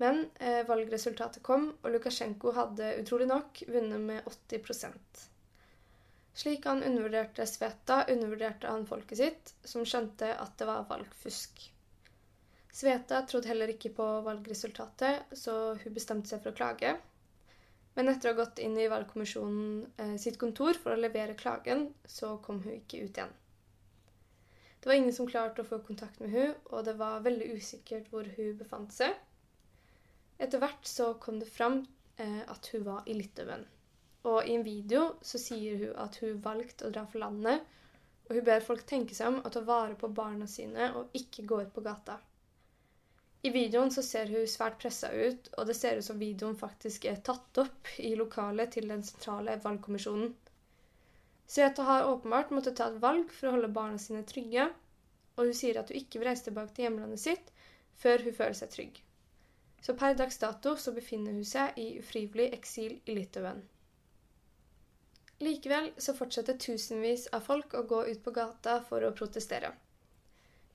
Men 0.00 0.24
eh, 0.40 0.62
valgresultatet 0.66 1.42
kom, 1.42 1.68
og 1.82 1.92
Lukasjenko 1.94 2.54
hadde 2.56 2.94
utrolig 3.02 3.28
nok 3.30 3.62
vunnet 3.68 4.00
med 4.00 4.30
80 4.30 5.28
Slik 6.34 6.64
han 6.64 6.80
undervurderte 6.82 7.44
Sveta, 7.46 8.04
undervurderte 8.08 8.70
han 8.70 8.86
folket 8.88 9.18
sitt, 9.20 9.54
som 9.68 9.84
skjønte 9.84 10.32
at 10.40 10.56
det 10.58 10.68
var 10.68 10.86
valgfusk. 10.88 11.66
Sveta 12.72 13.20
trodde 13.28 13.50
heller 13.50 13.68
ikke 13.74 13.92
på 13.92 14.06
valgresultatet, 14.24 15.34
så 15.36 15.74
hun 15.82 15.94
bestemte 15.94 16.32
seg 16.32 16.40
for 16.40 16.54
å 16.54 16.56
klage. 16.56 16.94
Men 17.92 18.08
etter 18.08 18.30
å 18.30 18.32
ha 18.32 18.38
gått 18.38 18.62
inn 18.64 18.78
i 18.80 18.88
valgkommisjonen 18.88 19.82
eh, 20.00 20.14
sitt 20.20 20.38
kontor 20.40 20.78
for 20.80 20.94
å 20.94 21.02
levere 21.02 21.36
klagen, 21.36 21.90
så 22.08 22.38
kom 22.44 22.62
hun 22.64 22.78
ikke 22.78 23.02
ut 23.04 23.20
igjen. 23.20 23.34
Det 24.80 24.88
var 24.88 24.96
ingen 24.98 25.12
som 25.14 25.28
klarte 25.28 25.62
å 25.62 25.68
få 25.68 25.82
kontakt 25.84 26.18
med 26.24 26.32
hun, 26.32 26.54
og 26.72 26.88
det 26.88 26.96
var 26.98 27.20
veldig 27.22 27.52
usikkert 27.58 28.08
hvor 28.10 28.26
hun 28.38 28.56
befant 28.58 28.96
seg. 28.96 29.12
Etter 30.38 30.62
hvert 30.62 30.88
så 30.88 31.12
kom 31.20 31.38
det 31.42 31.50
fram 31.50 31.82
eh, 32.16 32.42
at 32.46 32.68
hun 32.72 32.84
var 32.88 33.06
i 33.06 33.16
Litauen. 33.18 33.64
Og 34.30 34.46
i 34.46 34.54
en 34.54 34.64
video 34.66 35.04
så 35.22 35.38
sier 35.42 35.78
hun 35.80 35.96
at 36.04 36.18
hun 36.22 36.42
valgte 36.42 36.86
å 36.86 36.94
dra 36.94 37.04
for 37.10 37.22
landet, 37.24 37.62
og 38.28 38.36
hun 38.38 38.46
ber 38.46 38.64
folk 38.64 38.84
tenke 38.86 39.16
seg 39.18 39.32
om 39.32 39.40
å 39.42 39.50
ta 39.52 39.64
vare 39.66 39.96
på 39.98 40.10
barna 40.14 40.46
sine 40.46 40.92
og 40.98 41.16
ikke 41.18 41.46
gå 41.48 41.62
ut 41.64 41.72
på 41.74 41.84
gata. 41.84 42.20
I 43.42 43.50
videoen 43.50 43.90
så 43.90 44.04
ser 44.06 44.30
hun 44.30 44.46
svært 44.46 44.78
pressa 44.82 45.10
ut, 45.10 45.48
og 45.58 45.66
det 45.66 45.74
ser 45.74 45.98
ut 45.98 46.06
som 46.06 46.20
videoen 46.20 46.54
faktisk 46.58 47.08
er 47.10 47.18
tatt 47.26 47.58
opp 47.58 47.90
i 47.98 48.12
lokalet 48.14 48.70
til 48.76 48.86
den 48.92 49.02
sentrale 49.02 49.56
valgkommisjonen. 49.64 50.30
Sveta 51.50 51.82
har 51.88 52.06
åpenbart 52.06 52.54
måttet 52.54 52.78
ta 52.78 52.86
et 52.88 53.02
valg 53.02 53.34
for 53.34 53.50
å 53.50 53.56
holde 53.56 53.72
barna 53.74 53.98
sine 53.98 54.22
trygge, 54.28 54.68
og 55.34 55.48
hun 55.48 55.58
sier 55.58 55.80
at 55.80 55.90
hun 55.90 55.98
ikke 55.98 56.20
vil 56.20 56.30
reise 56.30 56.46
tilbake 56.46 56.76
til 56.76 56.86
hjemlandet 56.86 57.24
sitt 57.24 57.50
før 57.98 58.22
hun 58.22 58.36
føler 58.38 58.56
seg 58.56 58.70
trygg. 58.76 59.02
Så 59.82 59.94
per 59.98 60.14
dags 60.14 60.38
dato 60.38 60.76
så 60.78 60.94
befinner 60.94 61.34
hun 61.34 61.46
seg 61.46 61.78
i 61.82 61.88
ufrivillig 61.98 62.52
eksil 62.54 63.00
i 63.04 63.16
Litauen. 63.16 63.62
Likevel 65.42 65.88
så 65.98 66.14
fortsetter 66.14 66.58
tusenvis 66.64 67.26
av 67.34 67.42
folk 67.48 67.74
å 67.74 67.82
gå 67.90 68.04
ut 68.06 68.20
på 68.22 68.34
gata 68.36 68.76
for 68.86 69.02
å 69.02 69.14
protestere. 69.18 69.72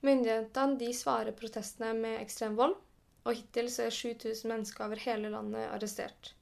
Myndighetene 0.04 0.76
de 0.82 0.90
svarer 0.94 1.36
protestene 1.40 1.94
med 1.96 2.20
ekstrem 2.20 2.58
vold, 2.60 2.76
og 3.24 3.36
hittil 3.36 3.72
så 3.72 3.88
er 3.88 3.96
7000 3.96 4.52
mennesker 4.52 4.86
over 4.86 5.00
hele 5.06 5.32
landet 5.32 5.72
arrestert. 5.72 6.34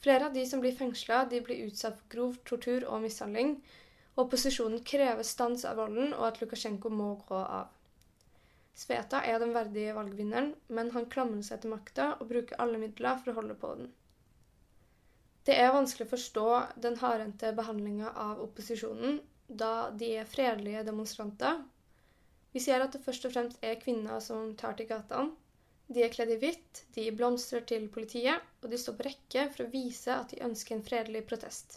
Flere 0.00 0.30
av 0.30 0.34
de 0.34 0.46
som 0.48 0.64
blir 0.64 0.76
fengsla, 0.76 1.24
blir 1.28 1.68
utsatt 1.68 2.00
for 2.00 2.08
grov 2.14 2.40
tortur 2.48 2.88
og 2.88 3.04
mishandling, 3.04 3.56
opposisjonen 4.16 4.80
krever 4.84 5.24
stans 5.24 5.64
av 5.68 5.76
volden 5.80 6.16
og 6.16 6.26
at 6.30 6.40
Lukasjenko 6.40 6.92
må 6.92 7.14
gå 7.28 7.36
av. 7.36 7.75
Sveta 8.76 9.22
er 9.24 9.38
den 9.40 9.54
verdige 9.56 9.94
valgvinneren, 9.96 10.50
men 10.68 10.90
han 10.92 11.08
klamrer 11.12 11.44
seg 11.46 11.62
til 11.62 11.72
makta 11.72 12.10
og 12.20 12.28
bruker 12.32 12.60
alle 12.62 12.80
midler 12.82 13.22
for 13.22 13.32
å 13.32 13.38
holde 13.40 13.56
på 13.60 13.70
den. 13.78 13.92
Det 15.46 15.54
er 15.62 15.72
vanskelig 15.72 16.08
å 16.08 16.12
forstå 16.12 16.48
den 16.84 16.98
hardhendte 17.00 17.54
behandlinga 17.56 18.12
av 18.26 18.42
opposisjonen, 18.44 19.22
da 19.46 19.88
de 19.94 20.16
er 20.20 20.28
fredelige 20.28 20.82
demonstranter 20.88 21.62
vi 22.56 22.60
ser 22.64 22.80
at 22.80 22.94
det 22.94 23.02
først 23.04 23.26
og 23.28 23.32
fremst 23.34 23.64
er 23.68 23.74
kvinner 23.76 24.20
som 24.24 24.54
tar 24.56 24.78
til 24.78 24.86
gatene. 24.88 25.34
De 25.92 26.00
er 26.00 26.12
kledd 26.14 26.30
i 26.32 26.38
hvitt, 26.40 26.78
de 26.94 27.02
blomstrer 27.12 27.66
til 27.68 27.84
politiet, 27.92 28.46
og 28.62 28.70
de 28.72 28.78
står 28.80 28.96
på 28.96 29.04
rekke 29.04 29.42
for 29.52 29.66
å 29.66 29.72
vise 29.74 30.14
at 30.14 30.32
de 30.32 30.38
ønsker 30.46 30.72
en 30.72 30.86
fredelig 30.86 31.22
protest. 31.28 31.76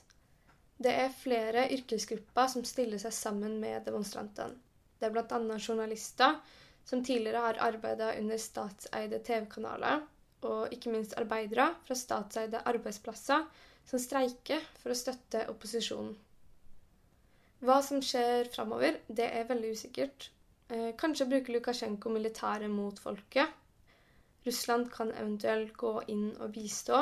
Det 0.79 0.93
er 1.01 1.11
flere 1.11 1.65
yrkesgrupper 1.75 2.47
som 2.53 2.63
stiller 2.63 3.01
seg 3.03 3.11
sammen 3.17 3.57
med 3.59 3.83
demonstrantene. 3.89 4.55
Det 4.95 5.09
er 5.09 5.17
bl.a. 5.17 5.59
journalister 5.59 6.39
som 6.85 7.03
tidligere 7.03 7.43
har 7.45 7.61
arbeida 7.67 8.13
under 8.19 8.37
statseide 8.37 9.19
TV-kanaler, 9.25 10.01
og 10.47 10.73
ikke 10.73 10.93
minst 10.93 11.17
arbeidere 11.19 11.73
fra 11.85 11.95
statseide 11.97 12.63
arbeidsplasser 12.71 13.45
som 13.89 13.99
streiker 13.99 14.63
for 14.79 14.93
å 14.93 14.97
støtte 14.97 15.45
opposisjonen. 15.51 16.15
Hva 17.59 17.81
som 17.83 17.99
skjer 17.99 18.47
framover, 18.53 19.01
det 19.07 19.27
er 19.35 19.49
veldig 19.49 19.73
usikkert, 19.75 20.29
Eh, 20.69 20.91
kanskje 21.01 21.25
bruker 21.25 21.55
Lukasjenko 21.55 22.11
militæret 22.13 22.69
mot 22.69 22.99
folket. 23.01 23.55
Russland 24.45 24.91
kan 24.93 25.09
eventuelt 25.17 25.73
gå 25.73 25.93
inn 26.13 26.27
og 26.37 26.51
bistå. 26.53 26.99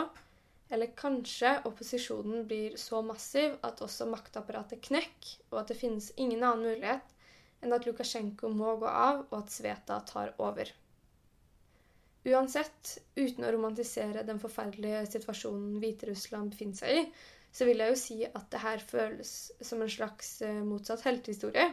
Eller 0.72 0.94
kanskje 1.02 1.52
opposisjonen 1.68 2.46
blir 2.48 2.78
så 2.80 3.02
massiv 3.04 3.58
at 3.68 3.84
også 3.84 4.08
maktapparatet 4.08 4.82
knekker, 4.88 5.34
og 5.52 5.60
at 5.62 5.72
det 5.72 5.80
finnes 5.82 6.10
ingen 6.16 6.44
annen 6.44 6.64
mulighet 6.68 7.14
enn 7.62 7.74
at 7.76 7.88
Lukasjenko 7.88 8.52
må 8.54 8.76
gå 8.82 8.90
av, 8.90 9.24
og 9.30 9.40
at 9.40 9.54
Sveta 9.54 10.00
tar 10.10 10.34
over. 10.44 10.70
Uansett, 12.28 12.98
uten 13.16 13.48
å 13.48 13.52
romantisere 13.56 14.26
den 14.28 14.40
forferdelige 14.42 15.06
situasjonen 15.14 15.80
Hviterussland 15.82 16.52
befinner 16.54 16.80
seg 16.82 17.02
i, 17.02 17.04
så 17.56 17.66
vil 17.66 17.82
jeg 17.82 17.94
jo 17.94 18.00
si 18.00 18.18
at 18.28 18.48
det 18.52 18.62
her 18.62 18.84
føles 18.84 19.34
som 19.64 19.82
en 19.82 19.92
slags 19.92 20.42
eh, 20.46 20.64
motsatt 20.68 21.06
heltehistorie 21.08 21.70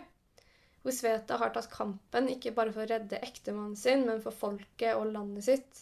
hvor 0.85 0.92
Sveta 0.92 1.38
har 1.40 1.53
tatt 1.55 1.70
kampen 1.73 2.29
ikke 2.29 2.53
bare 2.57 2.73
for 2.73 2.85
å 2.85 2.88
redde 2.90 3.20
ektemannen 3.25 3.77
sin, 3.77 4.03
men 4.05 4.20
for 4.20 4.37
folket 4.37 4.99
og 4.99 5.09
landet 5.14 5.47
sitt. 5.47 5.79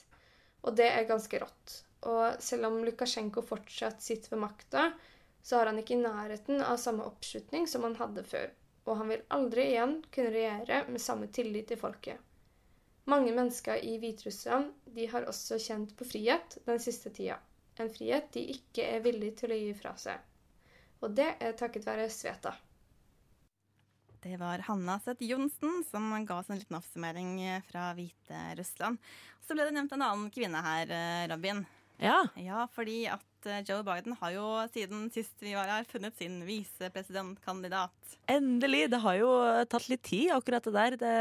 Og 0.63 0.77
det 0.79 0.87
er 0.93 1.09
ganske 1.09 1.41
rått. 1.43 1.81
Og 2.07 2.39
selv 2.43 2.69
om 2.69 2.77
Lukasjenko 2.87 3.43
fortsatt 3.43 4.03
sitter 4.03 4.37
ved 4.37 4.45
makta, 4.45 4.85
så 5.43 5.59
har 5.59 5.73
han 5.73 5.81
ikke 5.83 5.97
i 5.97 6.05
nærheten 6.05 6.63
av 6.63 6.79
samme 6.79 7.03
oppslutning 7.09 7.67
som 7.67 7.83
han 7.83 7.99
hadde 7.99 8.23
før. 8.31 8.55
Og 8.85 8.99
han 8.99 9.13
vil 9.13 9.23
aldri 9.31 9.69
igjen 9.71 10.01
kunne 10.11 10.35
regjere 10.35 10.83
med 10.89 11.03
samme 11.03 11.29
tillit 11.31 11.69
til 11.71 11.79
folket. 11.79 12.19
Mange 13.11 13.33
mennesker 13.35 13.83
i 13.83 13.97
Hviterussland 13.99 14.73
de 14.95 15.07
har 15.11 15.27
også 15.27 15.59
kjent 15.59 15.95
på 15.99 16.07
frihet 16.07 16.59
den 16.67 16.83
siste 16.83 17.11
tida. 17.15 17.39
En 17.81 17.91
frihet 17.91 18.29
de 18.35 18.45
ikke 18.53 18.85
er 18.87 19.03
villige 19.03 19.43
til 19.43 19.55
å 19.55 19.59
gi 19.59 19.73
fra 19.75 19.95
seg. 19.99 20.21
Og 21.03 21.15
det 21.17 21.33
er 21.43 21.57
takket 21.59 21.87
være 21.87 22.11
Sveta. 22.13 22.53
Det 24.23 24.37
var 24.39 24.63
Hanna 24.69 25.01
Seth 25.03 25.25
Johnsen 25.27 25.81
som 25.89 26.13
ga 26.27 26.37
oss 26.39 26.51
en 26.51 26.61
liten 26.61 26.79
oppsummering 26.79 27.41
fra 27.67 27.89
Hviterussland. 27.97 29.01
Så 29.43 29.57
ble 29.57 29.67
det 29.67 29.75
nevnt 29.75 29.97
en 29.97 30.05
annen 30.07 30.29
kvinne 30.31 30.61
her, 30.63 30.93
eh, 30.95 31.25
Robin. 31.33 31.65
Ja. 31.99 32.21
ja, 32.39 32.69
fordi 32.71 33.09
at 33.11 33.25
eh, 33.49 33.63
Joe 33.69 33.83
Biden 33.87 34.17
har 34.21 34.35
jo 34.35 34.45
siden 34.75 35.09
sist 35.15 35.43
vi 35.43 35.55
var 35.57 35.71
her, 35.71 35.87
funnet 35.89 36.17
sin 36.19 36.41
visepresidentkandidat. 36.47 38.15
Endelig! 38.31 38.85
Det 38.93 39.01
har 39.03 39.17
jo 39.19 39.31
tatt 39.71 39.89
litt 39.91 40.05
tid, 40.07 40.31
akkurat 40.35 40.69
det 40.69 40.75
der. 40.77 40.99
Det, 41.01 41.15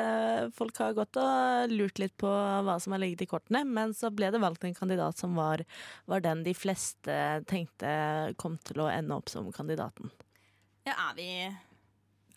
folk 0.58 0.78
har 0.84 0.98
gått 0.98 1.20
og 1.22 1.74
lurt 1.74 2.02
litt 2.02 2.16
på 2.22 2.30
hva 2.30 2.78
som 2.82 2.96
har 2.96 3.04
ligget 3.04 3.26
i 3.26 3.32
kortene, 3.32 3.64
men 3.66 3.96
så 3.98 4.12
ble 4.14 4.32
det 4.34 4.44
valgt 4.44 4.68
en 4.68 4.78
kandidat 4.78 5.20
som 5.20 5.36
var, 5.40 5.66
var 6.06 6.24
den 6.24 6.46
de 6.48 6.56
fleste 6.58 7.18
tenkte 7.50 7.92
kom 8.42 8.60
til 8.68 8.86
å 8.86 8.92
ende 8.92 9.18
opp 9.18 9.32
som 9.32 9.50
kandidaten. 9.56 10.14
Ja, 10.88 10.96
er 11.12 11.18
vi 11.18 11.30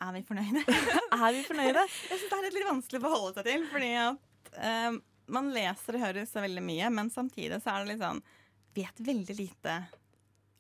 er 0.05 0.13
vi 0.17 0.23
fornøyde? 0.27 0.63
er 1.25 1.35
vi 1.35 1.43
fornøyde? 1.47 1.83
Jeg 2.11 2.21
syns 2.21 2.31
det 2.31 2.39
er 2.39 2.57
litt 2.57 2.69
vanskelig 2.69 3.01
å 3.01 3.05
forholde 3.07 3.35
seg 3.39 3.49
til. 3.49 3.67
Fordi 3.71 3.91
at 4.01 4.57
um, 4.91 4.99
man 5.35 5.53
leser 5.55 5.97
og 5.97 6.05
hører 6.05 6.27
så 6.29 6.43
veldig 6.45 6.65
mye, 6.65 6.91
men 6.93 7.13
samtidig 7.13 7.61
så 7.63 7.75
er 7.75 7.85
det 7.85 7.95
litt 7.95 8.03
sånn 8.05 8.25
Vet 8.75 9.05
veldig 9.07 9.37
lite 9.39 9.79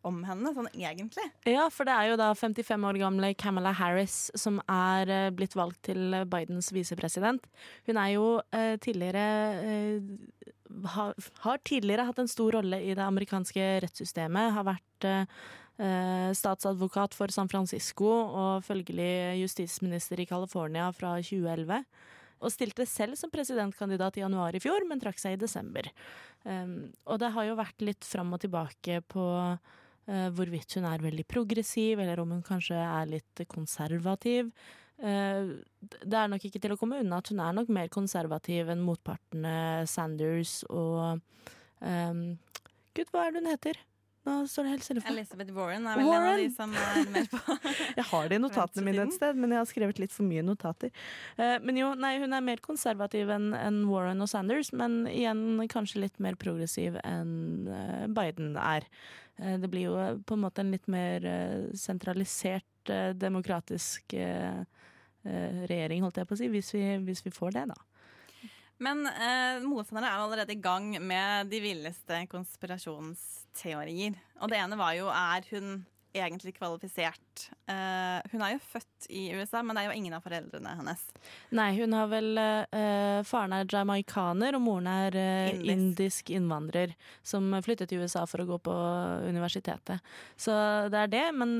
om 0.04 0.20
henne, 0.26 0.52
sånn 0.52 0.68
egentlig. 0.76 1.24
Ja, 1.48 1.66
for 1.72 1.88
det 1.88 1.94
er 1.96 2.10
jo 2.12 2.20
da 2.20 2.28
55 2.36 2.86
år 2.90 2.98
gamle 3.00 3.32
Camilla 3.40 3.72
Harris 3.76 4.28
som 4.38 4.60
er 4.70 5.10
uh, 5.10 5.32
blitt 5.34 5.56
valgt 5.56 5.80
til 5.88 6.18
Bidens 6.30 6.70
visepresident. 6.76 7.46
Hun 7.88 8.00
er 8.00 8.14
jo 8.14 8.28
eh, 8.54 8.76
tidligere 8.84 9.24
eh, 9.64 10.44
har, 10.94 11.14
har, 11.44 11.60
tidligere 11.64 12.06
hatt 12.08 12.20
en 12.20 12.30
stor 12.30 12.58
rolle 12.58 12.80
i 12.82 12.94
det 12.96 13.04
amerikanske 13.04 13.68
rettssystemet. 13.84 14.52
Har 14.56 14.66
vært 14.66 15.08
eh, 15.08 16.30
statsadvokat 16.36 17.16
for 17.16 17.32
San 17.34 17.50
Francisco 17.50 18.10
og 18.10 18.64
følgelig 18.66 19.40
justisminister 19.42 20.20
i 20.20 20.28
California 20.28 20.90
fra 20.96 21.16
2011. 21.22 21.84
Og 22.44 22.52
stilte 22.52 22.86
selv 22.88 23.18
som 23.18 23.32
presidentkandidat 23.32 24.18
i 24.18 24.24
januar 24.24 24.56
i 24.56 24.62
fjor, 24.62 24.84
men 24.88 25.00
trakk 25.02 25.20
seg 25.20 25.36
i 25.36 25.40
desember. 25.40 25.88
Um, 26.44 26.92
og 27.08 27.18
det 27.22 27.32
har 27.34 27.48
jo 27.48 27.58
vært 27.58 27.84
litt 27.86 28.04
fram 28.04 28.34
og 28.36 28.42
tilbake 28.44 29.00
på 29.08 29.26
uh, 29.56 30.28
hvorvidt 30.36 30.76
hun 30.78 30.88
er 30.90 31.04
veldig 31.04 31.26
progressiv, 31.30 32.02
eller 32.04 32.20
om 32.22 32.36
hun 32.36 32.44
kanskje 32.44 32.78
er 32.78 33.08
litt 33.10 33.44
konservativ. 33.50 34.52
Uh, 35.00 35.64
det 36.04 36.18
er 36.20 36.30
nok 36.30 36.44
ikke 36.46 36.60
til 36.62 36.76
å 36.76 36.78
komme 36.78 37.00
unna 37.02 37.18
at 37.22 37.32
hun 37.32 37.40
er 37.42 37.56
nok 37.56 37.72
mer 37.72 37.88
konservativ 37.92 38.70
enn 38.70 38.84
motpartene 38.84 39.56
Sanders 39.90 40.60
og 40.70 41.18
um, 41.80 42.22
Gud, 42.94 43.08
hva 43.10 43.24
er 43.24 43.34
det 43.34 43.42
hun 43.42 43.50
heter? 43.50 43.80
Nå 44.24 44.34
står 44.48 44.64
det 44.64 44.70
helt 44.72 44.84
stille 44.86 45.02
for 45.04 45.12
meg. 45.12 45.18
Elizabeth 45.20 45.52
Warren 45.52 45.86
er 45.88 45.98
vel 46.00 46.06
Warren. 46.08 46.26
en 46.26 46.32
av 46.32 46.38
de 46.40 46.48
som 46.54 46.70
er 46.80 47.10
mer 47.12 47.26
på 47.28 47.56
Jeg 47.98 48.06
har 48.08 48.30
det 48.30 48.38
i 48.38 48.40
notatene 48.40 48.84
mine 48.86 49.04
et 49.04 49.16
sted, 49.16 49.36
men 49.36 49.52
jeg 49.52 49.60
har 49.60 49.68
skrevet 49.68 50.00
litt 50.00 50.14
for 50.14 50.28
mye 50.28 50.44
notater. 50.46 50.92
Eh, 51.36 51.58
men 51.60 51.80
jo, 51.80 51.90
nei, 52.00 52.14
hun 52.22 52.32
er 52.32 52.46
mer 52.46 52.62
konservativ 52.64 53.32
enn 53.34 53.82
Warren 53.90 54.24
og 54.24 54.30
Sanders, 54.32 54.72
men 54.72 55.02
igjen 55.12 55.60
kanskje 55.72 56.06
litt 56.06 56.16
mer 56.24 56.38
progressiv 56.40 56.96
enn 57.04 57.68
eh, 57.68 58.06
Biden 58.16 58.56
er. 58.60 58.88
Eh, 59.36 59.58
det 59.60 59.68
blir 59.72 59.90
jo 59.90 59.98
på 60.24 60.38
en 60.38 60.44
måte 60.46 60.64
en 60.64 60.72
litt 60.72 60.88
mer 60.88 61.28
sentralisert, 61.76 62.70
demokratisk 63.16 64.12
regjering, 65.24 66.02
holdt 66.04 66.18
jeg 66.20 66.28
på 66.28 66.36
å 66.36 66.38
si, 66.38 66.50
hvis 66.52 66.74
vi, 66.74 66.82
hvis 67.06 67.22
vi 67.24 67.32
får 67.32 67.54
det, 67.56 67.62
da. 67.70 67.76
Men 68.84 69.06
eh, 69.08 69.62
motstanderne 69.64 70.10
er 70.10 70.22
allerede 70.24 70.56
i 70.56 70.60
gang 70.60 70.90
med 71.00 71.50
de 71.52 71.60
villeste 71.64 72.20
konspirasjonsteorier. 72.30 74.18
Og 74.42 74.50
det 74.52 74.60
ene 74.60 74.78
var 74.80 74.96
jo 74.98 75.08
er 75.08 75.46
hun 75.54 75.84
egentlig 76.14 76.54
kvalifisert. 76.56 77.48
Uh, 77.68 78.20
hun 78.32 78.42
er 78.44 78.54
jo 78.54 78.60
født 78.62 79.08
i 79.10 79.24
USA, 79.34 79.62
men 79.64 79.76
det 79.76 79.82
er 79.82 79.90
jo 79.90 79.96
ingen 79.98 80.14
av 80.16 80.24
foreldrene 80.24 80.74
hennes. 80.78 81.02
Nei, 81.56 81.70
hun 81.78 81.96
har 81.96 82.10
vel 82.12 82.38
uh, 82.38 83.24
Faren 83.26 83.56
er 83.56 83.68
jamaikaner, 83.70 84.56
og 84.56 84.64
moren 84.64 84.88
er 84.90 85.18
uh, 85.18 85.72
Indisk. 85.74 86.30
innvandrer 86.34 86.94
som 87.26 87.50
flyttet 87.64 87.90
til 87.90 88.04
USA 88.04 88.24
for 88.30 88.44
å 88.44 88.48
gå 88.48 88.60
på 88.68 88.76
universitetet. 89.26 90.04
Så 90.36 90.54
det 90.92 91.02
er 91.02 91.12
det, 91.12 91.24
men 91.36 91.56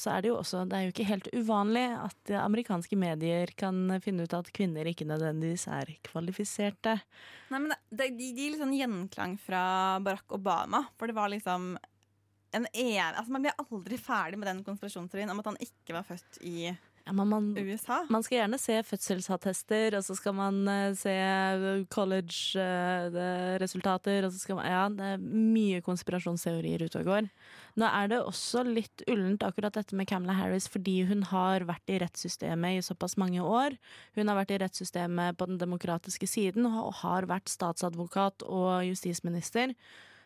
så 0.00 0.16
er 0.16 0.22
det 0.22 0.32
jo 0.32 0.38
også 0.40 0.64
Det 0.68 0.78
er 0.78 0.86
jo 0.86 0.92
ikke 0.92 1.08
helt 1.08 1.28
uvanlig 1.34 1.84
at 1.94 2.32
amerikanske 2.42 2.96
medier 2.98 3.52
kan 3.58 3.98
finne 4.02 4.26
ut 4.26 4.36
at 4.36 4.50
kvinner 4.54 4.88
ikke 4.88 5.06
nødvendigvis 5.08 5.68
er 5.70 5.94
kvalifiserte. 6.06 6.98
Nei, 7.52 7.60
men 7.60 7.72
det, 7.90 8.10
De 8.16 8.32
de 8.32 8.44
gir 8.44 8.54
litt 8.54 8.62
sånn 8.62 8.76
gjenklang 8.76 9.36
fra 9.40 9.62
Barack 10.04 10.32
Obama, 10.34 10.86
for 10.98 11.10
det 11.10 11.16
var 11.16 11.32
liksom 11.32 11.74
en 12.52 12.66
en, 12.72 13.14
altså 13.16 13.32
Man 13.32 13.42
blir 13.44 13.54
aldri 13.58 13.98
ferdig 14.00 14.38
med 14.40 14.48
den 14.50 14.64
konspirasjonsteorien 14.66 15.30
om 15.32 15.40
at 15.42 15.48
han 15.52 15.62
ikke 15.62 15.94
var 15.96 16.04
født 16.08 16.32
i 16.44 16.56
Ja, 17.02 17.12
man, 17.12 17.58
USA. 17.58 18.06
man 18.14 18.22
skal 18.22 18.38
gjerne 18.38 18.58
se 18.62 18.76
fødselsattester, 18.86 19.96
og 19.98 20.04
så 20.06 20.14
skal 20.14 20.38
man 20.38 20.62
uh, 20.68 20.94
se 20.94 21.10
college-resultater, 21.90 24.22
og 24.22 24.30
så 24.30 24.38
skal 24.38 24.54
man 24.60 24.70
Ja, 24.70 24.86
det 24.86 25.02
er 25.16 25.18
mye 25.18 25.82
konspirasjonsteorier 25.82 26.78
ute 26.86 26.94
og 27.00 27.06
går. 27.10 27.26
Nå 27.74 27.82
er 27.88 28.06
det 28.12 28.20
også 28.22 28.62
litt 28.68 29.02
ullent 29.10 29.42
akkurat 29.42 29.74
dette 29.74 29.96
med 29.98 30.06
Camilla 30.06 30.38
Harris, 30.38 30.70
fordi 30.70 31.02
hun 31.08 31.22
har 31.32 31.66
vært 31.66 31.90
i 31.90 31.98
rettssystemet 32.04 32.78
i 32.78 32.86
såpass 32.86 33.18
mange 33.18 33.42
år. 33.42 33.74
Hun 34.14 34.28
har 34.30 34.38
vært 34.38 34.54
i 34.54 34.62
rettssystemet 34.62 35.34
på 35.40 35.44
den 35.50 35.58
demokratiske 35.58 36.26
siden 36.30 36.70
og 36.70 37.02
har 37.02 37.26
vært 37.26 37.50
statsadvokat 37.50 38.46
og 38.46 38.86
justisminister. 38.86 39.74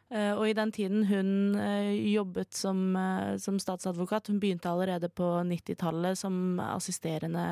Eh, 0.06 0.32
og 0.38 0.44
i 0.46 0.54
den 0.54 0.70
tiden 0.70 1.02
hun 1.08 1.56
eh, 1.58 1.96
jobbet 2.12 2.54
som, 2.54 2.78
eh, 2.94 3.34
som 3.42 3.58
statsadvokat, 3.58 4.30
hun 4.30 4.38
begynte 4.38 4.70
allerede 4.70 5.10
på 5.10 5.26
90-tallet 5.48 6.18
som 6.20 6.60
assisterende 6.62 7.42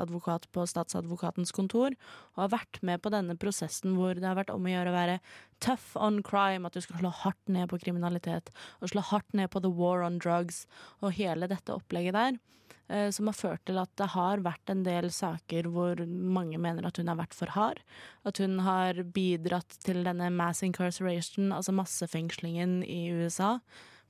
advokat 0.00 0.48
på 0.56 0.64
statsadvokatens 0.64 1.52
kontor, 1.52 1.92
og 2.32 2.46
har 2.46 2.54
vært 2.54 2.80
med 2.80 3.02
på 3.04 3.12
denne 3.12 3.36
prosessen 3.36 3.98
hvor 3.98 4.16
det 4.16 4.24
har 4.24 4.38
vært 4.40 4.54
om 4.54 4.64
å 4.64 4.72
gjøre 4.72 4.88
å 4.88 4.96
være 4.96 5.18
tough 5.62 5.96
on 5.96 6.20
crime, 6.26 6.66
at 6.66 6.74
du 6.74 6.82
skal 6.82 6.98
slå 7.00 7.12
hardt 7.22 7.52
ned 7.52 7.70
på 7.70 7.78
kriminalitet, 7.82 8.50
og 8.82 8.90
slå 8.92 9.04
hardt 9.12 9.36
ned 9.38 9.52
på 9.52 9.62
the 9.62 9.70
war 9.70 10.02
on 10.02 10.18
drugs, 10.18 10.66
og 11.00 11.14
hele 11.18 11.48
dette 11.50 11.74
opplegget 11.74 12.18
der. 12.18 12.40
eh, 12.88 13.10
Som 13.10 13.30
har 13.30 13.38
ført 13.38 13.64
til 13.64 13.78
at 13.78 13.90
det 13.96 14.10
har 14.12 14.42
vært 14.42 14.68
en 14.70 14.82
del 14.82 15.10
saker 15.10 15.70
hvor 15.70 16.02
mange 16.06 16.58
mener 16.58 16.86
at 16.86 16.98
hun 16.98 17.08
har 17.08 17.16
vært 17.16 17.34
for 17.34 17.54
hard. 17.54 17.80
At 18.24 18.38
hun 18.38 18.58
har 18.66 19.02
bidratt 19.14 19.78
til 19.84 20.02
denne 20.04 20.30
mass 20.30 20.62
incarceration, 20.62 21.52
altså 21.52 21.72
massefengslingen 21.72 22.82
i 22.84 23.12
USA. 23.12 23.58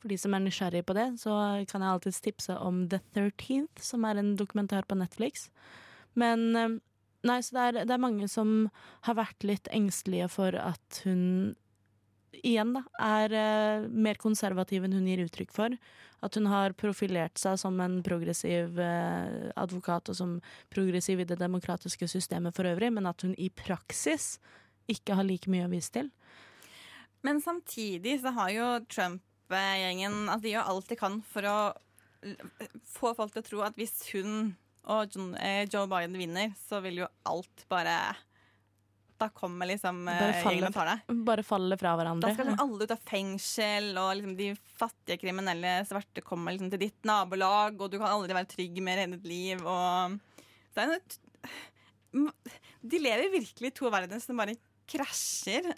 For 0.00 0.08
de 0.08 0.16
som 0.18 0.34
er 0.34 0.42
nysgjerrig 0.42 0.84
på 0.84 0.96
det, 0.98 1.20
så 1.22 1.64
kan 1.70 1.82
jeg 1.84 1.90
alltids 1.92 2.20
tipse 2.20 2.56
om 2.58 2.88
The 2.88 2.98
13th, 3.14 3.78
som 3.78 4.04
er 4.04 4.18
en 4.18 4.36
dokumentar 4.36 4.82
på 4.88 4.98
Netflix. 4.98 5.48
Men 6.14 6.56
eh, 6.56 6.80
nei, 7.28 7.40
så 7.42 7.56
det 7.56 7.64
er, 7.64 7.80
det 7.88 7.96
er 7.96 8.02
mange 8.02 8.28
som 8.30 8.70
har 9.06 9.18
vært 9.18 9.46
litt 9.46 9.70
engstelige 9.74 10.28
for 10.32 10.56
at 10.58 11.02
hun 11.06 11.54
igjen 12.42 12.72
da, 12.74 12.82
er 13.02 13.34
eh, 13.36 13.84
mer 13.88 14.18
konservativ 14.20 14.86
enn 14.86 14.96
hun 14.96 15.08
gir 15.08 15.22
uttrykk 15.26 15.52
for. 15.54 15.76
At 16.22 16.36
hun 16.38 16.46
har 16.50 16.74
profilert 16.78 17.38
seg 17.40 17.58
som 17.60 17.78
en 17.82 17.98
progressiv 18.06 18.78
eh, 18.80 19.50
advokat 19.58 20.12
og 20.12 20.18
som 20.18 20.36
progressiv 20.72 21.22
i 21.22 21.28
det 21.28 21.38
demokratiske 21.40 22.08
systemet 22.10 22.56
for 22.56 22.68
øvrig, 22.70 22.92
men 22.94 23.08
at 23.10 23.26
hun 23.26 23.34
i 23.36 23.50
praksis 23.50 24.36
ikke 24.90 25.16
har 25.18 25.26
like 25.28 25.50
mye 25.52 25.66
å 25.66 25.72
vise 25.72 25.92
til. 25.94 26.10
Men 27.22 27.38
samtidig 27.42 28.18
så 28.22 28.32
har 28.34 28.50
jo 28.50 28.68
Trump-gjengen 28.90 30.24
altså 30.26 30.42
De 30.42 30.54
gjør 30.56 30.70
alt 30.72 30.90
de 30.90 30.98
kan 30.98 31.20
for 31.26 31.46
å 31.46 31.58
få 32.86 33.12
folk 33.18 33.34
til 33.34 33.42
å 33.42 33.46
tro 33.46 33.62
at 33.66 33.78
hvis 33.78 33.94
hun 34.14 34.54
og 34.90 35.14
John, 35.14 35.34
eh, 35.38 35.64
Joe 35.70 35.86
Biden 35.90 36.16
vinner, 36.18 36.52
så 36.58 36.80
vil 36.82 37.02
jo 37.04 37.08
alt 37.30 37.64
bare 37.70 37.96
Da 39.22 39.28
kommer 39.30 39.68
liksom 39.70 40.00
eh, 40.10 40.18
Bare 40.18 40.40
faller-. 40.42 40.72
Bare 41.28 41.44
faller 41.46 41.78
fra 41.78 41.92
hverandre. 41.98 42.26
Da 42.26 42.34
skal 42.34 42.48
liksom 42.50 42.64
alle 42.64 42.88
ut 42.88 42.94
av 42.96 43.04
fengsel, 43.06 43.92
og 44.02 44.16
liksom 44.18 44.34
de 44.40 44.48
fattige 44.80 45.20
kriminelle 45.22 45.76
svarte 45.86 46.24
kommer 46.26 46.56
liksom 46.56 46.72
til 46.72 46.82
ditt 46.82 47.06
nabolag, 47.06 47.78
og 47.78 47.92
du 47.92 48.00
kan 48.00 48.10
aldri 48.10 48.34
være 48.34 48.50
trygg 48.50 48.82
mer 48.82 49.04
i 49.04 49.06
ditt 49.14 49.28
liv. 49.30 49.62
Og 49.62 50.18
så 50.74 50.82
er 50.82 50.96
det 50.96 51.20
De 52.82 52.98
lever 52.98 53.30
virkelig 53.38 53.70
i 53.70 53.76
to 53.78 53.90
verdener 53.94 54.20
som 54.20 54.42
bare 54.42 54.58
krasjer. 54.90 55.70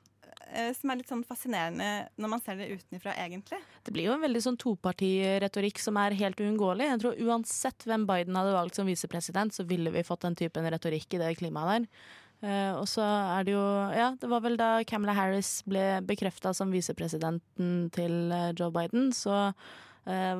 Eh, 0.52 0.72
Som 0.76 0.90
er 0.90 1.00
litt 1.00 1.10
sånn 1.12 1.24
fascinerende 1.26 2.08
når 2.20 2.32
man 2.32 2.42
ser 2.44 2.58
det 2.60 2.70
utenfra, 2.72 3.14
egentlig. 3.20 3.60
Det 3.84 3.94
blir 3.94 4.08
jo 4.08 4.16
en 4.16 4.24
veldig 4.24 4.42
sånn 4.44 4.58
topartiretorikk 4.60 5.80
som 5.82 5.98
er 6.00 6.16
helt 6.18 6.42
uunngåelig. 6.42 6.90
Jeg 6.90 7.02
tror 7.04 7.22
uansett 7.28 7.86
hvem 7.88 8.08
Biden 8.08 8.36
hadde 8.38 8.56
valgt 8.56 8.80
som 8.80 8.90
visepresident, 8.90 9.54
så 9.54 9.66
ville 9.68 9.92
vi 9.94 10.06
fått 10.06 10.26
den 10.26 10.38
typen 10.38 10.68
retorikk 10.72 11.16
i 11.16 11.22
det 11.22 11.32
klimaet 11.40 11.72
der. 11.72 12.12
Eh, 12.44 12.72
og 12.76 12.84
så 12.90 13.04
er 13.04 13.46
det 13.46 13.54
jo 13.54 13.64
Ja, 13.94 14.10
det 14.20 14.28
var 14.28 14.42
vel 14.44 14.58
da 14.60 14.82
Camilla 14.84 15.14
Harris 15.16 15.62
ble 15.68 16.02
bekrefta 16.04 16.52
som 16.56 16.72
visepresidenten 16.74 17.88
til 17.94 18.34
eh, 18.34 18.52
Joe 18.58 18.72
Biden, 18.74 19.12
så 19.16 19.54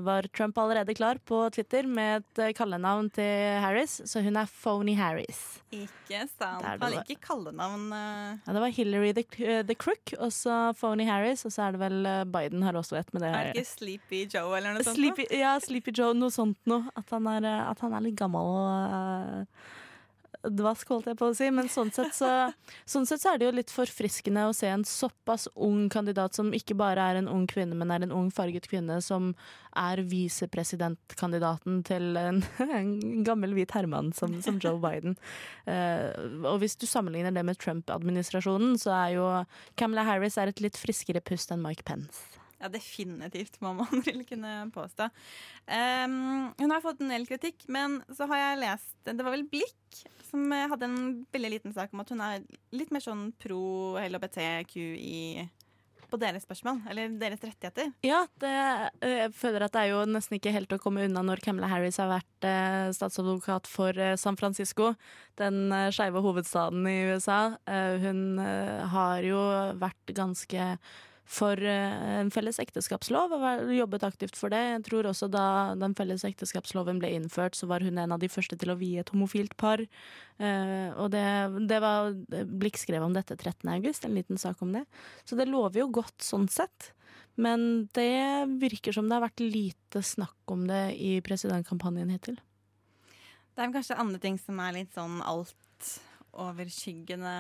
var 0.05 0.27
Trump 0.37 0.59
allerede 0.59 0.95
klar 0.95 1.19
på 1.25 1.39
Twitter 1.55 1.87
med 1.89 2.23
et 2.23 2.39
eh, 2.43 2.53
kallenavn 2.53 3.09
til 3.15 3.61
Harris, 3.65 4.01
så 4.05 4.21
hun 4.21 4.37
er 4.37 4.51
Phony 4.51 4.93
Harris. 4.99 5.41
Ikke 5.73 6.21
sant. 6.29 6.65
Han 6.65 6.93
liker 6.93 7.17
kallenavn. 7.25 7.87
eh. 7.93 8.39
Ja, 8.45 8.53
det 8.53 8.61
var 8.61 8.75
Hillary 8.77 9.13
the, 9.17 9.25
eh, 9.45 9.63
the 9.67 9.75
Crook, 9.75 10.15
og 10.19 10.33
så 10.33 10.75
Phony 10.77 11.07
Harris, 11.09 11.45
og 11.47 11.53
så 11.53 11.69
er 11.69 11.73
det 11.73 11.81
vel 11.81 12.07
eh, 12.07 12.25
Biden 12.25 12.63
har 12.63 12.77
også 12.77 12.99
et 13.01 13.13
med 13.15 13.25
det. 13.25 13.31
Er 13.31 13.53
det 13.53 13.57
ikke 13.57 13.71
Sleepy 13.71 14.21
Joe 14.35 14.57
eller 14.59 14.77
noe 14.77 14.85
sånt? 14.85 14.99
Sleepy, 14.99 15.27
ja, 15.33 15.55
Sleepy 15.65 15.95
Joe, 15.97 16.13
noe 16.15 16.35
sånt 16.35 16.61
noe. 16.71 16.85
At 16.97 17.11
han 17.15 17.27
er, 17.33 17.49
eh, 17.49 17.65
at 17.71 17.81
han 17.81 17.97
er 17.97 18.05
litt 18.05 18.19
gammel 18.21 18.45
og 18.45 18.93
uh, 18.93 19.73
dvask, 20.43 20.89
holdt 20.93 21.09
jeg 21.11 21.19
på 21.21 21.29
å 21.31 21.37
si. 21.37 21.49
Men 21.55 21.71
sånn 21.73 21.93
sett, 21.95 22.15
så, 22.17 22.31
sånn 22.89 23.07
sett 23.09 23.23
så 23.23 23.33
er 23.33 23.41
det 23.41 23.49
jo 23.49 23.55
litt 23.57 23.73
forfriskende 23.75 24.47
å 24.49 24.55
se 24.57 24.71
en 24.71 24.85
såpass 24.89 25.47
ung 25.55 25.89
kandidat 25.93 26.37
som 26.37 26.53
ikke 26.57 26.77
bare 26.79 27.09
er 27.13 27.21
en 27.21 27.31
ung 27.31 27.47
kvinne, 27.51 27.77
men 27.79 27.93
er 27.95 28.07
en 28.07 28.15
ung 28.15 28.31
farget 28.35 28.69
kvinne 28.71 29.01
som 29.05 29.33
er 29.79 30.05
visepresidentkandidaten 30.07 31.83
til 31.87 32.21
en, 32.21 32.43
en 32.79 32.95
gammel 33.27 33.57
hvit 33.57 33.75
herremann 33.75 34.13
som, 34.17 34.37
som 34.45 34.61
Joe 34.63 34.79
Biden. 34.83 35.19
Uh, 35.67 36.11
og 36.53 36.63
hvis 36.63 36.79
du 36.79 36.87
sammenligner 36.91 37.35
det 37.35 37.45
med 37.47 37.59
Trump-administrasjonen, 37.61 38.79
så 38.81 38.95
er 38.99 39.17
jo 39.19 39.29
Camilla 39.81 40.07
Harris 40.07 40.39
er 40.39 40.53
et 40.53 40.65
litt 40.65 40.79
friskere 40.79 41.25
pust 41.25 41.55
enn 41.55 41.65
Mike 41.65 41.87
Pence. 41.89 42.35
Ja, 42.65 42.71
definitivt, 42.73 43.59
må 43.61 43.75
man 43.77 44.03
vel 44.07 44.23
kunne 44.25 44.55
påstå. 44.73 45.11
Um, 45.69 46.53
hun 46.57 46.73
har 46.73 46.85
fått 46.85 47.03
en 47.05 47.13
del 47.13 47.27
kritikk, 47.29 47.67
men 47.69 47.99
så 48.15 48.29
har 48.31 48.41
jeg 48.41 48.61
lest 48.63 48.95
Det 49.05 49.21
var 49.21 49.35
vel 49.35 49.45
Blikk 49.51 49.99
som 50.35 50.53
eh, 50.53 50.69
hadde 50.71 50.89
en 50.91 51.03
veldig 51.33 51.53
liten 51.59 51.75
sak 51.75 51.93
om 51.95 52.03
at 52.03 52.11
hun 52.11 52.23
er 52.25 52.47
litt 52.75 52.91
mer 52.95 53.05
sånn 53.05 53.29
pro 53.41 53.95
LHBTQI 54.03 55.47
på 56.11 56.19
deres 56.21 56.45
spørsmål, 56.47 56.83
eller 56.91 57.15
deres 57.19 57.43
rettigheter. 57.43 57.91
Ja, 58.07 58.21
det, 58.43 58.51
eh, 59.03 59.15
jeg 59.25 59.33
føler 59.39 59.67
at 59.67 59.75
det 59.75 59.85
er 59.85 59.93
jo 59.95 60.03
nesten 60.11 60.39
ikke 60.39 60.53
helt 60.55 60.75
å 60.75 60.81
komme 60.83 61.07
unna 61.07 61.25
når 61.27 61.43
Camilla 61.45 61.71
Harris 61.71 61.99
har 62.03 62.11
vært 62.13 62.49
eh, 62.49 62.91
statsadvokat 62.95 63.71
for 63.71 63.99
eh, 63.99 64.15
San 64.21 64.39
Francisco, 64.41 64.93
den 65.41 65.73
eh, 65.75 65.91
skeive 65.95 66.23
hovedstaden 66.25 66.87
i 66.91 66.99
USA. 67.15 67.41
Eh, 67.67 67.97
hun 68.05 68.39
har 68.95 69.27
jo 69.27 69.43
vært 69.81 70.15
ganske 70.15 70.71
for 71.25 71.57
eh, 71.57 72.19
en 72.21 72.31
felles 72.33 72.59
ekteskapslov 72.61 73.33
og 73.33 73.71
jobbet 73.73 74.05
aktivt 74.07 74.37
for 74.37 74.53
det. 74.53 74.61
Jeg 74.75 74.83
tror 74.89 75.09
også 75.09 75.29
da 75.33 75.47
den 75.81 75.97
felles 75.97 76.25
ekteskapsloven 76.29 77.01
ble 77.01 77.15
innført, 77.17 77.57
så 77.57 77.69
var 77.71 77.85
hun 77.85 77.99
en 78.01 78.13
av 78.15 78.21
de 78.21 78.29
første 78.29 78.59
til 78.61 78.75
å 78.75 78.79
vie 78.81 79.01
et 79.01 79.13
homofilt 79.15 79.57
par. 79.61 79.81
Eh, 79.81 80.91
og 81.01 81.11
det, 81.15 81.25
det 81.71 81.81
var 81.85 82.13
Blikk 82.45 82.81
skrev 82.81 83.07
om 83.07 83.17
dette 83.17 83.39
13. 83.39 83.65
august, 83.73 84.05
en 84.05 84.17
liten 84.19 84.41
sak 84.41 84.61
om 84.65 84.77
det. 84.77 84.85
Så 85.25 85.39
det 85.41 85.49
lover 85.49 85.85
jo 85.85 85.93
godt 86.03 86.25
sånn 86.25 86.49
sett. 86.53 86.93
Men 87.41 87.89
det 87.97 88.47
virker 88.61 88.95
som 88.95 89.09
det 89.09 89.17
har 89.17 89.25
vært 89.25 89.43
lite 89.43 90.05
snakk 90.05 90.53
om 90.53 90.69
det 90.69 90.93
i 91.01 91.17
presidentkampanjen 91.25 92.13
hittil. 92.15 92.37
Det 93.55 93.63
er 93.63 93.75
kanskje 93.75 93.99
andre 93.99 94.21
ting 94.23 94.37
som 94.39 94.59
er 94.63 94.77
litt 94.77 94.95
sånn 94.95 95.21
altoverskyggende 96.35 97.35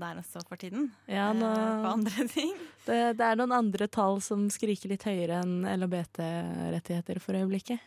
der 0.00 0.20
også 0.20 0.42
for 0.48 0.60
tiden. 0.60 0.90
Ja, 1.08 1.30
eh, 1.30 1.38
nå, 1.38 1.50
På 1.82 1.92
andre 1.94 2.26
ting. 2.36 2.52
det, 2.86 3.16
det 3.18 3.26
er 3.26 3.36
noen 3.40 3.52
andre 3.56 3.88
tall 3.88 4.20
som 4.24 4.46
skriker 4.52 4.92
litt 4.92 5.06
høyere 5.08 5.40
enn 5.42 5.64
LHBT-rettigheter 5.64 7.20
for 7.22 7.38
øyeblikket. 7.38 7.80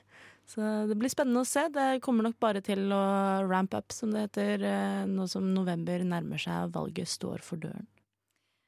Så 0.48 0.64
det 0.88 0.96
blir 0.96 1.12
spennende 1.12 1.44
å 1.44 1.48
se. 1.48 1.66
Det 1.76 2.00
kommer 2.06 2.24
nok 2.24 2.38
bare 2.40 2.62
til 2.64 2.86
å 2.96 3.04
ramp 3.50 3.74
up, 3.76 3.92
som 3.92 4.14
det 4.16 4.30
heter, 4.30 4.64
eh, 4.64 5.04
nå 5.10 5.28
som 5.28 5.50
november 5.54 6.04
nærmer 6.08 6.40
seg 6.40 6.70
og 6.70 6.76
valget 6.78 7.12
står 7.12 7.44
for 7.44 7.60
døren. 7.60 7.88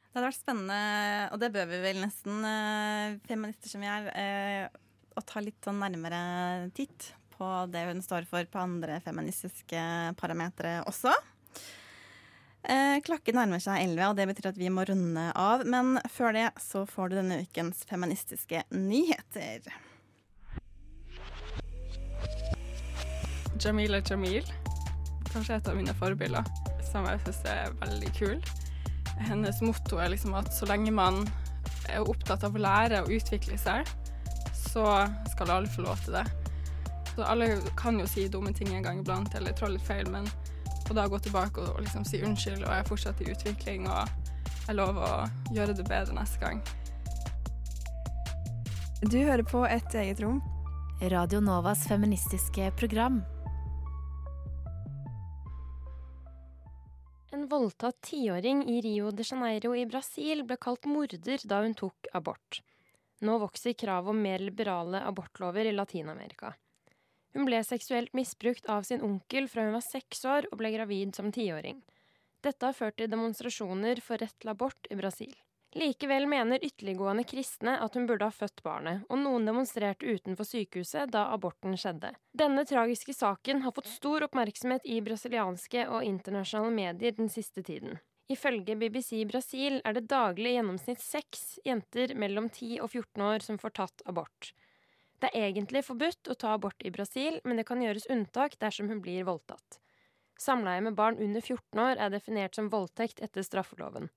Det 0.10 0.18
hadde 0.18 0.28
vært 0.28 0.42
spennende, 0.42 0.82
og 1.32 1.40
det 1.40 1.52
bør 1.54 1.68
vi 1.70 1.80
vel 1.86 2.02
nesten, 2.02 2.44
eh, 2.44 3.16
feminister 3.30 3.70
som 3.72 3.82
vi 3.86 3.88
er, 3.88 4.70
å 5.16 5.24
ta 5.24 5.40
litt 5.40 5.62
sånn 5.64 5.80
nærmere 5.80 6.72
titt 6.76 7.14
på 7.40 7.48
det 7.72 7.86
hun 7.88 8.02
står 8.04 8.28
for 8.28 8.44
på 8.52 8.60
andre 8.60 9.00
feministiske 9.04 9.80
parametere 10.20 10.80
også. 10.90 11.14
Eh, 12.68 12.97
klokken 13.05 13.38
nærmer 13.39 13.62
seg 13.64 13.86
11, 13.86 14.10
og 14.10 14.18
det 14.18 14.26
betyr 14.28 14.49
at 14.51 14.57
vi 14.60 14.72
må 14.74 14.84
runde 14.88 15.30
av. 15.32 15.64
Men 15.64 15.95
før 16.12 16.36
det 16.36 16.47
så 16.60 16.84
får 16.89 17.12
du 17.12 17.20
denne 17.22 17.39
ukens 17.45 17.86
feministiske 17.88 18.66
nyheter. 18.76 19.70
Jamila 23.60 24.01
Jamil. 24.03 24.47
Kanskje 25.30 25.60
et 25.60 25.70
av 25.70 25.78
mine 25.78 25.93
forbilder, 25.99 26.47
som 26.89 27.05
jeg 27.07 27.22
syns 27.26 27.41
er 27.47 27.74
veldig 27.80 28.12
kul. 28.18 28.43
Hennes 29.20 29.60
motto 29.62 29.99
er 29.99 30.12
liksom 30.14 30.36
at 30.39 30.51
så 30.55 30.68
lenge 30.70 30.91
man 30.95 31.26
er 31.89 32.07
opptatt 32.07 32.45
av 32.47 32.55
å 32.55 32.62
lære 32.62 33.03
og 33.03 33.12
utvikle 33.14 33.57
seg, 33.60 33.88
så 34.55 34.86
skal 35.32 35.53
alle 35.53 35.72
få 35.72 35.84
lov 35.86 35.99
til 36.05 36.18
det. 36.20 36.26
Så 37.14 37.26
alle 37.28 37.51
kan 37.80 37.99
jo 37.99 38.07
si 38.07 38.28
dumme 38.32 38.53
ting 38.55 38.72
en 38.74 38.86
gang 38.86 39.01
iblant, 39.03 39.36
eller 39.36 39.55
trå 39.57 39.70
litt 39.74 39.86
feil, 39.86 40.07
men 40.12 40.28
å 40.92 40.98
da 40.98 41.08
gå 41.10 41.20
tilbake 41.24 41.62
og, 41.62 41.74
og 41.78 41.84
liksom 41.86 42.06
si 42.08 42.22
unnskyld, 42.26 42.64
og 42.64 42.70
jeg 42.72 42.84
er 42.84 42.90
fortsatt 42.90 43.24
i 43.24 43.32
utvikling, 43.34 43.88
og 43.90 44.08
jeg 44.68 44.78
lover 44.78 45.06
å 45.06 45.56
gjøre 45.56 45.76
det 45.78 45.88
bedre 45.90 46.16
neste 46.18 46.42
gang. 46.42 46.62
Du 49.02 49.18
hører 49.18 49.46
på 49.48 49.64
Et 49.66 49.94
eget 49.96 50.20
rom. 50.20 50.42
Radio 51.02 51.40
Novas 51.40 51.86
feministiske 51.88 52.72
program. 52.76 53.22
En 57.32 57.48
voldtatt 57.48 58.02
tiåring 58.02 58.66
i 58.68 58.82
Rio 58.82 59.12
de 59.12 59.24
Janeiro 59.24 59.72
i 59.76 59.86
Brasil 59.88 60.44
ble 60.44 60.58
kalt 60.60 60.90
morder 60.92 61.40
da 61.48 61.62
hun 61.64 61.78
tok 61.80 62.10
abort. 62.14 62.60
Nå 63.24 63.38
vokser 63.40 63.78
kravet 63.80 64.12
om 64.12 64.20
mer 64.22 64.44
liberale 64.44 65.00
abortlover 65.08 65.70
i 65.70 65.72
Latin-Amerika. 65.72 66.54
Hun 67.34 67.45
ble 67.45 67.59
seksuelt 67.63 68.13
misbrukt 68.17 68.65
av 68.69 68.88
sin 68.88 69.03
onkel 69.05 69.47
fra 69.51 69.67
hun 69.67 69.75
var 69.75 69.86
seks 69.86 70.25
år 70.25 70.49
og 70.51 70.57
ble 70.61 70.73
gravid 70.73 71.15
som 71.15 71.32
tiåring. 71.32 71.84
Dette 72.41 72.65
har 72.65 72.75
ført 72.77 72.97
til 72.97 73.11
demonstrasjoner 73.11 74.01
for 74.01 74.21
rett 74.21 74.36
til 74.39 74.51
abort 74.53 74.89
i 74.89 74.97
Brasil. 74.97 75.36
Likevel 75.77 76.25
mener 76.25 76.63
ytterliggående 76.65 77.23
kristne 77.30 77.75
at 77.84 77.93
hun 77.93 78.07
burde 78.09 78.25
ha 78.25 78.34
født 78.34 78.63
barnet, 78.65 79.03
og 79.05 79.19
noen 79.21 79.45
demonstrerte 79.45 80.07
utenfor 80.07 80.47
sykehuset 80.47 81.11
da 81.13 81.27
aborten 81.36 81.75
skjedde. 81.77 82.15
Denne 82.34 82.63
tragiske 82.65 83.13
saken 83.13 83.61
har 83.61 83.75
fått 83.75 83.91
stor 83.91 84.25
oppmerksomhet 84.25 84.88
i 84.89 84.97
brasilianske 85.05 85.86
og 85.93 86.07
internasjonale 86.07 86.73
medier 86.73 87.13
den 87.19 87.30
siste 87.30 87.61
tiden. 87.61 87.99
Ifølge 88.30 88.75
BBC 88.77 89.23
Brasil 89.30 89.77
er 89.86 89.93
det 89.97 90.09
daglig 90.09 90.55
i 90.55 90.57
gjennomsnitt 90.57 91.01
seks 91.01 91.59
jenter 91.65 92.15
mellom 92.17 92.49
10 92.49 92.80
og 92.82 92.89
14 92.89 93.25
år 93.25 93.45
som 93.45 93.61
får 93.61 93.77
tatt 93.77 94.03
abort. 94.09 94.51
Det 95.20 95.30
er 95.36 95.49
egentlig 95.49 95.84
forbudt 95.84 96.32
å 96.32 96.38
ta 96.39 96.55
abort 96.55 96.82
i 96.86 96.91
Brasil, 96.95 97.41
men 97.43 97.59
det 97.59 97.67
kan 97.67 97.82
gjøres 97.84 98.07
unntak 98.11 98.55
dersom 98.61 98.88
hun 98.91 99.01
blir 99.03 99.28
voldtatt. 99.28 99.80
Samleie 100.39 100.82
med 100.82 100.95
barn 100.95 101.20
under 101.20 101.43
14 101.43 101.82
år 101.84 101.99
er 101.99 102.13
definert 102.13 102.55
som 102.55 102.70
voldtekt 102.72 103.20
etter 103.20 103.43
straffeloven. 103.43 104.07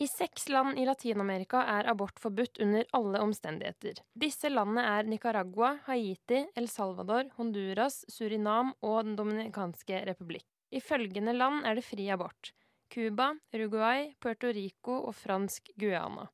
I 0.00 0.06
seks 0.08 0.48
land 0.52 0.76
i 0.76 0.84
Latin-Amerika 0.84 1.62
er 1.72 1.88
abort 1.88 2.18
forbudt 2.20 2.58
under 2.60 2.84
alle 2.96 3.20
omstendigheter. 3.24 4.02
Disse 4.12 4.50
landene 4.52 4.84
er 4.84 5.08
Nicaragua, 5.08 5.70
Haiti, 5.86 6.42
El 6.56 6.68
Salvador, 6.68 7.30
Honduras, 7.38 8.02
Surinam 8.12 8.74
og 8.84 8.98
Den 9.06 9.16
dominikanske 9.16 10.02
republikk. 10.08 10.44
I 10.68 10.82
følgende 10.84 11.32
land 11.36 11.64
er 11.64 11.78
det 11.78 11.84
fri 11.86 12.10
abort. 12.12 12.52
Cuba, 12.92 13.30
Uruguay, 13.54 14.10
Puerto 14.20 14.52
Rico 14.52 14.98
og 15.08 15.16
fransk 15.16 15.72
Guyana. 15.80 16.28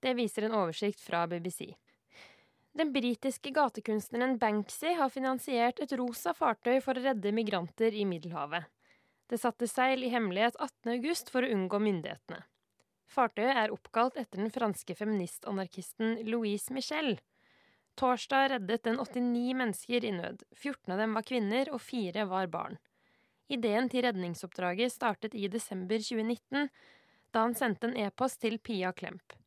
Det 0.00 0.16
viser 0.16 0.48
en 0.48 0.56
oversikt 0.56 1.00
fra 1.00 1.26
BBC. 1.28 1.74
Den 2.74 2.92
britiske 2.92 3.50
gatekunstneren 3.54 4.38
Banksy 4.38 4.96
har 4.98 5.08
finansiert 5.08 5.78
et 5.78 5.92
rosa 5.94 6.32
fartøy 6.34 6.80
for 6.82 6.98
å 6.98 7.04
redde 7.04 7.30
migranter 7.30 7.94
i 7.94 8.02
Middelhavet. 8.02 8.66
Det 9.30 9.38
satte 9.38 9.68
seil 9.70 10.02
i 10.02 10.10
hemmelighet 10.10 10.58
18. 10.58 10.90
august 10.96 11.30
for 11.30 11.46
å 11.46 11.50
unngå 11.54 11.78
myndighetene. 11.78 12.40
Fartøyet 13.06 13.60
er 13.60 13.74
oppkalt 13.76 14.18
etter 14.18 14.42
den 14.42 14.50
franske 14.50 14.96
feministanarkisten 14.98 16.18
Louise 16.26 16.74
Michel. 16.74 17.20
Torsdag 17.94 18.50
reddet 18.56 18.82
den 18.88 18.98
89 18.98 19.54
mennesker 19.62 20.04
i 20.04 20.12
nød. 20.18 20.42
14 20.58 20.96
av 20.96 21.04
dem 21.04 21.14
var 21.14 21.28
kvinner, 21.30 21.70
og 21.70 21.78
fire 21.78 22.26
var 22.26 22.50
barn. 22.50 22.82
Ideen 23.46 23.86
til 23.92 24.02
redningsoppdraget 24.08 24.90
startet 24.90 25.38
i 25.38 25.46
desember 25.46 26.02
2019, 26.02 26.66
da 27.30 27.46
han 27.46 27.54
sendte 27.54 27.92
en 27.92 27.98
e-post 28.02 28.42
til 28.42 28.58
Pia 28.58 28.90
Klemp. 28.90 29.38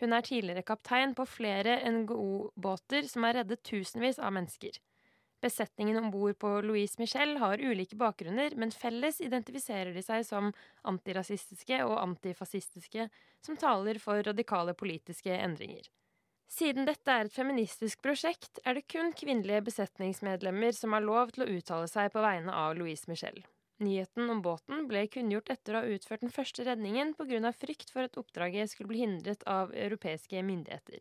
Hun 0.00 0.16
er 0.16 0.24
tidligere 0.24 0.64
kaptein 0.64 1.12
på 1.16 1.26
flere 1.28 1.76
NGO-båter 1.92 3.08
som 3.08 3.26
har 3.26 3.36
reddet 3.40 3.62
tusenvis 3.68 4.18
av 4.18 4.32
mennesker. 4.32 4.78
Besetningen 5.40 5.96
om 5.96 6.10
bord 6.12 6.36
på 6.40 6.48
Louise 6.64 7.00
Michel 7.00 7.38
har 7.40 7.60
ulike 7.60 7.96
bakgrunner, 7.96 8.52
men 8.60 8.72
felles 8.72 9.20
identifiserer 9.24 9.94
de 9.96 10.02
seg 10.04 10.26
som 10.28 10.50
antirasistiske 10.88 11.78
og 11.86 11.96
antifascistiske, 12.02 13.08
som 13.44 13.56
taler 13.60 14.00
for 14.02 14.20
radikale 14.24 14.76
politiske 14.76 15.32
endringer. 15.36 15.88
Siden 16.50 16.88
dette 16.88 17.14
er 17.14 17.28
et 17.28 17.36
feministisk 17.36 18.02
prosjekt, 18.04 18.58
er 18.66 18.76
det 18.76 18.88
kun 18.90 19.14
kvinnelige 19.16 19.62
besetningsmedlemmer 19.68 20.76
som 20.76 20.96
har 20.96 21.04
lov 21.06 21.32
til 21.36 21.46
å 21.46 21.52
uttale 21.56 21.88
seg 21.88 22.10
på 22.12 22.24
vegne 22.24 22.52
av 22.52 22.74
Louise 22.76 23.08
Michel. 23.08 23.40
Nyheten 23.80 24.28
om 24.30 24.42
båten 24.44 24.84
ble 24.90 25.06
kunngjort 25.08 25.48
etter 25.54 25.76
å 25.76 25.80
ha 25.80 25.92
utført 25.94 26.20
den 26.20 26.32
første 26.34 26.66
redningen 26.68 27.14
pga. 27.16 27.52
frykt 27.56 27.90
for 27.90 28.04
at 28.04 28.18
oppdraget 28.20 28.70
skulle 28.70 28.90
bli 28.92 29.00
hindret 29.00 29.42
av 29.48 29.72
europeiske 29.72 30.42
myndigheter. 30.44 31.00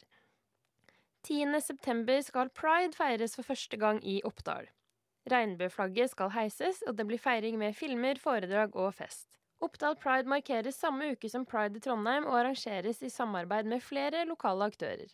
10. 1.28 1.60
september 1.60 2.22
skal 2.24 2.50
pride 2.56 2.96
feires 2.96 3.36
for 3.36 3.44
første 3.44 3.76
gang 3.78 4.00
i 4.04 4.22
Oppdal. 4.24 4.70
Regnbueflagget 5.28 6.14
skal 6.14 6.32
heises, 6.32 6.80
og 6.88 6.96
det 6.96 7.06
blir 7.10 7.20
feiring 7.20 7.58
med 7.60 7.76
filmer, 7.76 8.16
foredrag 8.16 8.76
og 8.80 8.94
fest. 8.96 9.36
Oppdal 9.60 9.98
Pride 10.00 10.32
markeres 10.32 10.80
samme 10.80 11.12
uke 11.12 11.28
som 11.28 11.44
Pride 11.46 11.76
i 11.76 11.84
Trondheim 11.84 12.24
og 12.30 12.38
arrangeres 12.40 13.04
i 13.04 13.12
samarbeid 13.12 13.68
med 13.68 13.84
flere 13.84 14.24
lokale 14.30 14.70
aktører. 14.72 15.12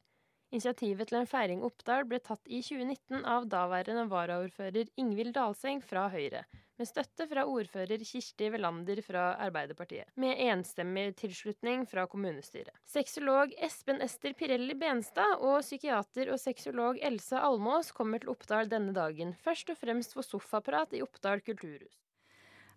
Initiativet 0.53 1.09
til 1.09 1.18
en 1.18 1.28
feiring 1.28 1.66
Oppdal 1.66 2.05
ble 2.05 2.22
tatt 2.22 2.45
i 2.45 2.61
2019 2.61 3.26
av 3.26 3.49
daværende 3.49 4.05
varaordfører 4.11 4.93
Ingvild 5.01 5.34
Dalseng 5.34 5.82
fra 5.82 6.05
Høyre, 6.13 6.45
med 6.80 6.89
støtte 6.89 7.28
fra 7.30 7.45
ordfører 7.47 8.03
Kirsti 8.03 8.49
Velander 8.53 9.01
fra 9.05 9.26
Arbeiderpartiet, 9.45 10.09
med 10.19 10.39
enstemmig 10.47 11.07
tilslutning 11.19 11.86
fra 11.89 12.05
kommunestyret. 12.11 12.73
Sexolog 12.88 13.53
Espen 13.63 14.01
Ester 14.05 14.36
Pirelli 14.38 14.76
Benstad 14.80 15.39
og 15.39 15.61
psykiater 15.63 16.34
og 16.34 16.41
sexolog 16.41 16.99
Else 17.01 17.39
Almås 17.39 17.93
kommer 17.95 18.23
til 18.23 18.34
Oppdal 18.36 18.71
denne 18.71 18.95
dagen, 18.95 19.36
først 19.45 19.71
og 19.71 19.80
fremst 19.80 20.17
for 20.17 20.28
sofaprat 20.28 20.95
i 20.97 21.03
Oppdal 21.05 21.43
kulturhus. 21.45 22.01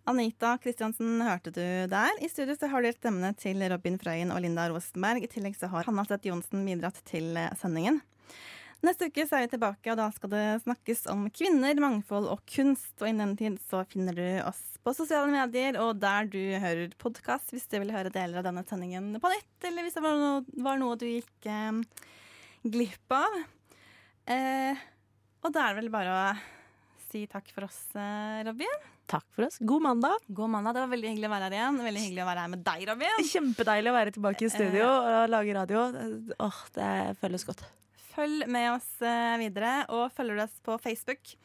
Anita 0.09 0.55
Kristiansen 0.57 1.19
hørte 1.21 1.51
du 1.53 1.65
der. 1.91 2.21
I 2.23 2.29
studio 2.31 2.55
så 2.57 2.69
har 2.71 2.81
dere 2.81 2.95
stemmene 2.95 3.33
til 3.37 3.61
Robin 3.69 3.99
Frøyen 4.01 4.31
og 4.33 4.41
Linda 4.41 4.65
Rosenberg. 4.71 5.25
I 5.25 5.29
tillegg 5.29 5.57
så 5.59 5.69
har 5.69 5.85
Hanna 5.85 6.05
Stett 6.07 6.25
Johnsen 6.25 6.63
bidratt 6.65 6.97
til 7.05 7.35
eh, 7.37 7.51
sendingen. 7.59 7.99
Neste 8.79 9.09
uke 9.11 9.25
så 9.27 9.35
er 9.35 9.43
vi 9.43 9.51
tilbake, 9.57 9.91
og 9.91 9.97
da 9.99 10.05
skal 10.15 10.31
det 10.31 10.43
snakkes 10.63 11.01
om 11.11 11.25
kvinner, 11.35 11.75
mangfold 11.83 12.29
og 12.31 12.43
kunst. 12.47 12.93
Og 13.01 13.09
innen 13.09 13.33
den 13.33 13.39
tid 13.39 13.57
så 13.67 13.81
finner 13.91 14.15
du 14.15 14.27
oss 14.47 14.61
på 14.79 14.93
sosiale 14.95 15.27
medier 15.33 15.75
og 15.83 15.97
der 15.99 16.29
du 16.31 16.39
hører 16.39 16.93
podkast, 17.01 17.51
hvis 17.51 17.67
du 17.67 17.75
vil 17.81 17.91
høre 17.91 18.11
deler 18.13 18.39
av 18.39 18.45
denne 18.47 18.63
sendingen 18.69 19.11
på 19.19 19.31
nytt, 19.33 19.67
eller 19.67 19.83
hvis 19.83 19.97
det 19.97 20.03
var 20.05 20.15
noe, 20.21 20.45
var 20.63 20.79
noe 20.79 20.95
du 20.99 21.03
gikk 21.09 21.49
eh, 21.51 21.81
glipp 22.71 23.15
av. 23.17 23.35
Eh, 24.31 24.79
og 25.43 25.51
da 25.55 25.65
er 25.65 25.75
det 25.75 25.81
vel 25.81 25.91
bare 25.91 26.13
å 26.15 26.23
si 27.09 27.25
takk 27.27 27.51
for 27.51 27.67
oss, 27.67 27.81
eh, 27.99 28.39
Robin. 28.47 28.87
takk 29.11 29.25
for 29.35 29.49
oss. 29.49 29.57
God 29.59 29.83
mandag. 29.89 30.23
God 30.27 30.53
mandag. 30.55 30.77
Det 30.77 30.85
var 30.85 30.93
veldig 30.93 31.11
hyggelig 31.11 31.27
å 31.27 31.33
være 31.33 31.49
her 31.49 31.57
igjen. 31.57 31.81
Veldig 31.89 32.05
hyggelig 32.05 32.23
å 32.23 32.29
være 32.31 32.45
her 32.45 32.53
med 32.55 32.63
deg, 32.69 32.87
Robin. 32.93 33.27
Kjempedeilig 33.33 33.91
å 33.91 33.97
være 33.97 34.15
tilbake 34.15 34.47
i 34.47 34.53
studio 34.53 34.87
og 34.87 35.35
lage 35.35 35.59
radio. 35.59 35.83
Åh, 36.47 36.63
det 36.79 36.93
føles 37.19 37.47
godt. 37.49 37.65
Følg 38.09 38.47
med 38.49 38.71
oss 38.73 38.87
eh, 39.05 39.35
videre, 39.41 39.83
og 39.93 40.09
følger 40.13 40.39
du 40.39 40.43
oss 40.43 40.55
på 40.65 40.77
Facebook, 40.81 41.35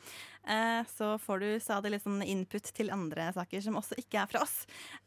eh, 0.48 0.80
så 0.88 1.14
får 1.20 1.42
du 1.42 1.48
stadig 1.60 1.92
litt 1.92 2.06
sånn 2.06 2.22
input 2.24 2.70
til 2.76 2.92
andre 2.94 3.28
saker 3.36 3.64
som 3.64 3.76
også 3.80 3.98
ikke 4.00 4.22
er 4.22 4.30
fra 4.32 4.44
oss, 4.46 4.62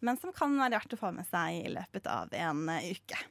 men 0.05 0.19
som 0.21 0.35
kan 0.35 0.53
være 0.59 0.77
verdt 0.77 0.97
å 0.97 1.01
få 1.01 1.11
med 1.15 1.27
seg 1.29 1.63
i 1.63 1.73
løpet 1.73 2.09
av 2.13 2.33
en 2.37 2.67
eh, 2.75 2.93
uke. 2.93 3.23